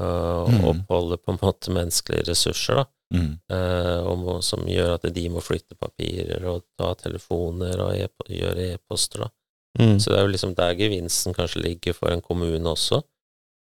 uh, 0.00 0.46
Mm. 0.48 0.64
oppholder 0.70 1.18
på 1.20 1.32
en 1.32 1.38
måte 1.42 1.74
menneskelige 1.74 2.30
ressurser, 2.30 2.82
da, 2.82 2.86
Mm. 3.10 3.40
Uh, 3.50 4.06
og 4.06 4.18
må, 4.18 4.34
som 4.46 4.60
gjør 4.70 4.92
at 4.94 5.08
de 5.14 5.24
må 5.34 5.40
flytte 5.42 5.74
papirer 5.74 6.44
og 6.46 6.62
ta 6.78 6.92
telefoner 6.94 7.80
og 7.82 7.96
e 7.98 8.06
gjøre 8.30 8.68
e-poster, 8.76 9.24
da. 9.24 9.30
Mm. 9.80 9.96
Så 9.98 10.12
det 10.12 10.18
er 10.18 10.22
jo 10.22 10.30
liksom 10.30 10.54
der 10.54 10.76
gevinsten 10.78 11.34
kanskje 11.34 11.62
ligger 11.64 11.92
for 11.92 12.14
en 12.14 12.22
kommune 12.22 12.70
også. 12.70 13.00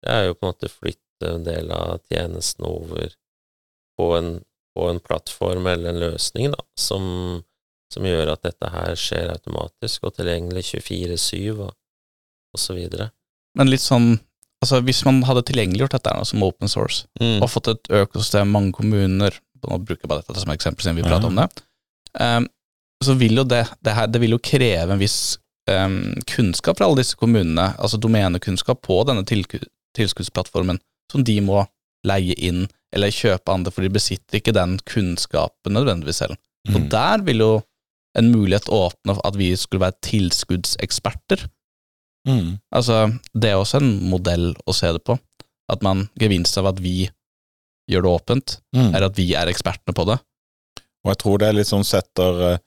Det 0.02 0.10
er 0.10 0.26
jo 0.26 0.34
på 0.34 0.46
en 0.46 0.54
måte 0.56 0.70
flytte 0.74 1.30
en 1.36 1.46
del 1.46 1.70
av 1.72 2.00
tjenesten 2.10 2.65
over 2.65 3.13
på 3.98 4.10
en, 4.17 4.43
på 4.74 4.89
en 4.89 5.00
plattform 5.06 5.70
eller 5.70 5.93
en 5.93 6.02
løsning, 6.02 6.52
da, 6.54 6.65
som, 6.78 7.43
som 7.93 8.06
gjør 8.06 8.34
at 8.34 8.41
dette 8.46 8.70
her 8.74 8.98
skjer 8.98 9.34
automatisk 9.34 10.10
og 10.10 10.17
tilgjengelig 10.17 10.65
24-7 10.74 11.62
og, 11.62 11.77
videre. 12.76 13.12
men 13.58 13.70
litt 13.70 13.82
sånn 13.82 14.20
Altså, 14.63 14.80
hvis 14.82 15.04
man 15.06 15.22
hadde 15.22 15.43
tilgjengeliggjort 15.46 15.91
dette 15.91 16.10
her 16.15 16.24
som 16.26 16.41
open 16.41 16.67
source, 16.67 17.06
Mm. 17.22 17.43
og 17.43 17.50
fått 17.50 17.67
et 17.70 17.84
økosystem, 17.89 18.48
mange 18.50 18.72
kommuner 18.74 19.32
Nå 19.67 19.78
bruker 19.86 20.02
jeg 20.02 20.10
bare 20.10 20.24
dette 20.26 20.39
som 20.41 20.50
eksempel 20.54 20.82
siden 20.82 20.96
vi 20.96 21.02
Ja. 21.04 21.10
prater 21.10 21.28
om 21.28 21.36
det. 21.36 21.62
Um, 22.20 22.48
så 23.04 23.15
vil 23.17 23.36
jo 23.36 23.43
det, 23.43 23.67
det 23.84 23.93
her 23.93 24.08
Det 24.08 24.20
vil 24.22 24.32
jo 24.32 24.39
kreve 24.39 24.91
en 24.91 25.00
viss 25.00 25.38
um, 25.70 26.15
kunnskap 26.26 26.78
fra 26.78 26.86
alle 26.88 26.96
disse 27.04 27.15
kommunene, 27.15 27.76
altså 27.78 28.00
domenekunnskap 28.00 28.82
på 28.82 29.06
denne 29.06 29.24
tilskuddsplattformen, 29.96 30.80
som 31.12 31.24
de 31.24 31.39
må 31.41 31.67
leie 32.06 32.34
inn 32.38 32.67
eller 32.93 33.10
kjøpe 33.13 33.52
andre, 33.54 33.72
for 33.72 33.82
de 33.82 33.89
besitter 33.89 34.39
ikke 34.39 34.54
den 34.54 34.78
kunnskapen 34.88 35.74
nødvendigvis 35.76 36.22
selv. 36.24 36.38
Mm. 36.67 36.76
Og 36.76 36.89
der 36.89 37.22
vil 37.28 37.38
jo 37.43 37.63
en 38.15 38.32
mulighet 38.32 38.70
åpne 38.70 39.13
for 39.15 39.22
at 39.28 39.36
vi 39.38 39.52
skulle 39.56 39.82
være 39.82 40.00
tilskuddseksperter. 40.02 41.48
Mm. 42.28 42.58
Altså, 42.76 43.06
det 43.34 43.51
er 43.51 43.58
også 43.62 43.80
en 43.82 43.91
modell 44.12 44.49
å 44.68 44.76
se 44.76 44.91
det 44.93 45.04
på. 45.08 45.18
At 45.72 45.84
man 45.84 46.10
gevinst 46.20 46.58
av 46.60 46.68
at 46.74 46.80
vi 46.84 47.10
gjør 47.91 48.04
det 48.04 48.12
åpent, 48.12 48.58
Mm. 48.76 48.93
er 48.95 49.04
at 49.08 49.16
vi 49.16 49.34
er 49.34 49.47
ekspertene 49.47 49.95
på 49.95 50.06
det. 50.06 50.18
Og 51.06 51.12
jeg 51.14 51.18
tror 51.22 51.38
det 51.39 51.47
er 51.47 51.54
litt 51.56 51.70
sånn 51.70 51.86
setter 51.88 52.41
eh, 52.54 52.58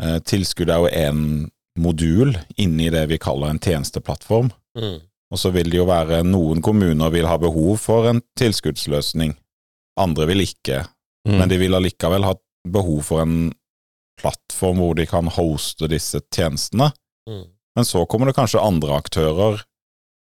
eh, 0.00 0.18
Tilskudd 0.24 0.70
er 0.72 0.80
jo 0.80 0.88
en 0.92 1.50
modul 1.78 2.32
inni 2.56 2.88
det 2.90 3.04
vi 3.10 3.18
kaller 3.20 3.52
en 3.52 3.60
tjenesteplattform. 3.60 4.50
Mm. 4.78 5.00
Og 5.32 5.38
så 5.38 5.50
vil 5.52 5.68
det 5.70 5.76
jo 5.80 5.86
være 5.88 6.22
noen 6.24 6.62
kommuner 6.62 7.10
vil 7.12 7.26
ha 7.28 7.36
behov 7.36 7.76
for 7.82 8.06
en 8.08 8.22
tilskuddsløsning, 8.38 9.34
andre 9.98 10.26
vil 10.30 10.44
ikke. 10.46 10.86
Mm. 11.26 11.38
Men 11.40 11.48
de 11.50 11.58
vil 11.58 11.74
allikevel 11.76 12.24
ha 12.24 12.34
behov 12.68 13.02
for 13.10 13.20
en 13.24 13.52
plattform 14.20 14.78
hvor 14.80 14.94
de 14.96 15.04
kan 15.06 15.28
hoste 15.28 15.88
disse 15.90 16.20
tjenestene. 16.32 16.92
Mm. 17.28 17.44
Men 17.76 17.84
så 17.84 18.06
kommer 18.08 18.30
det 18.30 18.36
kanskje 18.38 18.62
andre 18.62 18.96
aktører 18.96 19.60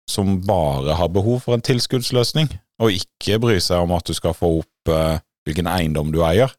som 0.09 0.39
bare 0.41 0.95
har 0.97 1.11
behov 1.13 1.43
for 1.45 1.55
en 1.55 1.63
tilskuddsløsning, 1.63 2.49
og 2.81 2.95
ikke 2.95 3.37
bryr 3.41 3.59
seg 3.61 3.83
om 3.85 3.93
at 3.95 4.07
du 4.09 4.15
skal 4.17 4.33
få 4.33 4.55
opp 4.61 4.91
eh, 4.91 5.19
hvilken 5.47 5.69
eiendom 5.69 6.11
du 6.15 6.21
eier. 6.25 6.51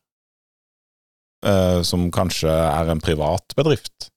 eh, 1.47 1.81
som 1.83 2.11
kanskje 2.13 2.53
er 2.53 2.91
en 2.93 3.01
privat 3.01 3.55
bedrift. 3.57 4.11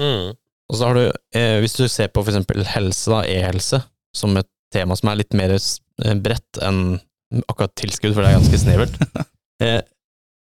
Mm. 0.00 0.34
Og 0.68 0.76
så 0.76 0.84
har 0.90 0.98
du, 0.98 1.04
eh, 1.34 1.60
hvis 1.64 1.78
du 1.78 1.86
ser 1.88 2.10
på 2.12 2.20
eksempel 2.26 2.60
helse, 2.68 3.08
da, 3.10 3.22
e-helse, 3.24 3.80
som 4.14 4.36
et 4.36 4.48
tema 4.72 4.96
som 4.96 5.08
er 5.08 5.22
litt 5.22 5.32
mer 5.32 5.54
eh, 5.56 6.14
bredt 6.20 6.60
enn 6.60 7.00
akkurat 7.48 7.72
tilskudd, 7.76 8.12
for 8.12 8.20
det 8.22 8.30
er 8.32 8.36
ganske 8.36 8.60
snevert, 8.60 9.00
eh, 9.64 9.80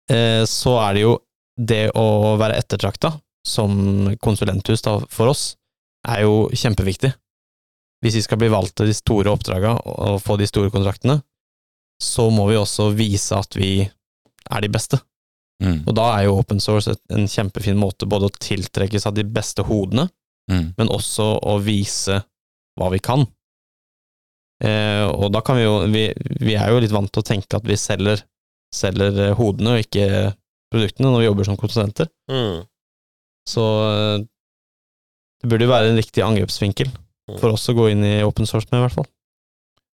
eh, 0.10 0.44
så 0.50 0.74
er 0.88 0.98
det 0.98 1.06
jo 1.06 1.14
det 1.58 1.84
å 1.98 2.36
være 2.42 2.58
ettertrakta 2.64 3.14
som 3.48 4.12
konsulenthus 4.24 4.84
da, 4.86 4.98
for 5.10 5.32
oss, 5.32 5.56
er 6.08 6.26
jo 6.26 6.48
kjempeviktig. 6.52 7.14
Hvis 8.04 8.20
vi 8.20 8.24
skal 8.28 8.38
bli 8.42 8.52
valgt 8.54 8.76
til 8.78 8.92
de 8.92 8.96
store 8.96 9.32
oppdragene 9.34 9.80
og 9.98 10.20
få 10.22 10.36
de 10.38 10.46
store 10.50 10.70
kontraktene, 10.74 11.22
så 12.04 12.28
må 12.30 12.46
vi 12.52 12.60
også 12.60 12.92
vise 12.94 13.34
at 13.40 13.56
vi 13.58 13.72
er 13.88 14.62
de 14.64 14.70
beste. 14.70 15.00
Mm. 15.64 15.80
Og 15.90 15.96
da 15.98 16.12
er 16.20 16.28
jo 16.28 16.36
open 16.38 16.60
source 16.62 16.94
en 17.10 17.26
kjempefin 17.32 17.80
måte 17.82 18.06
både 18.06 18.30
å 18.30 18.36
tiltrekke 18.38 19.02
av 19.02 19.16
de 19.18 19.26
beste 19.26 19.66
hodene, 19.68 20.10
Mm. 20.48 20.70
men 20.78 20.88
også 20.96 21.26
å 21.44 21.58
vise 21.60 22.22
hva 22.80 22.88
vi 22.94 23.02
kan. 23.04 23.26
Eh, 24.64 25.04
og 25.06 25.28
da 25.36 25.42
kan 25.44 25.58
vi 25.60 25.66
jo 25.66 25.74
vi, 25.92 26.06
vi 26.40 26.54
er 26.56 26.72
jo 26.72 26.80
litt 26.80 26.94
vant 26.96 27.12
til 27.12 27.20
å 27.20 27.28
tenke 27.28 27.60
at 27.60 27.68
vi 27.68 27.76
selger, 27.76 28.24
selger 28.74 29.36
hodene 29.36 29.76
og 29.76 29.84
ikke 29.84 30.32
produktene 30.72 31.12
når 31.12 31.20
vi 31.20 31.28
jobber 31.28 31.50
som 31.50 31.60
konsulenter. 31.60 32.08
Mm. 32.32 32.64
Så 33.48 33.66
eh, 33.88 34.16
det 35.42 35.52
burde 35.52 35.68
jo 35.68 35.74
være 35.74 35.92
en 35.92 36.00
riktig 36.00 36.24
angrepsvinkel 36.26 36.90
for 37.38 37.54
oss 37.54 37.68
å 37.70 37.76
gå 37.76 37.90
inn 37.92 38.06
i 38.08 38.16
open 38.26 38.48
source 38.48 38.70
med, 38.72 38.80
i 38.80 38.86
hvert 38.86 38.98
fall. 39.02 39.10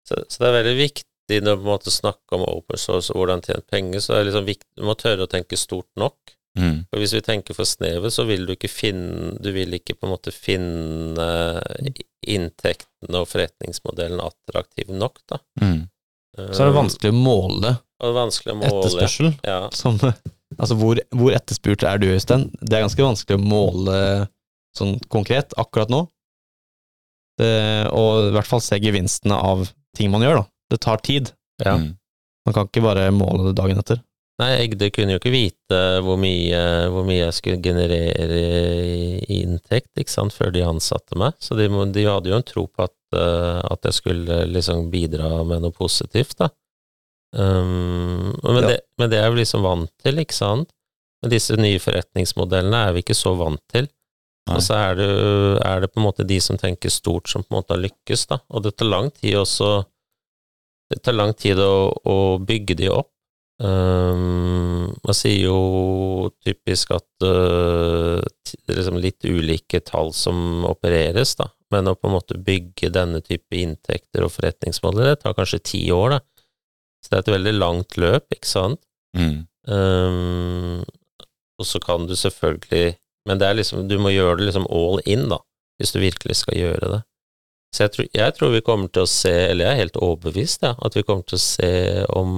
Så, 0.07 0.17
så 0.27 0.43
det 0.43 0.49
er 0.49 0.57
veldig 0.59 0.77
viktig 0.79 1.39
når 1.39 1.55
man 1.55 1.63
på 1.63 1.69
en 1.69 1.71
måte 1.71 1.93
snakker 1.93 2.37
om 2.37 2.45
open 2.49 2.79
source 2.81 3.13
og 3.13 3.21
hvordan 3.21 3.43
tjene 3.45 3.63
penger, 3.71 4.03
så 4.03 4.15
er 4.15 4.21
det 4.21 4.31
liksom 4.31 4.47
viktig, 4.49 4.69
du 4.75 4.83
må 4.83 4.97
tørre 4.99 5.27
å 5.27 5.31
tenke 5.31 5.59
stort 5.59 5.87
nok. 5.99 6.33
Mm. 6.59 6.81
For 6.91 6.99
hvis 6.99 7.13
vi 7.15 7.21
tenker 7.23 7.55
for 7.55 7.69
snevet, 7.69 8.11
så 8.11 8.25
vil 8.27 8.43
du 8.43 8.51
ikke 8.57 8.67
finne 8.67 9.37
Du 9.39 9.53
vil 9.55 9.71
ikke 9.77 9.93
på 9.95 10.03
en 10.03 10.11
måte 10.11 10.33
finne 10.35 11.27
inntektene 12.27 13.21
og 13.21 13.29
forretningsmodellen 13.31 14.19
attraktiv 14.19 14.91
nok, 14.91 15.21
da. 15.31 15.39
Mm. 15.61 15.85
Så 16.35 16.63
er 16.65 16.67
det 16.67 16.75
vanskelig 16.75 17.13
å 17.13 17.15
måle 17.15 17.71
Og 17.71 18.03
det 18.03 18.09
er 18.09 18.17
vanskelig 18.17 18.51
å 18.51 18.59
måle. 18.59 18.81
etterspørsel. 18.81 19.31
Ja. 19.47 19.61
Som, 19.75 20.01
altså, 20.57 20.77
hvor, 20.79 20.99
hvor 21.15 21.35
etterspurt 21.35 21.85
er 21.87 22.01
du, 22.01 22.09
Øystein? 22.11 22.49
Det 22.61 22.77
er 22.77 22.85
ganske 22.85 23.05
vanskelig 23.05 23.39
å 23.39 23.45
måle 23.45 23.97
sånn 24.77 24.97
konkret 25.11 25.55
akkurat 25.59 25.91
nå. 25.91 26.05
Det, 27.39 27.51
og 27.95 28.29
i 28.29 28.35
hvert 28.35 28.49
fall 28.49 28.61
se 28.63 28.79
gevinstene 28.81 29.35
av 29.35 29.65
ting 29.97 30.11
man 30.13 30.23
gjør, 30.25 30.43
da. 30.43 30.45
Det 30.71 30.83
tar 30.83 31.03
tid. 31.05 31.33
ja. 31.63 31.79
Mm. 31.79 31.91
Man 32.41 32.55
kan 32.55 32.65
ikke 32.65 32.81
bare 32.81 33.11
måle 33.13 33.43
det 33.45 33.57
dagen 33.59 33.77
etter. 33.77 33.99
Nei, 34.41 34.49
Egde 34.63 34.87
kunne 34.93 35.13
jo 35.13 35.19
ikke 35.19 35.33
vite 35.33 35.79
hvor 36.01 36.17
mye, 36.17 36.61
hvor 36.89 37.05
mye 37.05 37.19
jeg 37.27 37.35
skulle 37.37 37.61
generere 37.61 38.39
i 38.41 39.41
inntekt, 39.43 39.91
ikke 39.99 40.13
sant, 40.13 40.33
før 40.33 40.53
de 40.55 40.63
ansatte 40.65 41.17
meg. 41.19 41.35
Så 41.43 41.57
de, 41.59 41.67
de 41.93 42.07
hadde 42.07 42.31
jo 42.31 42.39
en 42.39 42.47
tro 42.47 42.65
på 42.65 42.87
at, 42.87 42.95
eh, 43.13 43.59
at 43.69 43.85
jeg 43.85 43.99
skulle 43.99 44.39
liksom 44.49 44.89
bidra 44.93 45.43
med 45.45 45.61
noe 45.65 45.75
positivt, 45.75 46.39
da. 46.41 46.49
Um, 47.31 48.35
men, 48.43 48.61
Ja. 48.63 48.67
det, 48.67 48.79
men 48.99 49.09
det 49.09 49.19
er 49.21 49.31
vi 49.31 49.41
liksom 49.41 49.63
vant 49.63 49.91
til, 50.03 50.19
ikke 50.19 50.35
sant. 50.35 50.69
Men 51.21 51.31
disse 51.31 51.55
nye 51.55 51.79
forretningsmodellene 51.79 52.87
er 52.87 52.95
vi 52.95 53.03
ikke 53.05 53.15
så 53.17 53.35
vant 53.39 53.61
til. 53.71 53.87
Nei. 54.49 54.57
Og 54.57 54.63
så 54.65 54.73
er 54.73 54.95
det, 54.97 55.09
er 55.61 55.83
det 55.83 55.91
på 55.93 56.01
en 56.01 56.07
måte 56.07 56.25
de 56.27 56.39
som 56.41 56.57
tenker 56.57 56.89
stort, 56.89 57.29
som 57.29 57.43
på 57.45 57.53
en 57.53 57.59
måte 57.59 57.75
har 57.75 57.83
lykkes, 57.83 58.25
da. 58.31 58.39
Og 58.49 58.65
det 58.65 58.75
tar 58.75 58.89
lang 58.89 59.11
tid 59.13 59.37
også 59.41 59.85
Det 60.91 60.97
tar 61.05 61.13
lang 61.15 61.31
tid 61.39 61.55
å, 61.63 61.87
å 62.03 62.15
bygge 62.43 62.75
de 62.75 62.89
opp. 62.91 63.07
Um, 63.63 64.89
man 65.05 65.15
sier 65.15 65.45
jo 65.45 66.31
typisk 66.43 66.91
at 66.91 67.23
uh, 67.23 68.17
det 68.19 68.73
er 68.73 68.79
liksom 68.79 68.97
litt 68.99 69.23
ulike 69.23 69.79
tall 69.87 70.11
som 70.11 70.65
opereres, 70.67 71.37
da. 71.39 71.47
Men 71.71 71.87
å 71.87 71.95
på 71.95 72.09
en 72.09 72.17
måte 72.17 72.35
bygge 72.41 72.89
denne 72.91 73.21
type 73.23 73.55
inntekter 73.55 74.25
og 74.25 74.33
forretningsmodeller, 74.33 75.13
det 75.13 75.21
tar 75.23 75.37
kanskje 75.37 75.61
ti 75.63 75.81
år, 75.95 76.17
da. 76.17 76.19
Så 77.01 77.11
det 77.11 77.17
er 77.17 77.25
et 77.25 77.35
veldig 77.35 77.53
langt 77.57 77.97
løp, 77.97 78.27
ikke 78.35 78.49
sant. 78.49 78.81
Mm. 79.17 79.45
Um, 79.67 80.81
og 81.59 81.67
så 81.67 81.81
kan 81.83 82.07
du 82.07 82.15
selvfølgelig 82.15 82.95
Men 83.27 83.37
det 83.37 83.45
er 83.45 83.53
liksom, 83.53 83.83
du 83.85 83.99
må 84.01 84.09
gjøre 84.09 84.39
det 84.39 84.47
liksom 84.47 84.65
all 84.73 85.01
in, 85.05 85.27
da, 85.29 85.37
hvis 85.77 85.91
du 85.93 85.99
virkelig 86.01 86.39
skal 86.39 86.57
gjøre 86.57 86.87
det. 86.95 87.01
Så 87.71 87.83
jeg 87.85 87.91
tror, 87.93 88.07
jeg 88.17 88.33
tror 88.35 88.49
vi 88.51 88.63
kommer 88.65 88.89
til 88.91 89.05
å 89.05 89.09
se, 89.09 89.31
eller 89.31 89.67
jeg 89.67 89.71
er 89.71 89.79
helt 89.79 89.99
overbevist, 90.01 90.65
ja, 90.65 90.73
at 90.73 90.95
vi 90.97 91.03
kommer 91.07 91.23
til 91.29 91.37
å 91.37 91.43
se 91.43 91.69
om 92.17 92.31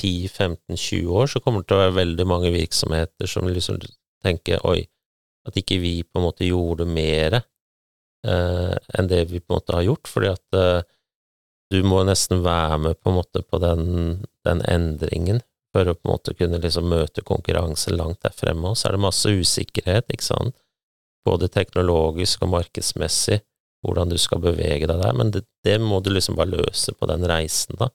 10-15-20 0.00 1.12
år, 1.12 1.28
så 1.30 1.42
kommer 1.44 1.62
det 1.62 1.68
til 1.68 1.76
å 1.76 1.82
være 1.84 1.98
veldig 2.00 2.26
mange 2.26 2.50
virksomheter 2.56 3.30
som 3.30 3.46
liksom 3.46 3.78
tenker 4.24 4.64
oi, 4.66 4.80
at 5.46 5.60
ikke 5.60 5.78
vi 5.84 5.92
på 6.02 6.18
en 6.18 6.26
måte 6.26 6.48
gjorde 6.48 6.88
mer 6.90 7.38
eh, 7.38 8.74
enn 8.98 9.12
det 9.12 9.26
vi 9.30 9.38
på 9.38 9.52
en 9.52 9.60
måte 9.60 9.76
har 9.76 9.86
gjort, 9.86 10.10
fordi 10.10 10.32
at 10.32 10.58
eh, 10.58 10.80
du 11.72 11.82
må 11.84 12.00
nesten 12.08 12.42
være 12.44 12.78
med 12.80 13.00
på 13.02 13.10
en 13.10 13.18
måte 13.18 13.42
på 13.44 13.60
den, 13.62 13.84
den 14.46 14.62
endringen 14.64 15.42
for 15.74 15.88
å 15.88 15.94
på 15.94 16.08
en 16.08 16.14
måte 16.14 16.34
kunne 16.36 16.60
liksom 16.62 16.88
møte 16.88 17.24
konkurransen 17.26 17.98
langt 17.98 18.22
der 18.24 18.32
fremme, 18.34 18.72
og 18.72 18.78
så 18.78 18.88
er 18.88 18.96
det 18.96 19.04
masse 19.04 19.28
usikkerhet, 19.30 20.08
ikke 20.12 20.24
sant, 20.30 20.56
både 21.28 21.50
teknologisk 21.52 22.46
og 22.46 22.54
markedsmessig, 22.56 23.42
hvordan 23.84 24.10
du 24.10 24.16
skal 24.18 24.40
bevege 24.42 24.88
deg 24.88 25.02
der, 25.02 25.14
men 25.16 25.32
det, 25.34 25.44
det 25.66 25.76
må 25.82 26.00
du 26.02 26.10
liksom 26.14 26.38
bare 26.38 26.56
løse 26.56 26.94
på 26.96 27.08
den 27.10 27.26
reisen, 27.28 27.78
da. 27.78 27.90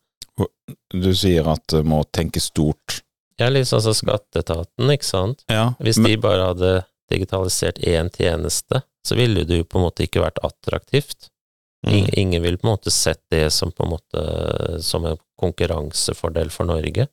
Du 0.93 1.11
sier 1.17 1.45
at 1.51 1.65
du 1.69 1.84
må 1.86 1.99
tenke 2.15 2.41
stort. 2.41 3.01
Ja, 3.41 3.49
litt 3.49 3.69
altså 3.74 3.93
skatteetaten, 3.97 4.89
ikke 4.93 5.09
sant. 5.09 5.43
Ja, 5.51 5.74
Hvis 5.82 5.99
de 6.01 6.15
bare 6.21 6.51
hadde 6.51 6.74
digitalisert 7.11 7.82
én 7.82 8.09
tjeneste, 8.13 8.84
så 9.05 9.17
ville 9.19 9.43
det 9.45 9.59
jo 9.59 9.67
på 9.67 9.80
en 9.80 9.88
måte 9.88 10.05
ikke 10.05 10.24
vært 10.24 10.39
attraktivt. 10.45 11.33
Ingen, 11.88 12.14
ingen 12.20 12.44
vil 12.44 12.58
på 12.58 12.68
en 12.68 12.76
måte 12.78 12.92
sett 12.92 13.22
det 13.32 13.50
som 13.52 13.72
på 13.72 13.84
en 13.84 13.90
måte 13.98 14.82
som 14.82 15.06
en 15.06 15.18
konkurransefordel 15.40 16.50
for 16.54 16.66
Norge. 16.70 17.08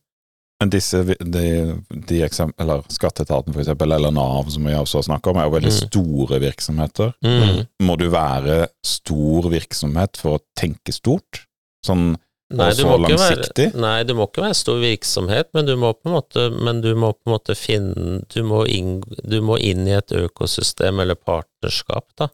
Men 0.61 0.71
disse, 0.71 1.01
de, 1.25 1.45
de 1.89 2.19
eksempel, 2.23 2.61
eller 2.63 2.83
Skatteetaten 2.93 3.55
for 3.55 3.63
eksempel, 3.63 3.93
eller 3.97 4.13
Nav, 4.13 4.51
som 4.53 4.67
vi 4.69 4.75
også 4.77 5.01
snakker 5.07 5.33
om, 5.33 5.39
er 5.41 5.47
jo 5.49 5.55
veldig 5.57 5.73
Mm. 5.73 5.79
store 5.89 6.41
virksomheter. 6.43 7.15
Mm. 7.25 7.63
Må 7.81 7.97
du 7.99 8.11
være 8.11 8.69
stor 8.85 9.49
virksomhet 9.51 10.17
for 10.21 10.37
å 10.39 10.43
tenke 10.59 10.93
stort? 10.93 11.47
Sånn 11.87 12.17
Nei, 12.53 12.67
Og 12.67 12.75
så 12.75 12.83
ikke 12.99 13.17
være- 13.17 13.75
Nei, 13.79 14.03
du 14.03 14.13
må 14.13 14.27
ikke 14.27 14.43
være 14.43 14.57
stor 14.57 14.81
virksomhet, 14.81 15.47
men 15.55 15.67
du 15.67 15.77
må 15.77 15.93
på 15.95 16.07
en 16.11 16.17
måte, 16.17 16.51
men 16.61 16.81
du 16.81 16.97
må 16.97 17.13
på 17.15 17.29
en 17.29 17.33
måte 17.39 17.55
finne 17.55 18.25
du 18.29 18.43
må, 18.43 18.67
inn, 18.67 19.01
du 19.25 19.41
må 19.41 19.57
inn 19.61 19.87
i 19.87 19.93
et 19.93 20.09
økosystem 20.11 20.99
eller 21.01 21.15
partnerskap, 21.15 22.05
da, 22.19 22.27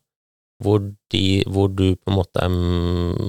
hvor, 0.62 0.80
de, 1.12 1.44
hvor 1.52 1.68
du 1.68 1.96
på 1.96 2.10
en 2.12 2.16
måte 2.16 2.40
er 2.42 2.48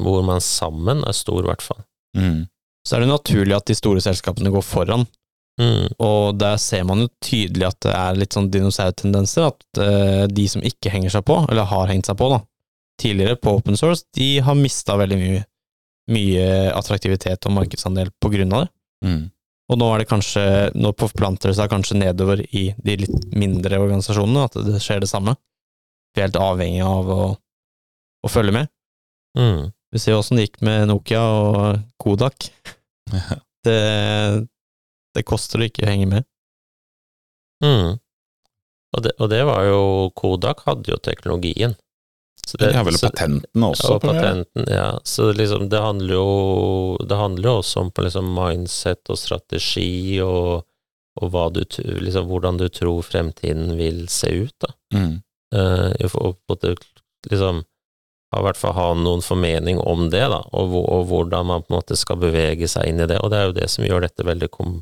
Hvor 0.03 0.23
man 0.23 0.39
sammen 0.43 1.03
er 1.03 1.13
stor, 1.17 1.41
i 1.43 1.47
hvert 1.49 1.61
fall. 1.65 1.81
mm, 2.15 2.45
Så 2.87 2.95
er 2.95 2.99
det 3.03 3.09
naturlig 3.11 3.55
at 3.57 3.65
de 3.67 3.75
store 3.75 4.01
selskapene 4.01 4.51
går 4.53 4.63
foran, 4.63 5.07
Mm. 5.59 5.87
og 5.99 6.37
der 6.37 6.57
ser 6.61 6.83
man 6.85 6.99
jo 7.01 7.07
tydelig 7.19 7.65
at 7.65 7.79
det 7.81 7.93
er 7.97 8.13
litt 8.19 8.35
sånn 8.35 8.51
dinosaurtendenser, 8.53 9.47
at 9.47 9.79
uh, 9.81 10.27
de 10.29 10.43
som 10.47 10.61
ikke 10.61 10.91
henger 10.93 11.09
seg 11.09 11.23
på, 11.25 11.39
eller 11.49 11.65
har 11.65 11.87
hengt 11.89 12.05
seg 12.05 12.15
på 12.19 12.27
da, 12.29 12.37
tidligere 13.01 13.39
på 13.41 13.55
open 13.57 13.75
source, 13.75 14.03
de 14.13 14.37
har 14.45 14.53
mista 14.53 14.93
veldig 15.01 15.17
mye, 15.17 15.41
mye 16.13 16.45
attraktivitet 16.77 17.49
og 17.49 17.55
markedsandel 17.57 18.11
på 18.21 18.29
grunn 18.35 18.53
av 18.53 18.67
det. 18.67 18.71
mm, 19.09 19.23
Og 19.73 19.79
nå 19.81 19.87
er 19.95 20.03
det 20.03 20.07
kanskje, 20.11 20.43
nå 20.77 20.93
forplanter 20.95 21.49
det 21.49 21.57
seg 21.57 21.73
kanskje 21.73 21.97
nedover 21.99 22.45
i 22.53 22.67
de 22.77 22.95
litt 23.01 23.25
mindre 23.33 23.81
organisasjonene, 23.81 24.45
at 24.45 24.53
det 24.63 24.77
skjer 24.85 25.01
det 25.01 25.09
samme. 25.09 25.33
Vi 26.15 26.21
er 26.21 26.27
helt 26.29 26.39
avhengig 26.41 26.83
av 26.85 27.09
å, 27.13 27.21
å 28.25 28.31
følge 28.31 28.53
med. 28.55 28.69
Mm. 29.37 29.67
Vi 29.93 29.99
ser 30.01 30.15
jo 30.15 30.19
åssen 30.21 30.39
det 30.39 30.47
gikk 30.47 30.61
med 30.65 30.87
Nokia 30.89 31.21
og 31.23 31.83
Kodak. 32.01 32.49
Det, 33.67 34.47
det 35.17 35.23
koster 35.27 35.59
å 35.59 35.65
ikke 35.67 35.87
henge 35.89 36.05
med. 36.07 36.23
Mm. 37.65 37.97
Og, 38.95 39.01
det, 39.03 39.11
og 39.19 39.27
det 39.33 39.41
var 39.49 39.65
jo 39.67 39.79
Kodak 40.15 40.61
hadde 40.69 40.93
jo 40.93 40.99
teknologien. 41.03 41.73
Så 42.47 42.55
De 42.61 42.69
har 42.71 42.85
vel 42.87 42.95
så- 42.95 43.09
patentene 43.09 43.67
også 43.73 43.97
og 43.97 44.01
på 44.05 44.13
det? 44.13 44.21
patenten, 44.21 44.69
ja. 44.71 44.85
Så 45.03 45.33
liksom, 45.35 45.67
det 45.73 45.81
handler 45.83 46.13
jo 46.15 46.97
Det 47.03 47.17
handler 47.19 47.49
jo 47.49 47.55
også 47.59 47.81
om 47.81 47.91
på 47.91 48.05
liksom 48.05 48.29
mindset 48.37 49.09
og 49.11 49.19
strategi 49.19 50.21
og, 50.23 50.63
og 51.19 51.31
hva 51.33 51.49
du, 51.51 51.65
liksom, 51.99 52.29
hvordan 52.29 52.61
du 52.61 52.69
tror 52.71 53.03
fremtiden 53.03 53.75
vil 53.75 54.05
se 54.07 54.31
ut, 54.45 54.55
da. 54.63 54.71
Mm, 54.95 55.17
Og 55.55 56.37
på 56.47 56.57
liksom 57.31 57.61
i 58.35 58.43
hvert 58.43 58.59
fall 58.59 58.75
ha 58.75 58.87
noen 58.99 59.23
formening 59.23 59.79
om 59.79 60.09
det, 60.11 60.25
da, 60.31 60.41
og, 60.51 60.73
og 60.75 61.05
hvordan 61.09 61.47
man 61.47 61.63
på 61.63 61.71
en 61.71 61.77
måte 61.77 61.95
skal 61.95 62.19
bevege 62.19 62.67
seg 62.69 62.89
inn 62.89 62.99
i 62.99 63.07
det. 63.07 63.21
Og 63.23 63.31
det 63.31 63.39
er 63.39 63.47
jo 63.47 63.55
det 63.55 63.69
som 63.71 63.85
gjør 63.87 64.03
dette 64.03 64.25
veldig 64.27 64.49
kom, 64.51 64.81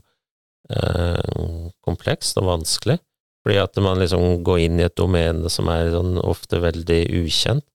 eh, 0.73 1.67
komplekst 1.85 2.41
og 2.41 2.49
vanskelig. 2.49 2.97
Fordi 3.45 3.59
at 3.61 3.77
man 3.85 4.01
liksom 4.01 4.41
går 4.45 4.63
inn 4.63 4.81
i 4.81 4.87
et 4.87 4.97
domene 4.97 5.51
som 5.53 5.69
er 5.69 5.93
sånn 5.93 6.17
ofte 6.17 6.57
veldig 6.63 7.03
ukjent, 7.21 7.65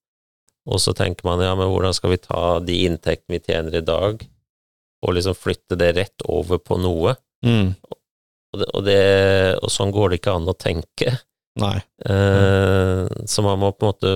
og 0.70 0.82
så 0.82 0.92
tenker 0.98 1.24
man 1.24 1.40
ja, 1.42 1.54
men 1.56 1.70
hvordan 1.70 1.94
skal 1.96 2.12
vi 2.12 2.20
ta 2.24 2.58
de 2.62 2.82
inntektene 2.88 3.38
vi 3.38 3.44
tjener 3.46 3.78
i 3.78 3.86
dag, 3.86 4.26
og 5.06 5.14
liksom 5.16 5.38
flytte 5.38 5.78
det 5.78 5.94
rett 5.96 6.26
over 6.26 6.58
på 6.58 6.76
noe? 6.82 7.14
Mm. 7.46 7.70
Og, 7.86 8.58
det, 8.58 8.66
og, 8.74 8.82
det, 8.84 9.00
og 9.62 9.70
sånn 9.72 9.94
går 9.94 10.10
det 10.10 10.20
ikke 10.20 10.34
an 10.34 10.50
å 10.50 10.58
tenke. 10.58 11.14
Nei. 11.58 11.76
Eh, 12.06 13.06
så 13.26 13.42
man 13.42 13.58
må 13.58 13.72
på 13.74 13.86
en 13.86 13.90
måte 13.90 14.12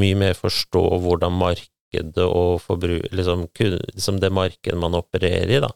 mye 0.00 0.16
mer 0.18 0.36
forstå 0.38 0.82
hvordan 1.02 1.34
markedet 1.34 2.22
og 2.24 2.60
forbruk 2.62 3.08
liksom, 3.10 3.48
liksom 3.94 4.20
det 4.22 4.30
markedet 4.32 4.78
man 4.78 4.94
opererer 4.94 5.50
i, 5.50 5.60
da. 5.62 5.72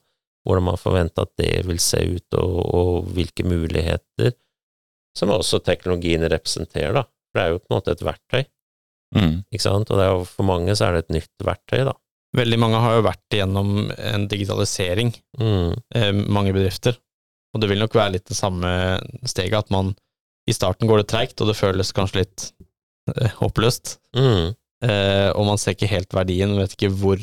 Hvordan 0.47 0.67
man 0.69 0.77
forventer 0.79 1.25
at 1.27 1.33
det 1.41 1.65
vil 1.67 1.81
se 1.83 1.99
ut, 2.05 2.37
og, 2.39 2.57
og 2.75 3.13
hvilke 3.17 3.47
muligheter 3.49 4.35
som 5.17 5.31
også 5.31 5.61
teknologiene 5.65 6.29
representerer, 6.31 6.93
da. 7.01 7.05
For 7.33 7.39
det 7.41 7.45
er 7.45 7.53
jo 7.55 7.63
på 7.63 7.71
en 7.73 7.79
måte 7.81 7.97
et 7.97 8.05
verktøy, 8.07 8.45
Mm. 9.15 9.45
ikke 9.55 9.63
sant. 9.63 9.91
Og 9.95 9.99
det 10.01 10.07
jo, 10.09 10.23
for 10.27 10.43
mange 10.43 10.73
så 10.75 10.89
er 10.89 10.97
det 10.97 11.05
et 11.05 11.13
nytt 11.21 11.45
verktøy, 11.47 11.85
da. 11.87 11.93
Veldig 12.35 12.57
mange 12.59 12.81
har 12.83 12.97
jo 12.97 13.05
vært 13.07 13.37
igjennom 13.37 13.93
en 13.95 14.25
digitalisering, 14.27 15.13
Mm. 15.39 15.77
eh, 15.95 16.11
mange 16.35 16.53
bedrifter. 16.53 16.97
Og 17.55 17.61
det 17.63 17.69
vil 17.71 17.79
nok 17.79 17.95
være 17.95 18.17
litt 18.17 18.25
det 18.27 18.35
samme 18.37 18.99
steget, 19.23 19.55
at 19.55 19.71
man 19.71 19.95
i 20.51 20.55
starten 20.55 20.89
går 20.91 21.03
det 21.03 21.09
treigt, 21.13 21.41
og 21.41 21.49
det 21.49 21.57
føles 21.57 21.93
kanskje 21.97 22.21
litt 22.23 22.49
eh, 23.15 23.33
håpløst. 23.41 23.99
Mm. 24.17 24.53
Eh, 24.85 25.31
og 25.33 25.47
man 25.49 25.61
ser 25.61 25.77
ikke 25.77 25.89
helt 25.89 26.13
verdien, 26.17 26.57
vet 26.59 26.75
ikke 26.77 26.91
hvor, 26.93 27.21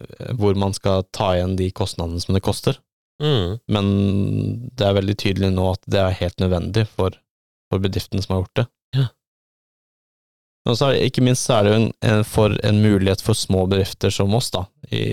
eh, 0.00 0.32
hvor 0.34 0.56
man 0.58 0.74
skal 0.74 1.04
ta 1.14 1.34
igjen 1.36 1.54
de 1.60 1.70
kostnadene 1.70 2.22
som 2.22 2.34
det 2.34 2.42
koster. 2.46 2.80
Mm. 3.22 3.60
Men 3.70 3.90
det 4.74 4.88
er 4.88 4.96
veldig 4.96 5.14
tydelig 5.22 5.52
nå 5.54 5.68
at 5.76 5.84
det 5.86 6.00
er 6.02 6.16
helt 6.18 6.40
nødvendig 6.42 6.88
for, 6.90 7.14
for 7.70 7.82
bedriftene 7.84 8.24
som 8.24 8.34
har 8.34 8.42
gjort 8.42 8.62
det. 8.64 8.66
Ja. 8.98 9.06
Og 10.66 10.78
så 10.80 10.90
det- 10.90 11.04
ikke 11.06 11.22
minst 11.22 11.46
så 11.46 11.58
er 11.60 11.62
det 11.68 11.72
jo 11.74 11.78
en, 11.82 11.90
en, 12.10 12.24
for 12.26 12.58
en 12.64 12.82
mulighet 12.82 13.22
for 13.22 13.38
små 13.38 13.66
bedrifter 13.70 14.10
som 14.10 14.34
oss, 14.34 14.50
da, 14.50 14.64
i 14.90 15.04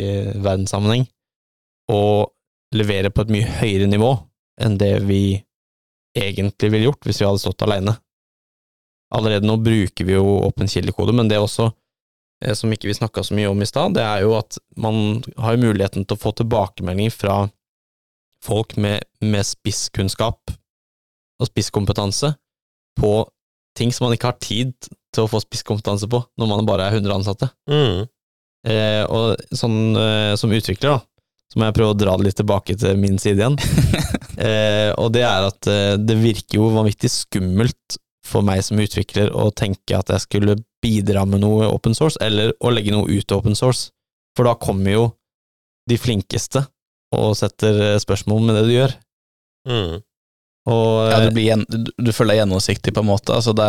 verdenssammenheng, 0.42 1.06
å 1.92 2.02
levere 2.74 3.12
på 3.12 3.26
et 3.26 3.34
mye 3.36 3.54
høyere 3.60 3.88
nivå 3.92 4.14
enn 4.64 4.78
det 4.80 4.94
vi 5.04 5.44
egentlig 6.18 6.72
ville 6.72 6.90
gjort 6.90 7.08
hvis 7.08 7.22
vi 7.22 7.28
hadde 7.28 7.44
stått 7.44 7.66
alene. 7.66 7.96
Allerede 9.16 9.48
nå 9.48 9.58
bruker 9.60 10.08
vi 10.08 10.16
jo 10.16 10.38
åpen 10.46 10.72
kildekode, 10.72 11.16
men 11.16 11.28
det 11.28 11.38
er 11.38 11.44
også, 11.44 11.70
eh, 12.46 12.56
som 12.56 12.72
ikke 12.72 12.90
vi 12.90 12.98
snakka 12.98 13.24
så 13.28 13.36
mye 13.38 13.50
om 13.52 13.62
i 13.62 13.68
stad, 13.68 13.96
det 13.98 14.06
er 14.06 14.24
jo 14.26 14.38
at 14.40 14.60
man 14.80 15.22
har 15.38 15.60
muligheten 15.60 16.06
til 16.06 16.18
å 16.18 16.22
få 16.22 16.34
tilbakemeldinger 16.40 17.16
fra 17.16 17.42
folk 18.42 18.78
med, 18.82 19.04
med 19.22 19.46
spisskunnskap 19.46 20.56
og 21.42 21.50
spisskompetanse 21.50 22.34
på 23.00 23.12
ting 23.78 23.94
som 23.94 24.08
man 24.08 24.16
ikke 24.16 24.32
har 24.32 24.42
tid 24.42 24.74
til 25.14 25.26
å 25.26 25.30
få 25.32 25.42
spisskompetanse 25.44 26.10
på 26.12 26.24
når 26.40 26.50
man 26.50 26.68
bare 26.68 26.88
er 26.88 26.98
100 26.98 27.14
ansatte. 27.20 27.52
Mm. 27.70 28.08
Eh, 28.72 29.04
og 29.10 29.40
sånn 29.58 29.98
eh, 29.98 30.34
som 30.40 30.52
utvikler, 30.54 30.98
da, 30.98 31.11
så 31.52 31.60
må 31.60 31.68
jeg 31.68 31.76
prøve 31.76 31.94
å 31.94 32.00
dra 32.00 32.16
det 32.16 32.30
litt 32.30 32.40
tilbake 32.40 32.78
til 32.80 33.00
min 33.00 33.18
side 33.20 33.44
igjen. 33.44 33.58
eh, 34.48 34.92
og 34.96 35.12
det 35.16 35.26
er 35.28 35.50
at 35.50 35.68
eh, 35.68 35.98
det 36.00 36.16
virker 36.22 36.62
jo 36.62 36.70
vanvittig 36.72 37.12
skummelt 37.12 37.98
for 38.28 38.46
meg 38.46 38.62
som 38.64 38.80
utvikler 38.80 39.34
å 39.36 39.50
tenke 39.52 39.98
at 39.98 40.14
jeg 40.14 40.24
skulle 40.24 40.62
bidra 40.82 41.26
med 41.28 41.44
noe 41.44 41.68
open 41.68 41.96
source, 41.98 42.20
eller 42.24 42.54
å 42.64 42.72
legge 42.72 42.94
noe 42.96 43.10
ut 43.10 43.36
open 43.36 43.58
source. 43.58 43.90
For 44.38 44.48
da 44.48 44.56
kommer 44.56 44.96
jo 44.96 45.10
de 45.90 45.98
flinkeste 46.00 46.64
og 47.18 47.36
setter 47.40 47.82
eh, 47.90 48.00
spørsmål 48.02 48.48
med 48.48 48.58
det 48.60 48.64
du 48.70 48.74
gjør. 48.78 48.96
Mm. 49.68 50.00
Og 50.72 50.94
Ja, 51.10 51.20
du, 51.20 51.28
eh, 51.28 51.34
blir 51.36 51.66
du, 51.68 51.92
du 51.92 52.12
føler 52.14 52.36
deg 52.36 52.44
gjennomsiktig, 52.44 52.94
på 52.96 53.04
en 53.04 53.10
måte. 53.10 53.36
Altså 53.36 53.54
det, 53.58 53.68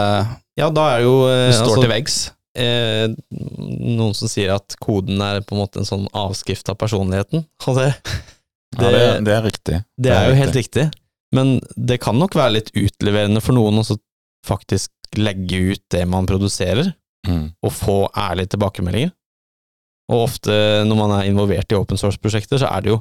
ja, 0.61 0.68
da 0.70 0.89
er 0.95 1.07
jo 1.07 1.16
eh, 1.26 1.49
du 1.51 1.57
står 1.57 1.66
altså, 1.66 1.83
til 1.83 1.93
veggs. 1.93 2.20
Eh, 2.59 3.09
noen 3.30 4.14
som 4.14 4.28
sier 4.28 4.53
at 4.55 4.76
koden 4.82 5.20
er 5.24 5.40
på 5.46 5.55
en 5.57 5.62
måte 5.62 5.80
en 5.82 5.88
sånn 5.88 6.07
avskrift 6.12 6.68
av 6.72 6.78
personligheten. 6.80 7.46
Og 7.66 7.78
det, 7.78 7.92
Ja, 8.80 8.88
det, 8.88 9.00
det 9.26 9.32
er 9.36 9.42
riktig. 9.44 9.78
det 10.00 10.12
er 10.16 10.30
jo 10.30 10.36
helt 10.38 10.55
riktig. 10.57 10.86
Men 11.36 11.59
det 11.76 11.98
kan 12.00 12.16
nok 12.18 12.34
være 12.36 12.55
litt 12.59 12.70
utleverende 12.76 13.40
for 13.44 13.53
noen 13.57 13.80
å 13.82 13.84
faktisk 14.48 14.90
legge 15.20 15.59
ut 15.74 15.82
det 15.92 16.07
man 16.09 16.26
produserer, 16.26 16.94
Mm. 17.22 17.53
og 17.62 17.70
få 17.70 18.09
ærlige 18.18 18.50
tilbakemeldinger. 18.57 19.12
Og 20.11 20.24
ofte 20.24 20.50
når 20.88 20.96
man 20.98 21.12
er 21.14 21.28
involvert 21.30 21.70
i 21.70 21.76
open 21.78 21.94
source-prosjekter, 22.00 22.59
så 22.59 22.66
er 22.66 22.80
det 22.82 22.90
jo 22.90 22.96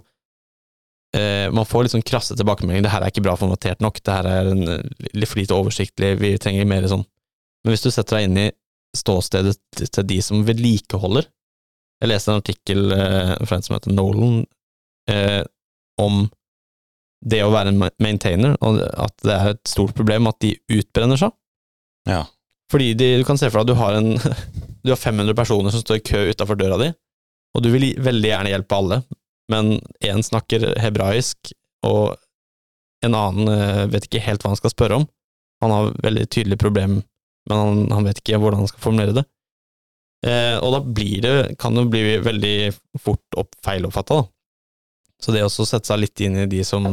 eh, 1.17 1.49
Man 1.49 1.65
får 1.65 1.83
litt 1.87 1.95
sånn 1.95 2.05
krasse 2.05 2.35
tilbakemeldinger. 2.37 2.83
'Det 2.85 2.91
her 2.93 3.01
er 3.01 3.09
ikke 3.09 3.23
bra 3.25 3.33
formatert 3.35 3.81
nok. 3.81 3.97
Det 4.03 4.13
her 4.13 4.27
er 4.29 4.51
en, 4.51 4.61
eh, 4.69 4.83
litt 5.17 5.27
for 5.27 5.39
lite 5.41 5.57
oversiktlig. 5.57 6.19
Vi 6.19 6.37
trenger 6.37 6.67
mer 6.69 6.83
sånn.' 6.83 7.05
Men 7.65 7.73
hvis 7.73 7.81
du 7.81 7.89
setter 7.89 8.17
deg 8.19 8.29
inn 8.29 8.37
i 8.37 8.51
ståstedet 8.97 9.55
til- 9.77 10.07
de 10.07 10.21
som 10.21 10.43
vedlikeholder 10.47 11.27
Jeg 12.01 12.09
leste 12.09 12.31
en 12.31 12.41
artikkel 12.41 12.91
eh, 12.95 13.35
fra 13.45 13.55
en 13.57 13.61
som 13.61 13.75
heter 13.75 13.93
Nolan, 13.93 14.39
eh, 15.09 15.43
om 16.01 16.23
det 17.21 17.43
å 17.45 17.51
være 17.53 17.69
en 17.69 17.83
maintainer, 18.01 18.55
og 18.65 18.79
at 18.81 19.13
det 19.21 19.35
er 19.35 19.49
et 19.51 19.61
stort 19.69 19.93
problem 19.93 20.25
at 20.25 20.39
de 20.41 20.55
utbrenner 20.73 21.19
seg. 21.21 21.29
Ja. 22.09 22.23
Fordi 22.73 22.95
de, 22.97 23.11
du 23.21 23.23
kan 23.27 23.37
se 23.37 23.51
for 23.51 23.61
deg 23.61 23.69
at 23.69 23.69
du 23.69 23.77
har, 23.77 23.99
en, 23.99 24.17
du 24.83 24.89
har 24.89 24.97
500 24.97 25.37
personer 25.37 25.69
som 25.69 25.83
står 25.83 25.99
i 25.99 26.05
kø 26.09 26.23
utafor 26.31 26.57
døra 26.57 26.79
di, 26.81 26.89
og 27.53 27.61
du 27.61 27.69
vil 27.69 27.91
veldig 28.01 28.31
gjerne 28.31 28.55
hjelpe 28.55 28.79
alle, 28.81 29.01
men 29.53 29.75
én 30.01 30.25
snakker 30.25 30.71
hebraisk, 30.81 31.53
og 31.85 32.15
en 33.05 33.13
annen 33.17 33.53
eh, 33.53 33.85
vet 33.93 34.09
ikke 34.09 34.25
helt 34.25 34.41
hva 34.41 34.55
han 34.55 34.59
skal 34.59 34.73
spørre 34.73 34.97
om. 35.03 35.05
Han 35.61 35.73
har 35.75 35.93
veldig 36.01 36.25
tydelig 36.33 36.57
problem, 36.57 37.03
men 37.51 37.61
han, 37.61 37.85
han 37.91 38.07
vet 38.07 38.23
ikke 38.23 38.39
hvordan 38.41 38.63
han 38.63 38.71
skal 38.71 38.85
formulere 38.87 39.17
det. 39.19 39.25
Eh, 40.27 40.57
og 40.61 40.75
da 40.75 40.79
blir 40.85 41.23
det, 41.25 41.33
kan 41.61 41.75
det 41.75 41.87
bli 41.91 42.03
veldig 42.21 42.55
fort 43.01 43.41
opp 43.41 43.57
feiloppfatta, 43.65 44.21
da. 44.21 44.29
Så 45.21 45.33
det 45.35 45.43
å 45.45 45.51
sette 45.51 45.85
seg 45.85 46.01
litt 46.01 46.21
inn 46.25 46.39
i 46.41 46.49
de 46.49 46.63
som 46.65 46.87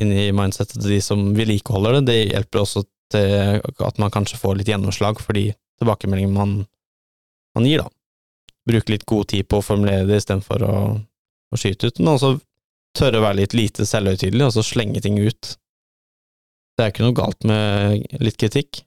inn 0.00 0.12
i 0.12 0.28
mindsetet 0.36 0.78
til 0.78 0.94
de 0.94 1.00
som 1.04 1.22
vedlikeholder 1.36 1.98
det, 1.98 2.04
det 2.08 2.18
hjelper 2.32 2.62
også 2.62 2.84
til 3.12 3.60
at 3.60 3.98
man 4.00 4.12
kanskje 4.12 4.40
får 4.40 4.58
litt 4.58 4.70
gjennomslag 4.72 5.20
for 5.20 5.36
de 5.36 5.50
tilbakemeldingene 5.80 6.36
man, 6.36 6.54
man 7.56 7.68
gir, 7.68 7.84
da. 7.84 7.88
Bruke 8.68 8.94
litt 8.94 9.08
god 9.08 9.28
tid 9.32 9.48
på 9.50 9.58
å 9.58 9.64
formulere 9.64 10.06
det 10.08 10.20
istedenfor 10.22 10.64
å, 10.64 10.76
å 11.52 11.60
skyte 11.60 11.90
ut, 11.90 12.00
men 12.00 12.14
også 12.14 12.36
tørre 12.96 13.20
å 13.20 13.26
være 13.26 13.40
litt 13.42 13.56
lite 13.56 13.88
selvhøytidelig, 13.88 14.46
og 14.46 14.54
så 14.56 14.64
slenge 14.66 15.02
ting 15.04 15.18
ut. 15.20 15.54
Det 16.76 16.84
er 16.84 16.92
ikke 16.92 17.04
noe 17.04 17.16
galt 17.16 17.44
med 17.48 18.06
litt 18.22 18.38
kritikk. 18.40 18.84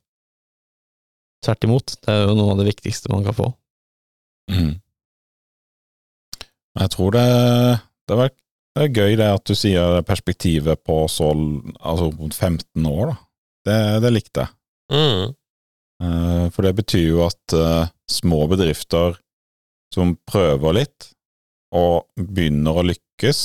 Tvert 1.45 1.67
imot, 1.67 1.93
det 2.01 2.13
er 2.13 2.25
jo 2.25 2.35
noe 2.37 2.55
av 2.55 2.61
det 2.61 2.69
viktigste 2.71 3.11
man 3.13 3.25
kan 3.25 3.37
få. 3.37 3.51
Mm. 4.49 4.73
Jeg 6.75 6.91
tror 6.91 7.15
det, 7.15 7.25
det, 8.09 8.17
var, 8.19 8.31
det 8.75 8.85
er 8.85 8.99
gøy 8.99 9.17
det 9.21 9.29
at 9.37 9.45
du 9.47 9.55
sier 9.57 10.01
perspektivet 10.07 10.81
på 10.85 11.03
så 11.11 11.31
altså 11.79 12.09
15 12.11 12.89
år, 12.89 13.13
da. 13.13 13.17
Det, 13.65 13.77
det 14.03 14.11
likte 14.13 14.45
jeg. 14.45 14.55
Mm. 14.93 15.35
Eh, 16.05 16.45
For 16.53 16.65
det 16.67 16.75
betyr 16.77 17.05
jo 17.07 17.23
at 17.25 17.55
eh, 17.57 17.91
små 18.11 18.45
bedrifter 18.51 19.17
som 19.93 20.15
prøver 20.27 20.81
litt, 20.81 21.11
og 21.75 22.05
begynner 22.19 22.79
å 22.79 22.85
lykkes, 22.85 23.39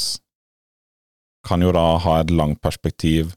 kan 1.47 1.63
jo 1.65 1.71
da 1.73 1.85
ha 2.03 2.19
et 2.21 2.33
langt 2.35 2.61
perspektiv 2.63 3.33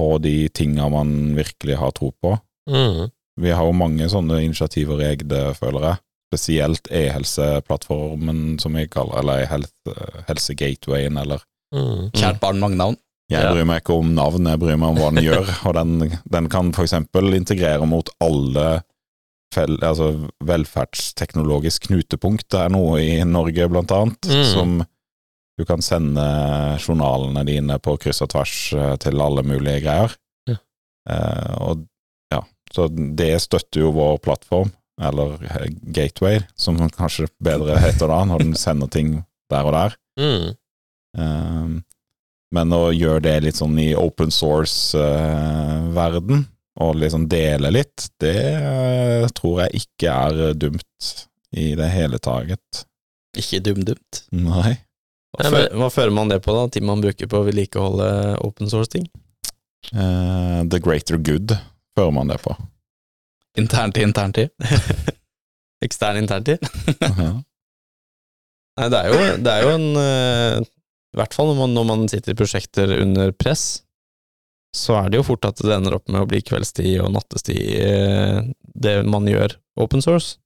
på 0.00 0.14
de 0.24 0.48
tinga 0.56 0.88
man 0.88 1.34
virkelig 1.36 1.76
har 1.80 1.92
tro 1.96 2.12
på. 2.16 2.32
Mm. 2.70 3.10
Vi 3.40 3.50
har 3.56 3.64
jo 3.66 3.72
mange 3.76 4.06
sånne 4.12 4.42
initiativer 4.44 5.00
i 5.02 5.08
Egde, 5.14 5.42
føler 5.58 5.86
jeg. 5.88 6.00
Spesielt 6.30 6.90
e-helseplattformen, 6.94 8.58
som 8.62 8.74
vi 8.78 8.86
kaller 8.86 9.18
eller 9.22 9.44
e-helse- 9.46 10.24
helsegatewayen, 10.28 11.18
eller 11.18 11.40
Mm. 11.72 12.10
Kjært 12.18 12.40
barn, 12.40 12.58
mange 12.58 12.74
navn. 12.76 12.96
Jeg 13.30 13.46
bryr 13.52 13.64
meg 13.64 13.82
ikke 13.84 13.94
om 13.94 14.08
navn, 14.14 14.44
jeg 14.50 14.58
bryr 14.58 14.76
meg 14.76 14.88
om 14.88 14.96
hva 14.98 15.10
den 15.14 15.22
gjør. 15.22 15.50
Og 15.68 15.74
den, 15.76 16.18
den 16.28 16.48
kan 16.50 16.72
for 16.74 16.82
eksempel 16.82 17.32
integrere 17.36 17.86
mot 17.86 18.08
alle 18.20 18.82
fel, 19.54 19.76
altså 19.78 20.28
velferdsteknologisk 20.42 21.86
knutepunkt. 21.88 22.48
Det 22.50 22.58
er 22.64 22.72
noe 22.74 22.98
i 23.02 23.20
Norge, 23.24 23.68
blant 23.70 23.92
annet, 23.94 24.18
Mm. 24.26 24.44
som 24.50 24.74
du 25.58 25.64
kan 25.64 25.78
sende 25.82 26.24
journalene 26.82 27.44
dine 27.46 27.78
på 27.78 27.94
kryss 28.00 28.22
og 28.22 28.30
tvers 28.32 28.72
eh, 28.74 28.96
til 28.96 29.20
alle 29.22 29.42
mulige 29.46 29.82
greier. 29.84 30.14
Ja. 30.48 30.56
Eh, 31.08 31.54
og 31.60 31.86
så 32.74 32.86
det 32.90 33.32
støtter 33.42 33.80
jo 33.84 33.90
vår 33.96 34.18
plattform, 34.24 34.70
eller 35.02 35.28
eh, 35.48 35.66
Gateway, 35.96 36.36
som 36.54 36.78
kanskje 36.94 37.26
bedre 37.42 37.78
heter 37.82 38.06
da, 38.12 38.20
når 38.28 38.38
den 38.44 38.54
sender 38.58 38.88
ting 38.92 39.08
der 39.50 39.64
og 39.66 39.72
der. 39.74 39.90
Mm. 40.20 40.48
Um, 41.18 41.72
men 42.54 42.72
å 42.74 42.90
gjøre 42.94 43.22
det 43.26 43.36
litt 43.46 43.58
sånn 43.58 43.78
i 43.82 43.88
open 43.98 44.30
source-verden, 44.34 46.38
og 46.80 46.94
liksom 46.96 47.26
dele 47.30 47.70
litt, 47.74 48.06
det 48.22 48.36
eh, 48.56 49.26
tror 49.36 49.60
jeg 49.64 49.70
ikke 49.82 50.08
er 50.14 50.54
dumt 50.58 51.10
i 51.56 51.72
det 51.78 51.88
hele 51.92 52.18
taget. 52.22 52.84
Ikke 53.38 53.60
dum-dumt. 53.62 54.22
Nei. 54.34 54.76
Hva, 55.34 55.42
Nei, 55.44 55.50
men- 55.54 55.72
hva 55.78 55.88
fører 55.94 56.10
man 56.14 56.28
det 56.30 56.40
på, 56.42 56.50
da? 56.54 56.62
Tid 56.70 56.82
man 56.86 57.00
bruker 57.02 57.26
på 57.30 57.36
å 57.40 57.44
vedlikeholde 57.46 58.08
open 58.46 58.66
source-ting? 58.70 59.06
Uh, 59.94 60.62
the 60.68 60.78
greater 60.82 61.16
good 61.18 61.54
fører 62.00 62.16
man 62.16 62.32
det 62.32 62.40
på. 62.42 62.56
Interntid, 63.60 64.02
interntid. 64.08 64.50
Ekstern 65.84 66.18
interntid? 66.24 66.58
Ja. 67.00 67.30
Nei, 68.80 68.86
det 68.88 68.98
er 69.00 69.08
jo, 69.12 69.22
det 69.44 69.52
er 69.52 69.64
jo 69.66 69.70
en 69.76 69.86
uh, 69.98 70.60
i 71.10 71.18
hvert 71.18 71.34
fall 71.34 71.50
når 71.50 71.56
man, 71.58 71.72
når 71.76 71.86
man 71.88 72.04
sitter 72.08 72.32
i 72.32 72.38
prosjekter 72.38 72.92
under 73.02 73.32
press, 73.36 73.82
så 74.76 74.94
er 75.00 75.10
det 75.10 75.18
jo 75.18 75.24
fort 75.26 75.48
at 75.48 75.58
det 75.58 75.72
ender 75.74 75.96
opp 75.98 76.06
med 76.08 76.22
å 76.22 76.28
bli 76.30 76.38
kveldstid 76.46 77.00
og 77.02 77.10
nattestid, 77.16 77.58
uh, 77.82 78.46
det 78.62 79.00
man 79.10 79.26
gjør 79.28 79.56
open 79.82 80.00
source. 80.04 80.36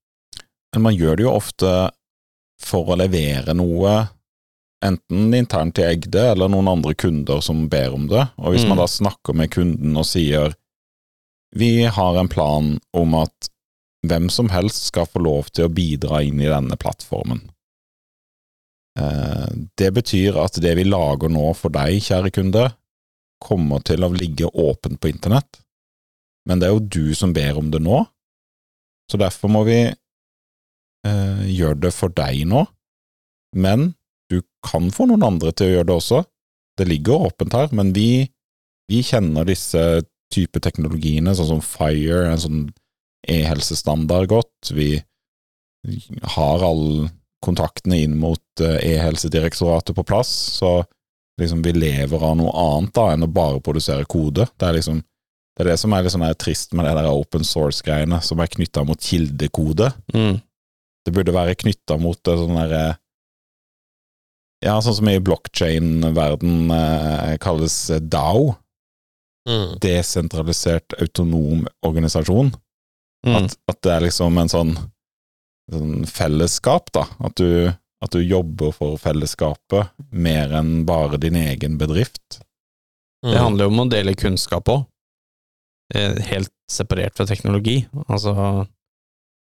Men 0.74 0.86
man 0.88 0.96
gjør 0.96 1.20
det 1.20 1.26
jo 1.28 1.34
ofte 1.36 1.74
for 2.64 2.88
å 2.90 2.96
levere 2.98 3.54
noe, 3.54 3.92
enten 4.84 5.30
internt 5.36 5.76
til 5.78 5.86
Egde 5.92 6.24
eller 6.32 6.50
noen 6.50 6.72
andre 6.72 6.96
kunder 6.98 7.44
som 7.44 7.66
ber 7.70 7.94
om 7.94 8.08
det. 8.10 8.24
Og 8.40 8.54
hvis 8.56 8.64
Mm. 8.64 8.72
man 8.72 8.80
da 8.82 8.88
snakker 8.90 9.36
med 9.36 9.52
kunden 9.54 9.94
og 10.00 10.08
sier 10.08 10.56
vi 11.54 11.84
har 11.86 12.18
en 12.18 12.28
plan 12.28 12.74
om 12.96 13.14
at 13.18 13.50
hvem 14.04 14.28
som 14.30 14.50
helst 14.52 14.90
skal 14.90 15.06
få 15.08 15.22
lov 15.24 15.50
til 15.54 15.68
å 15.68 15.72
bidra 15.72 16.20
inn 16.26 16.40
i 16.42 16.50
denne 16.50 16.76
plattformen. 16.76 17.40
Eh, 18.98 19.48
Det 19.76 19.90
betyr 19.94 20.36
at 20.42 20.58
det 20.60 20.74
vi 20.78 20.84
lager 20.84 21.32
nå 21.32 21.52
for 21.56 21.72
deg, 21.74 22.02
kjære 22.02 22.32
kunde, 22.34 22.68
kommer 23.44 23.82
til 23.84 24.04
å 24.04 24.12
ligge 24.12 24.48
åpent 24.50 25.00
på 25.00 25.10
internett, 25.10 25.60
men 26.48 26.60
det 26.60 26.68
er 26.68 26.74
jo 26.76 26.88
du 26.96 27.14
som 27.16 27.32
ber 27.32 27.58
om 27.58 27.70
det 27.72 27.80
nå, 27.82 28.04
så 29.10 29.20
derfor 29.20 29.50
må 29.52 29.64
vi 29.68 29.80
eh, 29.88 31.42
gjøre 31.50 31.80
det 31.86 31.92
for 31.92 32.12
deg 32.14 32.44
nå, 32.48 32.64
men 33.56 33.92
du 34.32 34.40
kan 34.64 34.88
få 34.94 35.08
noen 35.10 35.26
andre 35.26 35.52
til 35.52 35.68
å 35.68 35.74
gjøre 35.74 35.88
det 35.90 35.96
også. 35.98 36.22
Det 36.78 36.86
ligger 36.88 37.26
åpent 37.28 37.54
her, 37.54 37.68
men 37.76 37.92
vi, 37.94 38.24
vi 38.90 39.02
kjenner 39.04 39.46
disse 39.46 40.02
type 40.34 40.62
teknologiene, 40.62 41.34
sånn 41.36 41.54
som 41.54 41.62
Fire, 41.64 42.24
en 42.30 42.42
sånn 42.42 42.64
e-helsestandard 43.30 44.28
godt. 44.32 44.72
Vi 44.74 44.98
har 46.36 46.64
alle 46.64 47.08
kontaktene 47.44 48.00
inn 48.04 48.18
mot 48.20 48.62
eh, 48.64 48.78
e-helsedirektoratet 48.94 49.96
på 49.96 50.04
plass, 50.06 50.30
så 50.58 50.78
liksom 51.40 51.64
vi 51.64 51.74
lever 51.76 52.22
av 52.22 52.38
noe 52.38 52.52
annet 52.56 52.94
da 52.96 53.10
enn 53.12 53.26
å 53.26 53.30
bare 53.30 53.62
produsere 53.64 54.06
kode. 54.08 54.46
Det 54.56 54.68
er 54.68 54.78
liksom 54.78 55.02
det 55.54 55.62
er 55.62 55.70
det 55.70 55.78
som 55.78 55.92
er 55.94 56.02
litt 56.02 56.10
sånn 56.10 56.26
trist 56.40 56.72
med 56.74 56.88
det 56.88 56.96
der 56.96 57.12
open 57.12 57.44
source-greiene, 57.46 58.18
som 58.26 58.40
er 58.42 58.50
knytta 58.50 58.82
mot 58.86 58.98
kildekode. 58.98 59.92
Mm. 60.10 60.40
Det 61.06 61.12
burde 61.14 61.34
være 61.36 61.54
knytta 61.60 61.98
mot 62.00 62.18
det 62.26 62.38
sånn 62.40 62.58
derre 62.58 62.84
Ja, 64.64 64.78
sånn 64.80 64.96
som 64.96 65.08
i 65.12 65.20
blockchain-verden 65.20 66.72
eh, 66.72 67.34
kalles 67.42 67.76
DAO, 68.00 68.54
Mm. 69.48 69.78
desentralisert 69.80 70.94
autonom 71.00 71.66
organisasjon. 71.84 72.54
Mm. 73.26 73.34
At, 73.36 73.56
at 73.68 73.78
det 73.84 73.90
er 73.92 74.04
liksom 74.06 74.38
en 74.40 74.48
sånn, 74.48 74.70
sånn 75.72 76.06
fellesskap, 76.08 76.88
da. 76.96 77.02
At 77.24 77.36
du, 77.36 77.68
at 78.04 78.12
du 78.12 78.22
jobber 78.24 78.72
for 78.72 78.96
fellesskapet 79.00 79.92
mer 80.12 80.52
enn 80.56 80.86
bare 80.88 81.20
din 81.20 81.36
egen 81.36 81.76
bedrift. 81.80 82.40
Mm. 83.24 83.30
Det 83.32 83.40
handler 83.42 83.64
jo 83.68 83.72
om 83.74 83.82
å 83.84 83.88
dele 83.92 84.16
kunnskap 84.16 84.68
òg, 84.72 84.86
helt 86.28 86.52
separert 86.72 87.16
fra 87.16 87.26
teknologi. 87.28 87.82
Altså 88.08 88.32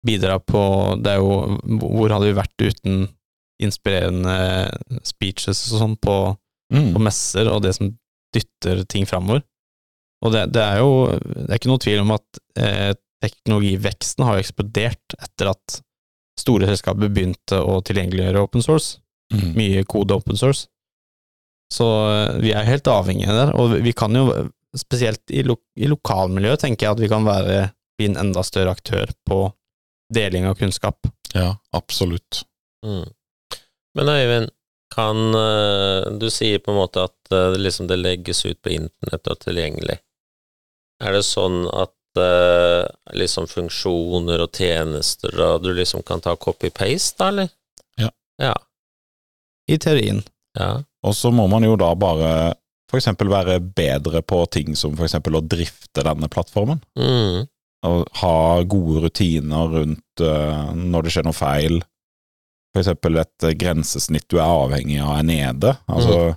bidra 0.06 0.38
på 0.40 0.60
Det 1.04 1.10
er 1.12 1.18
jo 1.20 1.58
Hvor 1.82 2.08
hadde 2.08 2.30
vi 2.30 2.36
vært 2.38 2.62
uten 2.64 3.02
inspirerende 3.60 4.70
speeches 5.04 5.60
og 5.72 5.82
sånn 5.82 5.96
på, 6.00 6.14
Mm. 6.72 6.92
på 6.94 7.00
messer, 7.02 7.48
og 7.52 7.60
det 7.62 7.74
som 7.76 7.90
dytter 8.32 8.84
ting 8.88 9.04
framover? 9.04 9.42
Og 10.20 10.34
det, 10.34 10.46
det 10.52 10.62
er 10.62 10.80
jo 10.82 10.90
Det 11.16 11.46
er 11.48 11.58
ikke 11.60 11.70
noe 11.70 11.80
tvil 11.80 12.02
om 12.02 12.10
at 12.16 12.40
eh, 12.60 12.90
teknologiveksten 13.24 14.24
har 14.24 14.40
eksplodert 14.40 15.16
etter 15.20 15.52
at 15.52 15.80
store 16.40 16.68
selskaper 16.68 17.12
begynte 17.12 17.58
å 17.60 17.78
tilgjengeliggjøre 17.84 18.42
open 18.48 18.64
source 18.64 18.98
Mm. 19.30 19.52
mye 19.54 19.84
kode 19.86 20.14
open 20.14 20.36
source. 20.36 20.66
Så 21.70 21.86
eh, 22.10 22.40
vi 22.42 22.50
er 22.50 22.66
helt 22.66 22.88
avhengige 22.90 23.30
der, 23.34 23.52
og 23.54 23.76
vi 23.84 23.92
kan 23.94 24.14
jo, 24.16 24.26
spesielt 24.76 25.22
i, 25.30 25.44
lo 25.46 25.54
i 25.78 25.86
lokalmiljøet, 25.90 26.64
tenker 26.64 26.86
jeg 26.88 26.96
at 26.96 27.02
vi 27.04 27.10
kan 27.10 27.26
være, 27.26 27.60
bli 27.98 28.10
en 28.10 28.18
enda 28.24 28.42
større 28.46 28.74
aktør 28.74 29.12
på 29.28 29.44
deling 30.10 30.48
av 30.50 30.58
kunnskap. 30.58 31.06
Ja, 31.34 31.52
absolutt. 31.76 32.42
Mm. 32.86 33.06
Men 33.94 34.10
Øyvind, 34.10 34.50
kan 34.90 35.34
eh, 35.38 36.08
Du 36.18 36.26
sier 36.34 36.58
på 36.58 36.72
en 36.72 36.80
måte 36.80 37.04
at 37.06 37.30
eh, 37.34 37.54
liksom 37.54 37.86
det 37.86 38.00
legges 38.00 38.42
ut 38.48 38.58
på 38.58 38.72
internett 38.74 39.30
og 39.30 39.38
tilgjengelig. 39.44 40.00
Er 41.00 41.16
det 41.16 41.24
sånn 41.24 41.64
at 41.72 42.20
uh, 42.20 42.84
liksom 43.16 43.48
funksjoner 43.50 44.42
og 44.44 44.56
tjenester 44.56 45.34
og 45.40 45.64
du 45.64 45.72
liksom 45.76 46.04
kan 46.06 46.22
ta 46.24 46.36
copy-paste, 46.36 47.16
da, 47.20 47.30
eller? 47.32 47.52
Ja. 48.00 48.10
Ja. 48.42 48.54
I 49.70 49.78
teorien. 49.80 50.24
ja. 50.58 50.78
Og 51.00 51.14
så 51.16 51.30
må 51.32 51.46
man 51.48 51.64
jo 51.64 51.78
da 51.80 51.94
bare 51.96 52.52
eksempel 52.98 53.30
være 53.32 53.60
bedre 53.60 54.20
på 54.20 54.42
ting 54.52 54.74
som 54.76 54.98
eksempel 55.00 55.38
å 55.38 55.44
drifte 55.46 56.02
denne 56.04 56.28
plattformen. 56.28 56.82
Mm. 56.98 57.46
Og 57.88 58.02
ha 58.20 58.34
gode 58.68 59.06
rutiner 59.06 59.70
rundt 59.78 60.24
uh, 60.24 60.74
når 60.76 61.06
det 61.06 61.14
skjer 61.14 61.24
noe 61.28 61.36
feil. 61.38 61.78
Eksempel 62.76 63.22
et 63.22 63.46
grensesnitt 63.58 64.28
du 64.28 64.36
er 64.38 64.50
avhengig 64.50 65.00
av 65.00 65.14
er 65.16 65.26
nede. 65.30 65.72
Altså, 65.88 66.34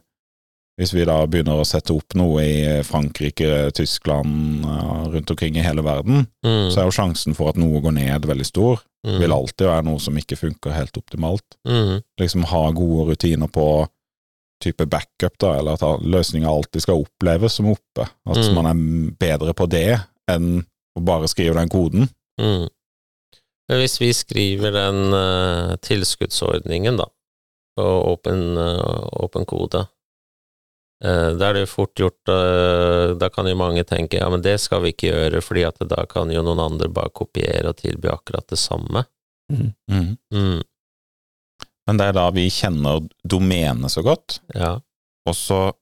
hvis 0.80 0.94
vi 0.94 1.04
da 1.06 1.20
begynner 1.30 1.60
å 1.62 1.66
sette 1.68 1.94
opp 1.94 2.16
noe 2.18 2.42
i 2.42 2.84
Frankrike, 2.84 3.72
Tyskland, 3.78 4.66
eh, 4.66 5.04
rundt 5.14 5.30
omkring 5.30 5.56
i 5.58 5.62
hele 5.66 5.84
verden, 5.86 6.28
Mm. 6.46 6.72
så 6.72 6.80
er 6.82 6.84
jo 6.90 6.96
sjansen 6.98 7.36
for 7.36 7.50
at 7.50 7.58
noe 7.58 7.80
går 7.82 7.94
ned 7.94 8.22
veldig 8.26 8.46
stor. 8.46 8.82
mm. 9.06 9.20
Vil 9.20 9.32
alltid 9.36 9.68
være 9.68 9.84
noe 9.84 10.00
som 10.00 10.16
ikke 10.16 10.38
funker 10.40 10.72
helt 10.72 10.94
optimalt. 10.98 11.44
Mm. 11.68 12.02
Liksom 12.20 12.44
ha 12.46 12.72
gode 12.72 13.10
rutiner 13.12 13.48
på 13.52 13.88
type 14.64 14.86
backup, 14.90 15.38
da, 15.40 15.58
eller 15.60 15.74
at 15.74 16.00
løsninga 16.02 16.48
alltid 16.48 16.82
skal 16.82 17.04
oppleves 17.04 17.52
som 17.52 17.66
oppe. 17.68 18.08
At 18.26 18.38
Mm. 18.38 18.54
man 18.56 18.66
er 18.66 19.12
bedre 19.20 19.54
på 19.54 19.68
det 19.70 20.00
enn 20.30 20.66
å 20.98 21.04
bare 21.04 21.28
skrive 21.28 21.56
den 21.56 21.68
koden. 21.70 22.10
Mm. 22.40 22.70
Hvis 23.70 24.00
vi 24.00 24.12
skriver 24.14 24.72
den 24.72 25.14
uh, 25.14 25.76
tilskuddsordningen, 25.82 26.98
da, 26.98 27.06
på 27.78 27.84
åpen, 28.14 28.58
uh, 28.58 29.10
åpen 29.20 29.46
kode, 29.46 29.80
eh, 29.82 29.86
da 31.04 31.50
er 31.50 31.58
det 31.58 31.64
jo 31.66 31.72
fort 31.74 32.00
gjort 32.00 32.30
eh, 32.32 33.10
Da 33.20 33.28
kan 33.34 33.48
jo 33.50 33.58
mange 33.60 33.84
tenke 33.84 34.22
ja, 34.22 34.30
men 34.32 34.44
det 34.46 34.54
skal 34.64 34.86
vi 34.86 34.94
ikke 34.94 35.10
gjøre, 35.10 35.42
fordi 35.44 35.66
at 35.68 35.82
da 35.92 36.06
kan 36.08 36.32
jo 36.32 36.44
noen 36.46 36.62
andre 36.64 36.88
bare 36.94 37.12
kopiere 37.12 37.74
og 37.74 37.80
tilby 37.82 38.08
akkurat 38.14 38.48
det 38.48 38.60
samme. 38.62 39.04
Mm. 39.52 39.74
Mm. 40.32 40.62
Men 41.88 42.00
det 42.00 42.06
er 42.08 42.16
da 42.16 42.30
vi 42.32 42.46
kjenner 42.54 43.04
domenet 43.28 43.92
så 43.92 44.04
godt, 44.06 44.40
Ja. 44.56 44.78
og 45.28 45.36
så 45.36 45.74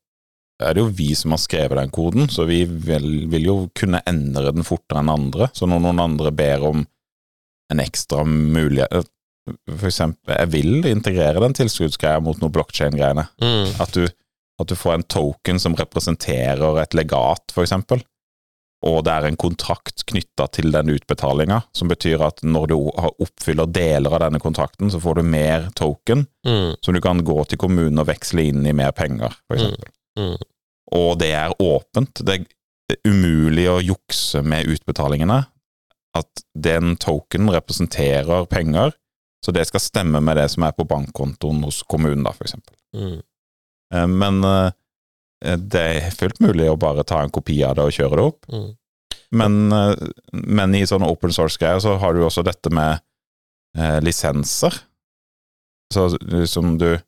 er 0.61 0.73
det 0.77 0.81
jo 0.83 0.91
vi 0.93 1.11
som 1.17 1.33
har 1.33 1.41
skrevet 1.41 1.77
den 1.77 1.93
koden, 1.93 2.27
så 2.29 2.45
vi 2.49 2.63
vil, 2.65 3.27
vil 3.29 3.45
jo 3.47 3.55
kunne 3.77 4.01
endre 4.09 4.51
den 4.53 4.65
fortere 4.65 5.01
enn 5.01 5.09
andre. 5.13 5.47
Så 5.57 5.65
når 5.69 5.81
noen 5.85 6.01
andre 6.03 6.31
ber 6.33 6.65
om 6.69 6.83
en 7.71 7.81
ekstra 7.81 8.25
mulighet 8.27 9.09
For 9.65 9.87
eksempel, 9.89 10.35
jeg 10.37 10.49
vil 10.53 10.85
integrere 10.85 11.41
den 11.41 11.55
tilskuddsgreia 11.57 12.19
mot 12.21 12.37
noe 12.43 12.53
blokkjede-greiene. 12.53 13.23
Mm. 13.41 13.71
At 13.81 13.95
du, 13.97 14.03
at 14.59 14.67
du 14.67 14.75
får 14.75 14.93
en 14.93 15.03
token 15.03 15.59
som 15.59 15.75
representerer 15.75 16.81
et 16.81 16.93
legat, 16.97 17.53
eksempel. 17.57 18.03
Og 18.81 19.03
det 19.05 19.13
er 19.13 19.27
en 19.27 19.37
kontrakt 19.37 20.01
knytta 20.09 20.47
til 20.57 20.71
den 20.73 20.89
utbetalinga, 20.89 21.59
som 21.77 21.89
betyr 21.91 22.21
at 22.25 22.41
når 22.41 22.71
du 22.71 22.75
oppfyller 23.21 23.69
deler 23.69 24.15
av 24.15 24.23
denne 24.23 24.41
kontrakten, 24.41 24.89
så 24.89 24.97
får 25.01 25.19
du 25.19 25.23
mer 25.23 25.69
token, 25.77 26.25
Mm. 26.45 26.75
som 26.81 26.93
du 26.93 27.01
kan 27.01 27.21
gå 27.23 27.43
til 27.45 27.59
kommunen 27.61 27.99
og 28.01 28.07
veksle 28.07 28.47
inn 28.49 28.65
i 28.65 28.73
mer 28.73 28.91
penger, 28.91 29.29
for 29.47 29.55
eksempel. 29.57 29.91
Mm. 30.17 30.37
Og 30.97 31.19
det 31.19 31.29
er 31.37 31.53
åpent. 31.61 32.23
Det 32.25 32.39
er 32.39 32.97
umulig 33.05 33.67
å 33.69 33.77
jukse 33.85 34.41
med 34.41 34.65
utbetalingene. 34.65 35.45
At 36.17 36.41
den 36.57 36.97
tokenen 36.97 37.53
representerer 37.53 38.45
penger, 38.49 38.91
så 39.45 39.53
det 39.53 39.67
skal 39.67 39.79
stemme 39.79 40.19
med 40.21 40.37
det 40.37 40.49
som 40.51 40.63
er 40.63 40.73
på 40.75 40.87
bankkontoen 40.89 41.63
hos 41.63 41.83
kommunen, 41.83 42.23
da. 42.25 42.33
Mm. 42.97 43.21
Eh, 43.93 44.07
Men 44.07 44.43
eh, 44.43 44.71
det 45.57 45.81
er 45.81 46.11
fullt 46.13 46.39
mulig 46.39 46.69
å 46.69 46.77
bare 46.79 47.03
ta 47.03 47.21
en 47.23 47.31
kopi 47.33 47.63
av 47.65 47.75
det 47.75 47.83
og 47.89 47.95
kjøre 47.95 48.17
det 48.19 48.25
opp. 48.29 48.45
Mm. 48.51 48.69
Men, 49.31 49.71
eh, 49.71 49.95
men 50.33 50.75
i 50.75 50.83
sånne 50.85 51.07
open 51.09 51.31
source-greier 51.33 51.79
så 51.81 51.97
har 52.01 52.13
du 52.13 52.21
også 52.25 52.43
dette 52.45 52.69
med 52.73 52.99
eh, 53.77 53.99
lisenser. 54.03 54.75
Så 55.91 56.09
liksom 56.19 56.47
som 56.47 56.77
du 56.79 56.99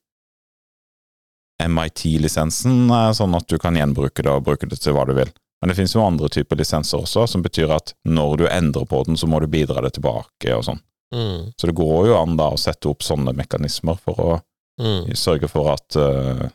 MIT-lisensen 1.63 2.89
er 2.91 3.13
sånn 3.15 3.35
at 3.37 3.47
du 3.47 3.57
kan 3.61 3.75
gjenbruke 3.77 4.23
det 4.25 4.31
og 4.33 4.43
bruke 4.47 4.67
det 4.69 4.79
til 4.83 4.95
hva 4.97 5.05
du 5.07 5.13
vil. 5.15 5.29
Men 5.61 5.71
det 5.71 5.77
finnes 5.77 5.93
jo 5.95 6.03
andre 6.03 6.27
typer 6.33 6.59
lisenser 6.59 6.99
også, 7.05 7.27
som 7.29 7.43
betyr 7.45 7.71
at 7.71 7.93
når 8.03 8.33
du 8.41 8.47
endrer 8.49 8.87
på 8.89 9.03
den, 9.07 9.15
så 9.19 9.29
må 9.31 9.39
du 9.39 9.47
bidra 9.47 9.83
det 9.85 9.93
tilbake 9.95 10.57
og 10.57 10.65
sånn. 10.67 10.81
Mm. 11.13 11.53
Så 11.55 11.69
det 11.69 11.75
går 11.77 12.09
jo 12.09 12.17
an 12.17 12.35
da 12.39 12.49
å 12.51 12.59
sette 12.59 12.89
opp 12.91 13.05
sånne 13.05 13.35
mekanismer 13.37 13.99
for 14.01 14.19
å 14.19 14.41
Mm. 14.81 15.13
sørge 15.13 15.45
for 15.47 15.69
at, 15.69 15.95
eh, 15.95 16.49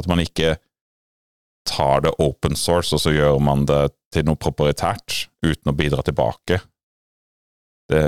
at 0.00 0.08
man 0.10 0.22
ikke 0.24 0.56
tar 1.68 2.02
det 2.06 2.14
open 2.18 2.56
source, 2.56 2.94
og 2.96 3.02
så 3.04 3.12
gjør 3.14 3.38
man 3.44 3.66
det 3.68 3.90
til 4.14 4.24
noe 4.26 4.38
proprietært 4.40 5.26
uten 5.44 5.70
å 5.70 5.76
bidra 5.76 6.02
tilbake. 6.06 6.58
Det, 7.90 8.02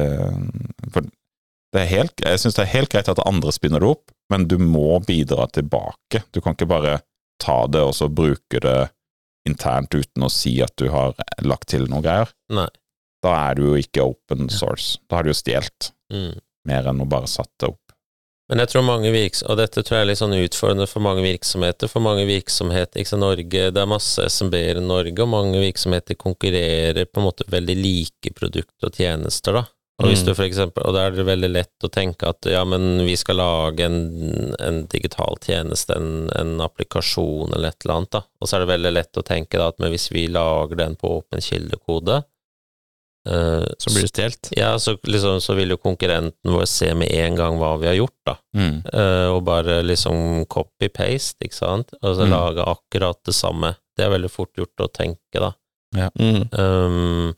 Det 1.72 1.80
er 1.80 1.88
helt, 1.88 2.20
jeg 2.20 2.40
syns 2.42 2.56
det 2.58 2.64
er 2.66 2.74
helt 2.74 2.90
greit 2.92 3.08
at 3.08 3.22
andre 3.24 3.52
spinner 3.54 3.80
det 3.80 3.88
opp, 3.94 4.10
men 4.32 4.44
du 4.50 4.58
må 4.60 4.98
bidra 5.06 5.46
tilbake. 5.52 6.20
Du 6.32 6.40
kan 6.44 6.52
ikke 6.56 6.68
bare 6.68 6.98
ta 7.40 7.62
det 7.66 7.80
og 7.80 7.94
så 7.96 8.10
bruke 8.12 8.60
det 8.60 8.90
internt 9.48 9.94
uten 9.96 10.26
å 10.26 10.30
si 10.30 10.58
at 10.62 10.74
du 10.78 10.90
har 10.92 11.16
lagt 11.42 11.70
til 11.72 11.88
noe 11.90 12.04
greier. 12.04 12.28
Nei. 12.52 12.68
Da 13.24 13.32
er 13.48 13.56
du 13.58 13.62
jo 13.70 13.78
ikke 13.80 14.04
open 14.04 14.50
source. 14.52 14.98
Da 15.08 15.16
har 15.18 15.24
du 15.26 15.32
jo 15.32 15.38
stjålet 15.38 15.92
Mm. 16.12 16.34
mer 16.68 16.84
enn 16.90 17.00
å 17.00 17.08
bare 17.08 17.26
satt 17.30 17.48
det 17.58 17.70
opp. 17.72 17.81
Men 18.52 18.60
jeg 18.60 18.68
tror 18.68 18.82
mange 18.84 19.08
virks... 19.14 19.40
Og 19.48 19.56
dette 19.56 19.80
tror 19.80 19.96
jeg 19.96 20.04
er 20.04 20.08
litt 20.10 20.20
sånn 20.20 20.36
utfordrende 20.36 20.84
for 20.84 21.00
mange 21.00 21.22
virksomheter. 21.24 21.88
For 21.88 22.04
mange 22.04 22.26
virksomheter 22.28 23.00
ikke 23.00 23.08
sant, 23.14 23.24
Norge, 23.24 23.62
Det 23.72 23.80
er 23.80 23.88
masse 23.88 24.26
SMB-er 24.28 24.76
i 24.76 24.82
Norge, 24.84 25.16
og 25.24 25.30
mange 25.32 25.62
virksomheter 25.62 26.18
konkurrerer 26.20 27.08
på 27.08 27.22
en 27.22 27.30
måte 27.30 27.46
veldig 27.48 27.76
like 27.80 28.34
produkter 28.36 28.90
og 28.90 28.98
tjenester, 29.00 29.56
da. 29.56 29.64
Og 30.02 30.08
hvis 30.10 30.20
Mm. 30.20 30.26
du 30.26 30.34
for 30.34 30.44
eksempel, 30.44 30.84
og 30.84 30.94
da 30.96 31.06
er 31.06 31.16
det 31.16 31.24
veldig 31.24 31.50
lett 31.52 31.84
å 31.86 31.90
tenke 31.92 32.28
at 32.28 32.44
ja, 32.50 32.64
men 32.64 33.06
vi 33.06 33.14
skal 33.16 33.38
lage 33.38 33.86
en, 33.86 34.52
en 34.58 34.86
digital 34.90 35.36
tjeneste, 35.40 35.94
en, 35.96 36.28
en 36.36 36.60
applikasjon 36.60 37.54
eller 37.54 37.68
et 37.70 37.84
eller 37.84 37.94
annet, 37.96 38.10
da. 38.18 38.22
Og 38.40 38.48
så 38.48 38.56
er 38.56 38.64
det 38.64 38.72
veldig 38.74 38.92
lett 38.92 39.20
å 39.20 39.24
tenke 39.24 39.60
da 39.60 39.68
at 39.72 39.78
men 39.78 39.92
hvis 39.94 40.10
vi 40.12 40.26
lager 40.28 40.76
den 40.76 40.96
på 41.00 41.08
åpen 41.20 41.40
kildekode, 41.40 42.24
eh, 43.26 43.64
Så 43.78 43.92
blir 43.94 44.08
stjålet. 44.08 44.50
ja, 44.56 44.72
så, 44.78 44.96
liksom, 45.06 45.40
så 45.40 45.54
vil 45.56 45.70
jo 45.74 45.76
konkurrenten 45.78 46.52
vår 46.56 46.66
se 46.66 46.92
med 46.94 47.12
en 47.12 47.36
gang 47.38 47.58
hva 47.60 47.76
vi 47.80 47.86
har 47.86 47.94
gjort, 47.98 48.16
da. 48.26 48.36
Mm. 48.56 48.82
Uh, 48.92 49.28
og 49.36 49.44
bare 49.44 49.82
liksom 49.82 50.44
copy-paste, 50.50 51.44
ikke 51.46 51.54
sant, 51.60 51.94
og 52.02 52.16
så 52.16 52.26
Mm. 52.26 52.30
lage 52.34 52.66
akkurat 52.66 53.18
det 53.24 53.34
samme. 53.34 53.76
Det 53.96 54.04
er 54.06 54.10
veldig 54.18 54.30
fort 54.30 54.52
gjort 54.56 54.76
å 54.80 54.90
tenke, 54.92 55.38
da. 55.38 55.52
Mm. 56.18 56.48
Um, 56.58 57.34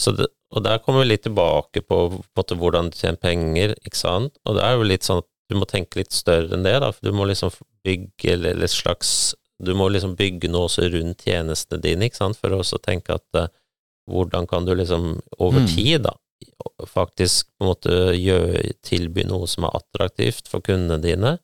så 0.00 0.16
det, 0.16 0.26
og 0.52 0.64
der 0.64 0.78
kommer 0.78 1.02
vi 1.04 1.10
litt 1.12 1.22
tilbake 1.26 1.82
på, 1.86 1.98
på 2.34 2.42
hvordan 2.56 2.88
du 2.90 2.96
tjener 2.96 3.20
penger, 3.20 3.74
ikke 3.86 3.96
sant, 4.00 4.32
og 4.46 4.56
det 4.56 4.64
er 4.64 4.74
jo 4.78 4.82
litt 4.88 5.04
sånn 5.06 5.18
at 5.22 5.28
du 5.50 5.56
må 5.58 5.66
tenke 5.66 5.98
litt 6.00 6.12
større 6.14 6.54
enn 6.54 6.62
det, 6.64 6.76
da, 6.80 6.90
for 6.94 7.06
du 7.10 7.12
må 7.12 7.26
liksom 7.28 7.50
bygge 7.84 8.32
eller 8.38 8.66
slags 8.70 9.34
Du 9.62 9.74
må 9.76 9.90
liksom 9.92 10.14
bygge 10.16 10.48
noe 10.48 10.70
også 10.70 10.86
rundt 10.88 11.20
tjenestene 11.26 11.82
dine, 11.84 12.06
ikke 12.08 12.16
sant, 12.16 12.38
for 12.40 12.48
å 12.48 12.62
også 12.62 12.78
tenke 12.80 13.12
at 13.12 13.36
eh, 13.36 13.48
hvordan 14.10 14.46
kan 14.50 14.66
du 14.66 14.74
liksom 14.74 15.20
over 15.38 15.60
Mm. 15.64 15.68
tid, 15.74 16.02
da, 16.06 16.14
faktisk 16.86 17.46
på 17.58 17.64
en 17.64 17.68
måte 17.70 17.96
gjøre, 18.16 18.72
tilby 18.82 19.24
noe 19.28 19.46
som 19.46 19.64
er 19.68 19.76
attraktivt 19.80 20.48
for 20.48 20.60
kundene 20.60 21.00
dine, 21.02 21.38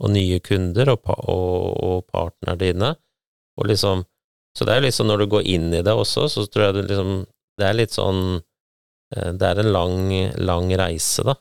og 0.00 0.10
nye 0.14 0.38
kunder 0.40 0.88
og, 0.94 1.04
og, 1.28 1.82
og 1.84 2.06
partnerne 2.12 2.58
dine, 2.58 2.94
og 3.58 3.66
liksom 3.66 4.04
Så 4.56 4.64
det 4.66 4.74
er 4.74 4.80
liksom 4.82 5.06
når 5.06 5.18
du 5.18 5.26
går 5.30 5.44
inn 5.46 5.68
i 5.72 5.82
det 5.86 5.92
også, 5.94 6.24
så 6.26 6.42
tror 6.50 6.64
jeg 6.64 6.74
det 6.74 6.88
liksom 6.88 7.26
Det 7.60 7.66
er 7.68 7.74
litt 7.78 7.92
sånn 7.94 8.40
eh, 9.14 9.30
Det 9.38 9.46
er 9.46 9.60
en 9.62 9.70
lang, 9.72 10.10
lang 10.42 10.72
reise, 10.80 11.22
da. 11.22 11.36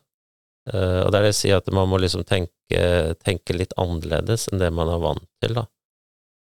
Eh, 0.70 1.00
Og 1.06 1.10
det 1.12 1.18
er 1.18 1.24
det 1.26 1.32
jeg 1.34 1.40
sier, 1.40 1.58
at 1.58 1.72
man 1.74 1.90
må 1.90 1.98
liksom 1.98 2.22
tenke, 2.30 3.16
tenke 3.26 3.56
litt 3.58 3.74
annerledes 3.82 4.46
enn 4.52 4.60
det 4.62 4.70
man 4.72 4.90
er 4.94 5.02
vant 5.02 5.26
til, 5.42 5.56
da. 5.58 5.66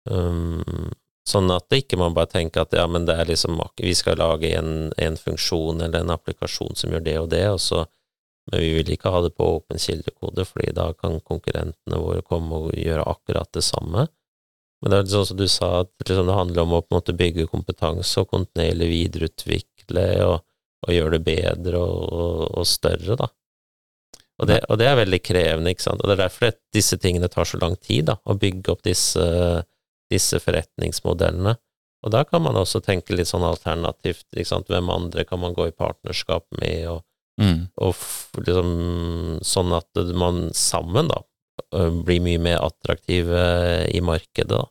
Um, 0.06 0.92
sånn 1.28 1.52
at 1.56 1.70
det 1.72 1.84
ikke 1.84 2.00
man 2.02 2.16
bare 2.16 2.32
tenker 2.32 2.66
at 2.66 2.74
ja, 2.76 2.84
men 2.90 3.06
det 3.08 3.16
er 3.16 3.30
liksom 3.30 3.62
Vi 3.80 3.94
skal 3.96 4.20
lage 4.20 4.50
en, 4.58 4.92
en 4.98 5.18
funksjon 5.18 5.82
eller 5.82 6.04
en 6.04 6.16
applikasjon 6.16 6.76
som 6.76 6.92
gjør 6.92 7.06
det 7.06 7.20
og 7.20 7.30
det, 7.32 7.46
og 7.50 7.62
så 7.64 7.86
men 8.52 8.60
vi 8.60 8.74
vil 8.76 8.90
ikke 8.96 9.12
ha 9.14 9.22
det 9.24 9.32
på 9.38 9.46
åpen 9.58 9.80
kildekode, 9.80 10.44
fordi 10.44 10.74
da 10.76 10.90
kan 10.98 11.22
konkurrentene 11.24 12.00
våre 12.00 12.24
komme 12.28 12.58
og 12.66 12.74
gjøre 12.76 13.06
akkurat 13.08 13.48
det 13.56 13.64
samme. 13.64 14.08
Men 14.84 14.92
det 14.92 14.98
er 14.98 15.12
sånn 15.14 15.30
som 15.30 15.40
du 15.40 15.46
sa, 15.48 15.70
at 15.86 16.10
liksom 16.10 16.28
det 16.28 16.36
handler 16.36 16.66
om 16.66 16.76
å 16.76 16.82
på 16.84 16.92
en 16.92 16.98
måte 16.98 17.16
bygge 17.16 17.48
kompetanse 17.52 18.20
og 18.20 18.28
kontinuerlig 18.34 18.90
videreutvikle 18.92 20.08
og, 20.28 20.36
og 20.84 20.92
gjøre 20.92 21.16
det 21.16 21.22
bedre 21.30 21.80
og, 21.80 22.02
og, 22.12 22.44
og 22.60 22.68
større, 22.68 23.16
da. 23.22 23.32
Det, 24.44 24.58
og 24.68 24.76
det 24.82 24.88
er 24.90 24.98
veldig 24.98 25.20
krevende, 25.24 25.72
ikke 25.72 25.86
sant. 25.86 26.02
Og 26.02 26.10
det 26.10 26.18
er 26.18 26.24
derfor 26.26 26.50
det, 26.50 26.58
disse 26.76 26.98
tingene 27.00 27.30
tar 27.32 27.48
så 27.48 27.62
lang 27.62 27.78
tid, 27.80 28.10
da, 28.10 28.18
å 28.28 28.36
bygge 28.36 28.74
opp 28.74 28.82
disse, 28.84 29.24
disse 30.14 30.40
forretningsmodellene. 30.44 31.56
Og 32.04 32.12
da 32.12 32.24
kan 32.28 32.44
man 32.44 32.58
også 32.60 32.82
tenke 32.84 33.16
litt 33.16 33.30
sånn 33.32 33.46
alternativt. 33.48 34.26
Hvem 34.36 34.90
andre 34.92 35.24
kan 35.26 35.40
man 35.42 35.56
gå 35.56 35.70
i 35.70 35.76
partnerskap 35.76 36.46
med, 36.62 36.88
og 36.92 37.02
Mm. 37.42 37.64
og 37.82 37.96
liksom, 38.46 39.40
sånn 39.42 39.72
at 39.74 39.90
man 40.14 40.52
sammen 40.54 41.08
da 41.10 41.24
blir 42.06 42.22
mye 42.22 42.38
mer 42.38 42.60
attraktive 42.62 43.88
i 43.90 44.02
markedet. 44.06 44.50
da. 44.54 44.68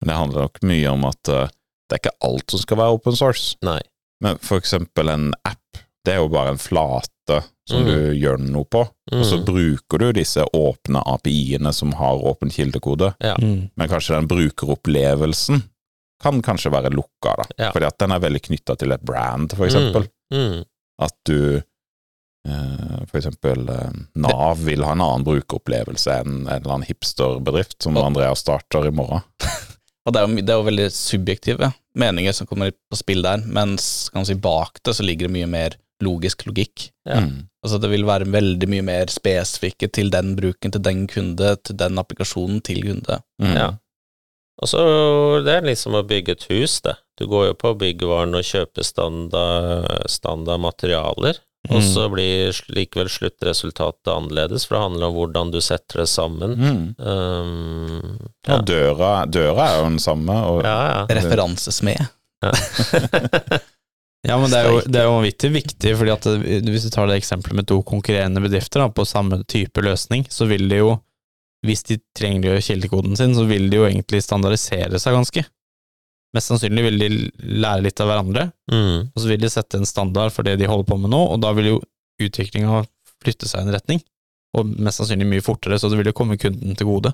Men 0.00 0.08
det 0.08 0.16
handler 0.16 0.46
nok 0.46 0.62
mye 0.62 0.88
om 0.88 1.04
at 1.04 1.22
det 1.28 1.92
er 1.92 2.00
ikke 2.00 2.14
alt 2.24 2.50
som 2.50 2.62
skal 2.62 2.80
være 2.80 2.96
open 2.96 3.12
source. 3.12 3.58
Nei. 3.60 3.82
Men 4.24 4.38
for 4.40 4.56
eksempel 4.62 5.10
en 5.12 5.34
app, 5.44 5.76
det 6.06 6.14
er 6.14 6.22
jo 6.22 6.30
bare 6.32 6.54
en 6.54 6.62
flate 6.62 7.42
som 7.68 7.80
Mm. 7.82 7.86
du 7.86 8.14
gjør 8.20 8.38
noe 8.38 8.64
på, 8.64 8.80
og 9.12 9.24
så 9.24 9.38
Mm. 9.38 9.44
bruker 9.44 9.98
du 9.98 10.12
disse 10.12 10.44
åpne 10.54 11.02
API-ene 11.06 11.72
som 11.72 11.92
har 11.92 12.16
åpen 12.20 12.50
kildekode, 12.50 13.14
Ja. 13.20 13.36
Mm. 13.40 13.70
men 13.76 13.88
kanskje 13.88 14.14
den 14.18 14.28
brukeropplevelsen 14.28 15.62
kan 16.22 16.42
kanskje 16.42 16.70
være 16.72 16.90
lukka, 16.92 17.36
da. 17.36 17.44
Ja. 17.58 17.70
Fordi 17.72 17.86
at 17.86 17.98
den 17.98 18.12
er 18.12 18.20
veldig 18.20 18.42
knytta 18.42 18.76
til 18.78 18.92
et 18.92 19.02
brand, 19.04 19.50
for 19.56 19.66
eksempel. 19.66 20.08
Mm. 20.32 20.64
At 21.00 21.12
du 21.24 21.62
eh, 22.46 23.04
for 23.08 23.18
eksempel 23.18 23.68
eh, 23.70 23.90
Nav 24.20 24.58
vil 24.58 24.82
ha 24.84 24.92
en 24.92 25.00
annen 25.00 25.24
brukeropplevelse 25.24 26.20
enn 26.20 26.42
en 26.46 26.48
eller 26.62 26.74
annen 26.74 26.86
hipsterbedrift 26.88 27.82
som 27.82 27.96
Og- 27.96 28.04
Andrea 28.04 28.34
starter 28.34 28.86
i 28.86 28.90
morgen. 28.90 29.22
Og 30.06 30.12
det 30.12 30.20
er, 30.20 30.26
jo, 30.28 30.34
det 30.36 30.50
er 30.50 30.58
jo 30.58 30.68
veldig 30.68 30.90
subjektive 30.92 31.72
meninger 31.96 32.34
som 32.36 32.46
kommer 32.46 32.72
på 32.92 32.96
spill 32.98 33.22
der, 33.22 33.38
mens 33.38 34.10
si, 34.12 34.34
bak 34.34 34.82
det 34.84 34.92
så 34.94 35.02
ligger 35.06 35.28
det 35.28 35.32
mye 35.32 35.46
mer 35.48 35.76
logisk 36.02 36.46
logikk. 36.48 36.88
Ja. 37.06 37.20
Mm. 37.20 37.46
Altså 37.64 37.78
Det 37.80 37.90
vil 37.92 38.04
være 38.04 38.26
veldig 38.28 38.68
mye 38.68 38.82
mer 38.84 39.06
spesifikke 39.12 39.88
til 39.92 40.10
den 40.12 40.34
bruken, 40.36 40.72
til 40.74 40.82
den 40.84 41.06
kunde, 41.08 41.54
til 41.64 41.76
den 41.80 41.98
applikasjonen, 42.02 42.60
til 42.66 42.82
kunde. 42.84 43.20
Mm. 43.40 43.54
Ja. 43.56 43.70
Og 44.62 44.68
så 44.70 44.82
det 45.44 45.54
er 45.56 45.64
liksom 45.66 45.96
å 45.98 46.04
bygge 46.06 46.36
et 46.36 46.44
hus, 46.50 46.80
det. 46.84 46.94
Du 47.18 47.26
går 47.30 47.48
jo 47.48 47.54
på 47.58 47.72
byggvaren 47.78 48.34
og 48.38 48.44
kjøper 48.46 48.86
standard, 48.86 49.88
standard 50.10 50.60
materialer, 50.62 51.40
og 51.70 51.80
Mm. 51.80 51.86
så 51.94 52.08
blir 52.12 52.52
likevel 52.76 53.08
sluttresultatet 53.08 54.10
annerledes, 54.12 54.66
for 54.66 54.76
det 54.76 54.82
handler 54.82 55.06
om 55.08 55.14
hvordan 55.16 55.50
du 55.54 55.60
setter 55.64 56.02
det 56.02 56.08
sammen. 56.12 56.54
Mm. 56.60 56.94
Um, 56.98 58.18
ja. 58.46 58.58
Og 58.58 58.66
døra, 58.68 59.12
døra 59.26 59.68
er 59.70 59.78
jo 59.78 59.84
den 59.88 59.98
samme, 59.98 60.36
og 60.44 60.60
ja, 60.62 60.76
ja. 60.90 61.06
Referansesmed. 61.08 62.04
Ja, 62.44 62.52
men 64.40 64.48
det 64.48 64.58
er 64.60 64.68
jo, 64.70 64.76
det 64.88 65.00
er 65.00 65.04
jo 65.04 65.16
vanvittig 65.18 65.50
viktig, 65.52 65.90
fordi 66.00 66.12
at 66.14 66.28
hvis 66.64 66.86
du 66.86 66.90
tar 66.94 67.10
det 67.10 67.18
eksempelet 67.20 67.58
med 67.60 67.66
to 67.68 67.80
konkurrerende 67.84 68.40
bedrifter 68.40 68.80
da, 68.80 68.86
på 68.88 69.04
samme 69.04 69.42
type 69.50 69.82
løsning, 69.84 70.24
så 70.32 70.46
vil 70.48 70.64
de 70.70 70.78
jo, 70.80 70.94
hvis 71.66 71.82
de 71.90 71.98
trenger 72.16 72.46
å 72.48 72.54
gjøre 72.54 72.64
kildekoden 72.64 73.18
sin, 73.20 73.34
så 73.36 73.44
vil 73.48 73.68
de 73.72 73.82
jo 73.82 73.84
egentlig 73.88 74.22
standardisere 74.24 75.00
seg 75.02 75.16
ganske. 75.18 75.44
Mest 76.34 76.50
sannsynlig 76.50 76.86
vil 76.88 76.98
de 76.98 77.08
lære 77.62 77.84
litt 77.84 78.00
av 78.00 78.08
hverandre, 78.10 78.46
Mm. 78.72 79.10
og 79.12 79.18
så 79.20 79.28
vil 79.28 79.40
de 79.44 79.50
sette 79.52 79.76
en 79.78 79.86
standard 79.86 80.32
for 80.32 80.42
det 80.42 80.56
de 80.58 80.66
holder 80.66 80.88
på 80.88 80.98
med 80.98 81.12
nå, 81.12 81.20
og 81.34 81.40
da 81.44 81.52
vil 81.52 81.68
jo 81.74 81.76
utviklinga 82.24 82.80
flytte 83.22 83.46
seg 83.48 83.60
i 83.60 83.68
en 83.68 83.74
retning, 83.76 84.00
og 84.56 84.72
mest 84.80 85.00
sannsynlig 85.02 85.28
mye 85.28 85.44
fortere, 85.44 85.78
så 85.78 85.90
det 85.90 85.98
vil 86.00 86.08
jo 86.10 86.16
komme 86.16 86.38
kunden 86.40 86.74
til 86.78 86.86
gode. 86.88 87.12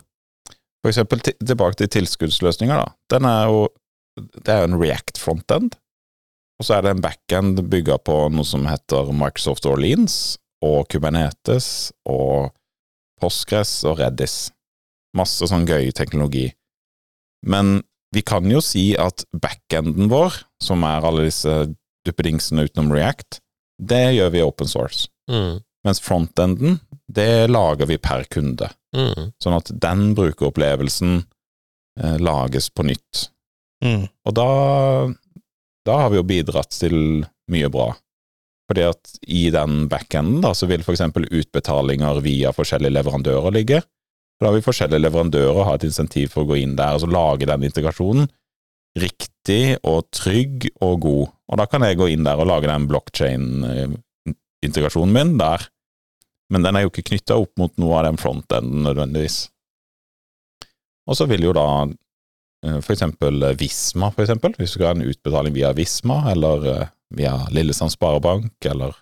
For 0.80 0.92
eksempel 0.92 1.20
tilbake 1.26 1.76
til 1.76 1.90
tilskuddsløsninger, 1.98 2.76
da. 2.86 2.92
Den 3.10 3.26
er 3.28 3.46
jo 3.50 3.68
Det 4.20 4.48
er 4.52 4.58
jo 4.64 4.72
en 4.72 4.80
React 4.80 5.18
frontend, 5.22 5.76
og 6.60 6.66
så 6.66 6.76
er 6.76 6.84
det 6.84 6.92
en 6.92 7.02
backend 7.04 7.62
bygga 7.72 7.96
på 8.04 8.16
noe 8.34 8.44
som 8.44 8.66
heter 8.68 9.08
Microsoft 9.16 9.64
Orleans 9.68 10.36
og 10.60 10.90
Kubernetes 10.92 11.90
og 12.04 12.52
Postgres 13.20 13.72
og 13.88 13.96
Redis. 14.02 14.50
Masse 15.16 15.48
sånn 15.48 15.64
gøy 15.68 15.88
teknologi. 15.96 16.50
Men 17.48 17.80
vi 18.12 18.22
kan 18.26 18.44
jo 18.52 18.60
si 18.64 18.90
at 19.00 19.24
backenden 19.32 20.10
vår, 20.12 20.36
som 20.60 20.84
er 20.84 21.06
alle 21.06 21.24
disse 21.30 21.54
duppedingsene 22.06 22.66
utenom 22.68 22.92
React, 22.92 23.40
det 23.80 24.04
gjør 24.18 24.32
vi 24.34 24.40
i 24.40 24.44
open 24.44 24.68
source. 24.68 25.08
Mm. 25.30 25.62
Mens 25.86 26.02
frontenden, 26.04 26.80
det 27.08 27.48
lager 27.48 27.88
vi 27.88 27.96
per 28.02 28.26
kunde. 28.28 28.68
Mm. 28.96 29.30
Sånn 29.40 29.56
at 29.56 29.72
den 29.80 30.10
brukeropplevelsen 30.18 31.22
eh, 31.22 32.16
lages 32.20 32.68
på 32.68 32.84
nytt. 32.90 33.30
Mm. 33.84 34.04
Og 34.28 34.36
da, 34.36 34.50
da 35.90 35.98
har 36.04 36.12
vi 36.12 36.20
jo 36.20 36.26
bidratt 36.26 36.76
til 36.78 37.24
mye 37.50 37.70
bra. 37.72 37.90
Fordi 38.70 38.84
at 38.86 39.16
i 39.26 39.48
den 39.50 39.88
backenden 39.90 40.44
da, 40.44 40.52
så 40.54 40.68
vil 40.70 40.84
eksempel 40.86 41.26
utbetalinger 41.26 42.20
via 42.22 42.52
forskjellige 42.54 42.94
leverandører 42.94 43.56
ligge. 43.56 43.80
Da 44.40 44.52
vil 44.54 44.62
forskjellige 44.64 45.02
leverandører 45.02 45.66
ha 45.66 45.74
et 45.74 45.88
insentiv 45.88 46.30
for 46.32 46.46
å 46.46 46.52
gå 46.52 46.60
inn 46.62 46.76
der 46.78 46.94
og 46.94 47.02
så 47.02 47.10
lage 47.10 47.50
den 47.50 47.66
integrasjonen 47.66 48.30
riktig 48.98 49.78
og 49.86 50.08
trygg 50.14 50.68
og 50.82 51.00
god. 51.04 51.28
Og 51.50 51.58
da 51.60 51.66
kan 51.70 51.82
jeg 51.86 51.98
gå 51.98 52.06
inn 52.12 52.24
der 52.26 52.38
og 52.40 52.48
lage 52.50 52.70
den 52.70 52.88
blockchain-integrasjonen 52.90 55.14
min 55.14 55.32
der. 55.40 55.60
Men 56.50 56.60
den 56.66 56.76
er 56.76 56.82
jo 56.84 56.90
ikke 56.90 57.08
knytta 57.12 57.34
opp 57.38 57.52
mot 57.60 57.72
noe 57.78 57.94
av 58.00 58.04
den 58.08 58.18
frontenden 58.20 58.80
nødvendigvis. 58.86 59.36
Og 61.06 61.14
så 61.18 61.24
vil 61.30 61.42
jo 61.46 61.52
da 61.56 61.66
eh, 62.66 62.78
eksempel 62.78 63.42
eh, 63.42 63.56
Visma, 63.60 64.10
for 64.14 64.24
eksempel, 64.24 64.54
hvis 64.58 64.74
du 64.74 64.78
skal 64.78 64.90
ha 64.90 64.96
en 64.96 65.06
utbetaling 65.08 65.54
via 65.56 65.72
Visma, 65.76 66.22
eller 66.32 66.66
eh, 66.72 66.88
via 67.16 67.36
Lillesand 67.50 67.94
Sparebank, 67.94 68.52
eller 68.64 68.96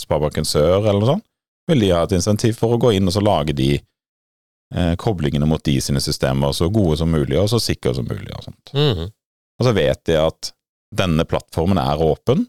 Sparebanken 0.00 0.48
Sør, 0.48 0.84
eller 0.84 1.00
noe 1.00 1.12
sånt, 1.14 1.26
vil 1.66 1.82
de 1.82 1.92
ha 1.94 2.04
et 2.06 2.14
insentiv 2.14 2.58
for 2.60 2.76
å 2.76 2.80
gå 2.80 2.94
inn 2.96 3.08
og 3.08 3.16
så 3.16 3.22
lage 3.24 3.56
de 3.56 3.72
eh, 3.76 4.94
koblingene 5.02 5.48
mot 5.48 5.62
de 5.66 5.78
sine 5.82 6.02
systemer 6.02 6.54
så 6.54 6.68
gode 6.72 7.00
som 7.00 7.10
mulig, 7.10 7.38
og 7.40 7.50
så 7.52 7.60
sikre 7.62 7.94
som 7.96 8.06
mulig, 8.08 8.30
og 8.36 8.46
sånt. 8.46 8.74
Mhm. 8.76 9.12
Og 9.56 9.64
så 9.64 9.72
vet 9.72 10.02
de 10.04 10.18
at 10.20 10.52
denne 10.96 11.24
plattformen 11.24 11.80
er 11.80 12.02
åpen, 12.02 12.44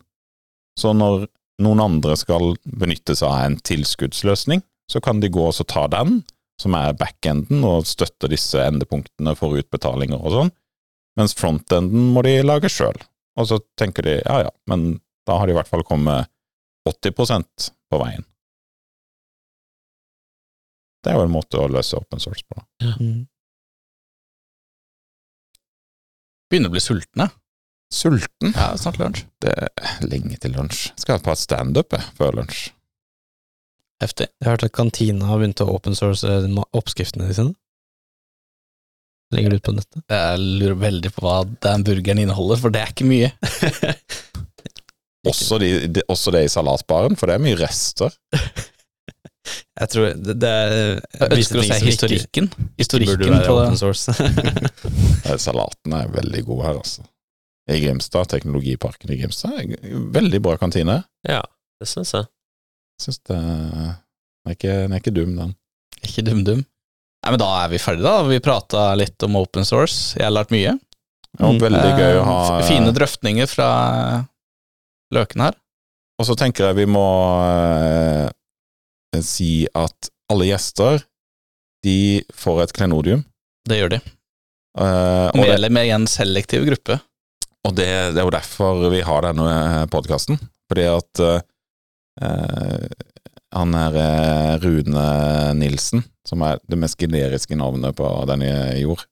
så 0.77 0.91
når 0.93 1.29
noen 1.63 1.81
andre 1.81 2.17
skal 2.19 2.55
benytte 2.67 3.15
seg 3.17 3.29
av 3.31 3.45
en 3.45 3.55
tilskuddsløsning, 3.65 4.61
så 4.91 5.01
kan 5.03 5.21
de 5.23 5.31
gå 5.31 5.41
og 5.47 5.55
så 5.55 5.65
ta 5.67 5.87
den, 5.91 6.21
som 6.61 6.75
er 6.77 6.95
backenden, 6.97 7.61
og 7.67 7.87
støtter 7.89 8.31
disse 8.33 8.61
endepunktene 8.63 9.35
for 9.37 9.57
utbetalinger 9.59 10.17
og 10.17 10.33
sånn, 10.33 10.53
mens 11.17 11.35
frontenden 11.37 12.11
må 12.13 12.23
de 12.25 12.39
lage 12.45 12.71
sjøl. 12.71 12.97
Og 13.37 13.49
så 13.49 13.59
tenker 13.77 14.05
de 14.05 14.17
ja 14.19 14.41
ja, 14.47 14.51
men 14.69 14.97
da 15.27 15.37
har 15.37 15.47
de 15.47 15.53
i 15.53 15.57
hvert 15.57 15.69
fall 15.69 15.85
kommet 15.85 16.29
80% 16.89 17.71
på 17.91 18.01
veien. 18.01 18.25
Det 21.03 21.13
er 21.13 21.19
jo 21.19 21.27
en 21.27 21.33
måte 21.33 21.59
å 21.61 21.69
løse 21.71 21.97
open 21.99 22.19
source 22.19 22.43
på. 22.47 22.57
da. 22.57 22.93
Mm. 22.99 23.27
Begynner 26.47 26.71
å 26.71 26.73
bli 26.73 26.83
sultne. 26.83 27.29
Sulten? 27.93 28.51
Ja, 28.55 28.73
snart 28.79 28.99
lunsj. 28.99 29.23
Det 29.43 29.53
er 29.53 30.07
lenge 30.07 30.39
til 30.43 30.55
lunsj. 30.57 30.89
Skal 30.99 31.15
ha 31.15 31.21
et 31.21 31.27
par 31.27 31.37
standup 31.39 31.95
før 32.17 32.41
lunsj. 32.41 32.71
Heftig. 34.03 34.27
Jeg 34.37 34.45
har 34.45 34.57
hørt 34.57 34.67
at 34.67 34.75
kantina 34.77 35.29
har 35.31 35.39
begynt 35.41 35.63
å 35.63 35.71
open 35.73 35.97
source 35.97 36.27
eh, 36.27 36.45
oppskriftene 36.77 37.31
sine. 37.33 37.55
Legger 39.33 39.51
det 39.51 39.59
ut 39.59 39.67
på 39.67 39.73
nettet. 39.75 40.03
Jeg 40.13 40.39
lurer 40.61 40.77
veldig 40.79 41.11
på 41.15 41.25
hva 41.25 41.41
den 41.65 41.83
burgeren 41.87 42.21
inneholder, 42.23 42.61
for 42.61 42.73
det 42.73 42.83
er 42.83 42.93
ikke 42.93 43.09
mye. 43.09 43.33
Også, 45.27 45.57
de, 45.59 45.69
de, 45.91 46.03
også 46.07 46.31
det 46.31 46.45
i 46.45 46.51
salatbaren, 46.51 47.17
for 47.19 47.27
det 47.27 47.35
er 47.35 47.41
mye 47.43 47.57
rester. 47.59 48.13
Jeg 49.77 49.89
tror 49.91 50.05
det, 50.15 50.33
det 50.41 50.49
er 50.49 50.71
Jeg 50.71 51.37
ønsker 51.37 51.59
å 51.59 51.63
si 51.65 51.69
se 51.71 51.85
historikken. 51.85 52.47
Historikken 52.79 53.35
på 53.43 53.57
open 53.57 53.77
source. 53.79 54.15
Salaten 55.47 55.95
er 55.97 56.09
veldig 56.13 56.43
god 56.47 56.63
her, 56.65 56.79
altså. 56.81 57.05
I 57.67 57.81
Grimstad, 57.83 58.29
Teknologiparken 58.31 59.11
i 59.11 59.19
Grimstad, 59.19 59.75
veldig 60.15 60.41
bra 60.43 60.55
kantine. 60.59 61.01
Ja, 61.27 61.41
det 61.81 61.89
syns 61.91 62.13
jeg. 62.15 62.27
Syns 63.01 63.19
det 63.29 63.37
Den 63.37 64.51
er 64.51 64.55
ikke, 64.57 64.73
den 64.83 64.95
er 64.95 65.01
ikke 65.01 65.13
dum, 65.15 65.35
den. 65.37 65.53
Ikke 66.07 66.23
dum-dum. 66.25 66.63
Nei, 67.25 67.31
men 67.33 67.41
da 67.41 67.47
er 67.65 67.71
vi 67.73 67.79
ferdige, 67.81 68.05
da. 68.07 68.23
Vi 68.29 68.39
prata 68.43 68.83
litt 68.95 69.23
om 69.27 69.35
open 69.39 69.65
source. 69.67 70.15
Jeg 70.17 70.25
har 70.27 70.35
lært 70.35 70.53
mye. 70.53 70.77
Ja, 71.37 71.49
veldig 71.61 71.93
gøy 71.99 72.17
å 72.17 72.21
Eh, 72.21 72.27
ha 72.29 72.59
Fine 72.65 72.93
drøftninger 72.95 73.49
fra 73.51 73.67
Løken 75.13 75.43
her. 75.43 75.57
Og 76.17 76.25
så 76.25 76.35
tenker 76.39 76.69
jeg 76.69 76.79
vi 76.79 76.87
må 76.89 77.03
eh, 77.45 78.29
si 79.21 79.67
at 79.77 80.09
alle 80.31 80.47
gjester, 80.49 81.03
de 81.85 82.23
får 82.35 82.63
et 82.65 82.73
klenodium. 82.75 83.21
Det 83.67 83.77
gjør 83.81 83.93
de. 83.97 83.99
Eh, 84.77 85.37
Medlem 85.37 85.79
i 85.83 85.89
en 85.93 86.07
selektiv 86.09 86.65
gruppe. 86.67 86.99
og 87.67 87.75
det, 87.75 87.87
det 88.15 88.21
er 88.21 88.25
jo 88.25 88.33
derfor 88.33 88.87
vi 88.93 89.01
har 89.03 89.27
denne 89.27 89.85
podkasten. 89.91 90.39
Fordi 90.71 90.87
at 90.89 91.23
eh, 91.23 91.35
eh, 91.35 91.45
han 93.55 93.73
er 93.77 93.95
eh, 94.01 94.53
Rune 94.63 95.05
Nilsen, 95.57 96.03
som 96.27 96.43
er 96.45 96.59
det 96.67 96.79
mest 96.79 96.97
generiske 96.99 97.55
navnet 97.57 97.95
på 97.97 98.07
denne 98.29 98.49
jord. 98.81 99.05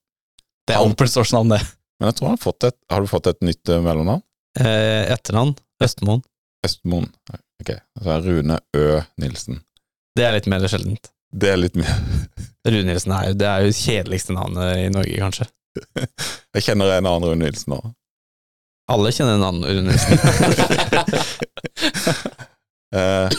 Det 0.66 0.76
er 0.76 0.84
open 0.84 1.10
source-navn, 1.10 1.54
det. 1.56 1.62
Men 2.00 2.10
jeg 2.10 2.18
tror 2.18 2.28
han 2.28 2.36
har 2.36 2.44
fått 2.44 2.66
et 2.68 2.76
Har 2.92 3.00
du 3.02 3.08
fått 3.08 3.28
et 3.32 3.42
nytt 3.46 3.70
eh, 3.72 3.84
mellomnavn? 3.84 4.24
Eh, 4.60 5.12
Etternavn 5.14 5.54
Østmoen. 5.84 6.22
Østmoen. 6.66 7.08
Ok, 7.62 7.72
så 8.02 8.16
er 8.16 8.26
Rune 8.26 8.60
Ø 8.76 9.02
Nilsen. 9.22 9.62
Det 10.16 10.26
er 10.28 10.36
litt 10.36 10.48
mer 10.52 10.66
sjeldent. 10.72 11.12
Det 11.36 11.52
er 11.52 11.60
litt 11.60 11.76
mer 11.80 11.92
Rune 12.68 12.88
Nilsen 12.90 13.14
er 13.16 13.30
jo 13.30 13.38
det 13.40 13.50
er 13.52 13.68
jo 13.68 13.76
kjedeligste 13.76 14.36
navnet 14.36 14.82
i 14.86 14.90
Norge, 14.94 15.20
kanskje. 15.22 15.48
Jeg 16.56 16.64
kjenner 16.68 16.94
en 16.96 17.08
annen 17.08 17.30
Rune 17.30 17.44
Nilsen 17.44 17.76
òg. 17.78 17.92
Alle 18.92 19.12
kjenner 19.16 19.40
en 19.40 19.48
annen 19.48 19.66
Rune 19.66 19.90
Nilsen. 19.92 20.16
Eh, 22.94 23.30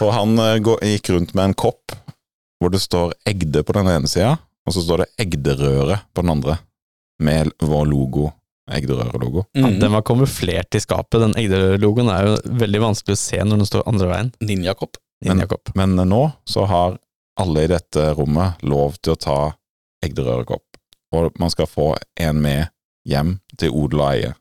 og 0.00 0.12
han 0.14 0.38
eh, 0.38 0.56
gikk 0.94 1.10
rundt 1.14 1.34
med 1.34 1.50
en 1.50 1.54
kopp 1.54 1.92
hvor 2.60 2.70
det 2.72 2.80
står 2.80 3.12
Egde 3.28 3.60
på 3.66 3.74
den 3.76 3.90
ene 3.92 4.08
sida, 4.08 4.38
og 4.64 4.72
så 4.72 4.80
står 4.80 5.02
det 5.04 5.10
Egderøret 5.26 6.06
på 6.14 6.22
den 6.24 6.30
andre, 6.32 6.54
med 7.20 7.50
vår 7.60 7.84
logo. 7.90 8.30
Egderøre-logo. 8.70 9.42
Ja, 9.52 9.66
Mm. 9.68 9.78
den 9.82 9.92
var 9.92 10.00
kamuflert 10.02 10.74
i 10.74 10.80
skapet. 10.80 11.20
Den 11.20 11.34
Egderøre-logoen 11.36 12.08
er 12.08 12.24
jo 12.30 12.36
veldig 12.62 12.80
vanskelig 12.80 13.12
å 13.12 13.20
se 13.20 13.36
når 13.44 13.60
den 13.60 13.66
står 13.68 13.82
andre 13.90 14.06
veien. 14.08 14.30
Ninjakopp. 14.40 14.96
Men- 15.20 15.36
Ninjakopp. 15.36 15.74
Men 15.76 15.96
nå 16.08 16.22
så 16.48 16.64
har 16.66 16.96
alle 17.36 17.64
i 17.64 17.66
dette 17.66 18.14
rommet 18.16 18.62
lov 18.62 18.96
til 19.02 19.12
å 19.12 19.20
ta 19.20 19.36
Egderøre-kopp, 20.06 20.64
og 21.12 21.38
man 21.38 21.50
skal 21.50 21.66
få 21.66 21.90
en 22.16 22.40
med 22.40 22.70
hjem 23.06 23.38
til 23.58 23.70
odel 23.70 24.00
og 24.00 24.08
eie, 24.14 24.32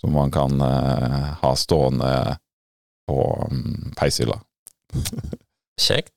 som 0.00 0.12
man 0.12 0.30
kan 0.30 0.60
eh, 0.60 1.32
ha 1.40 1.54
stående 1.56 2.36
på 3.12 3.20
um, 3.52 3.92
peishylla. 3.98 4.40
Kjekt. 5.80 6.12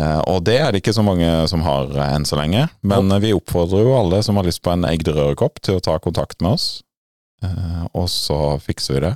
Eh, 0.00 0.20
og 0.30 0.40
det 0.46 0.56
er 0.56 0.70
det 0.72 0.80
ikke 0.80 0.94
så 0.96 1.04
mange 1.04 1.28
som 1.50 1.64
har 1.66 1.90
eh, 1.92 2.14
enn 2.16 2.24
så 2.28 2.38
lenge, 2.38 2.64
men 2.80 3.12
eh, 3.12 3.20
vi 3.20 3.34
oppfordrer 3.36 3.84
jo 3.84 3.96
alle 3.98 4.22
som 4.24 4.38
har 4.40 4.48
lyst 4.48 4.62
på 4.64 4.72
en 4.72 4.86
Egderøre-kopp 4.88 5.60
til 5.60 5.76
å 5.76 5.84
ta 5.84 5.98
kontakt 6.00 6.40
med 6.40 6.56
oss, 6.56 6.68
eh, 7.44 7.82
og 7.92 8.08
så 8.12 8.56
fikser 8.62 8.96
vi 8.96 9.04
det. 9.04 9.12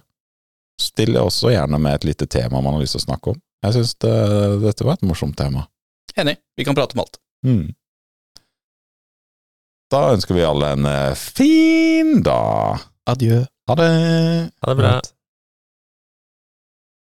Stiller 0.82 1.24
også 1.24 1.54
gjerne 1.54 1.80
med 1.80 1.96
et 1.96 2.04
lite 2.10 2.28
tema 2.28 2.60
man 2.60 2.76
har 2.76 2.84
lyst 2.84 2.98
til 2.98 3.04
å 3.04 3.08
snakke 3.08 3.32
om. 3.32 3.40
Jeg 3.64 3.78
syns 3.78 3.96
det, 4.04 4.14
dette 4.66 4.84
var 4.84 4.98
et 4.98 5.08
morsomt 5.08 5.38
tema. 5.38 5.64
Enig. 6.16 6.36
Vi 6.56 6.68
kan 6.68 6.76
prate 6.76 6.96
om 6.96 7.06
alt. 7.06 7.16
Mm. 7.44 7.72
Da 9.92 10.02
ønsker 10.12 10.36
vi 10.36 10.44
alle 10.44 10.74
en 10.76 10.88
fin 11.16 12.18
dag. 12.26 12.84
Adjø. 13.08 13.44
Ha 13.70 13.80
det! 13.80 13.92
Ha 14.60 14.72
det 14.74 14.80
bra. 14.82 14.96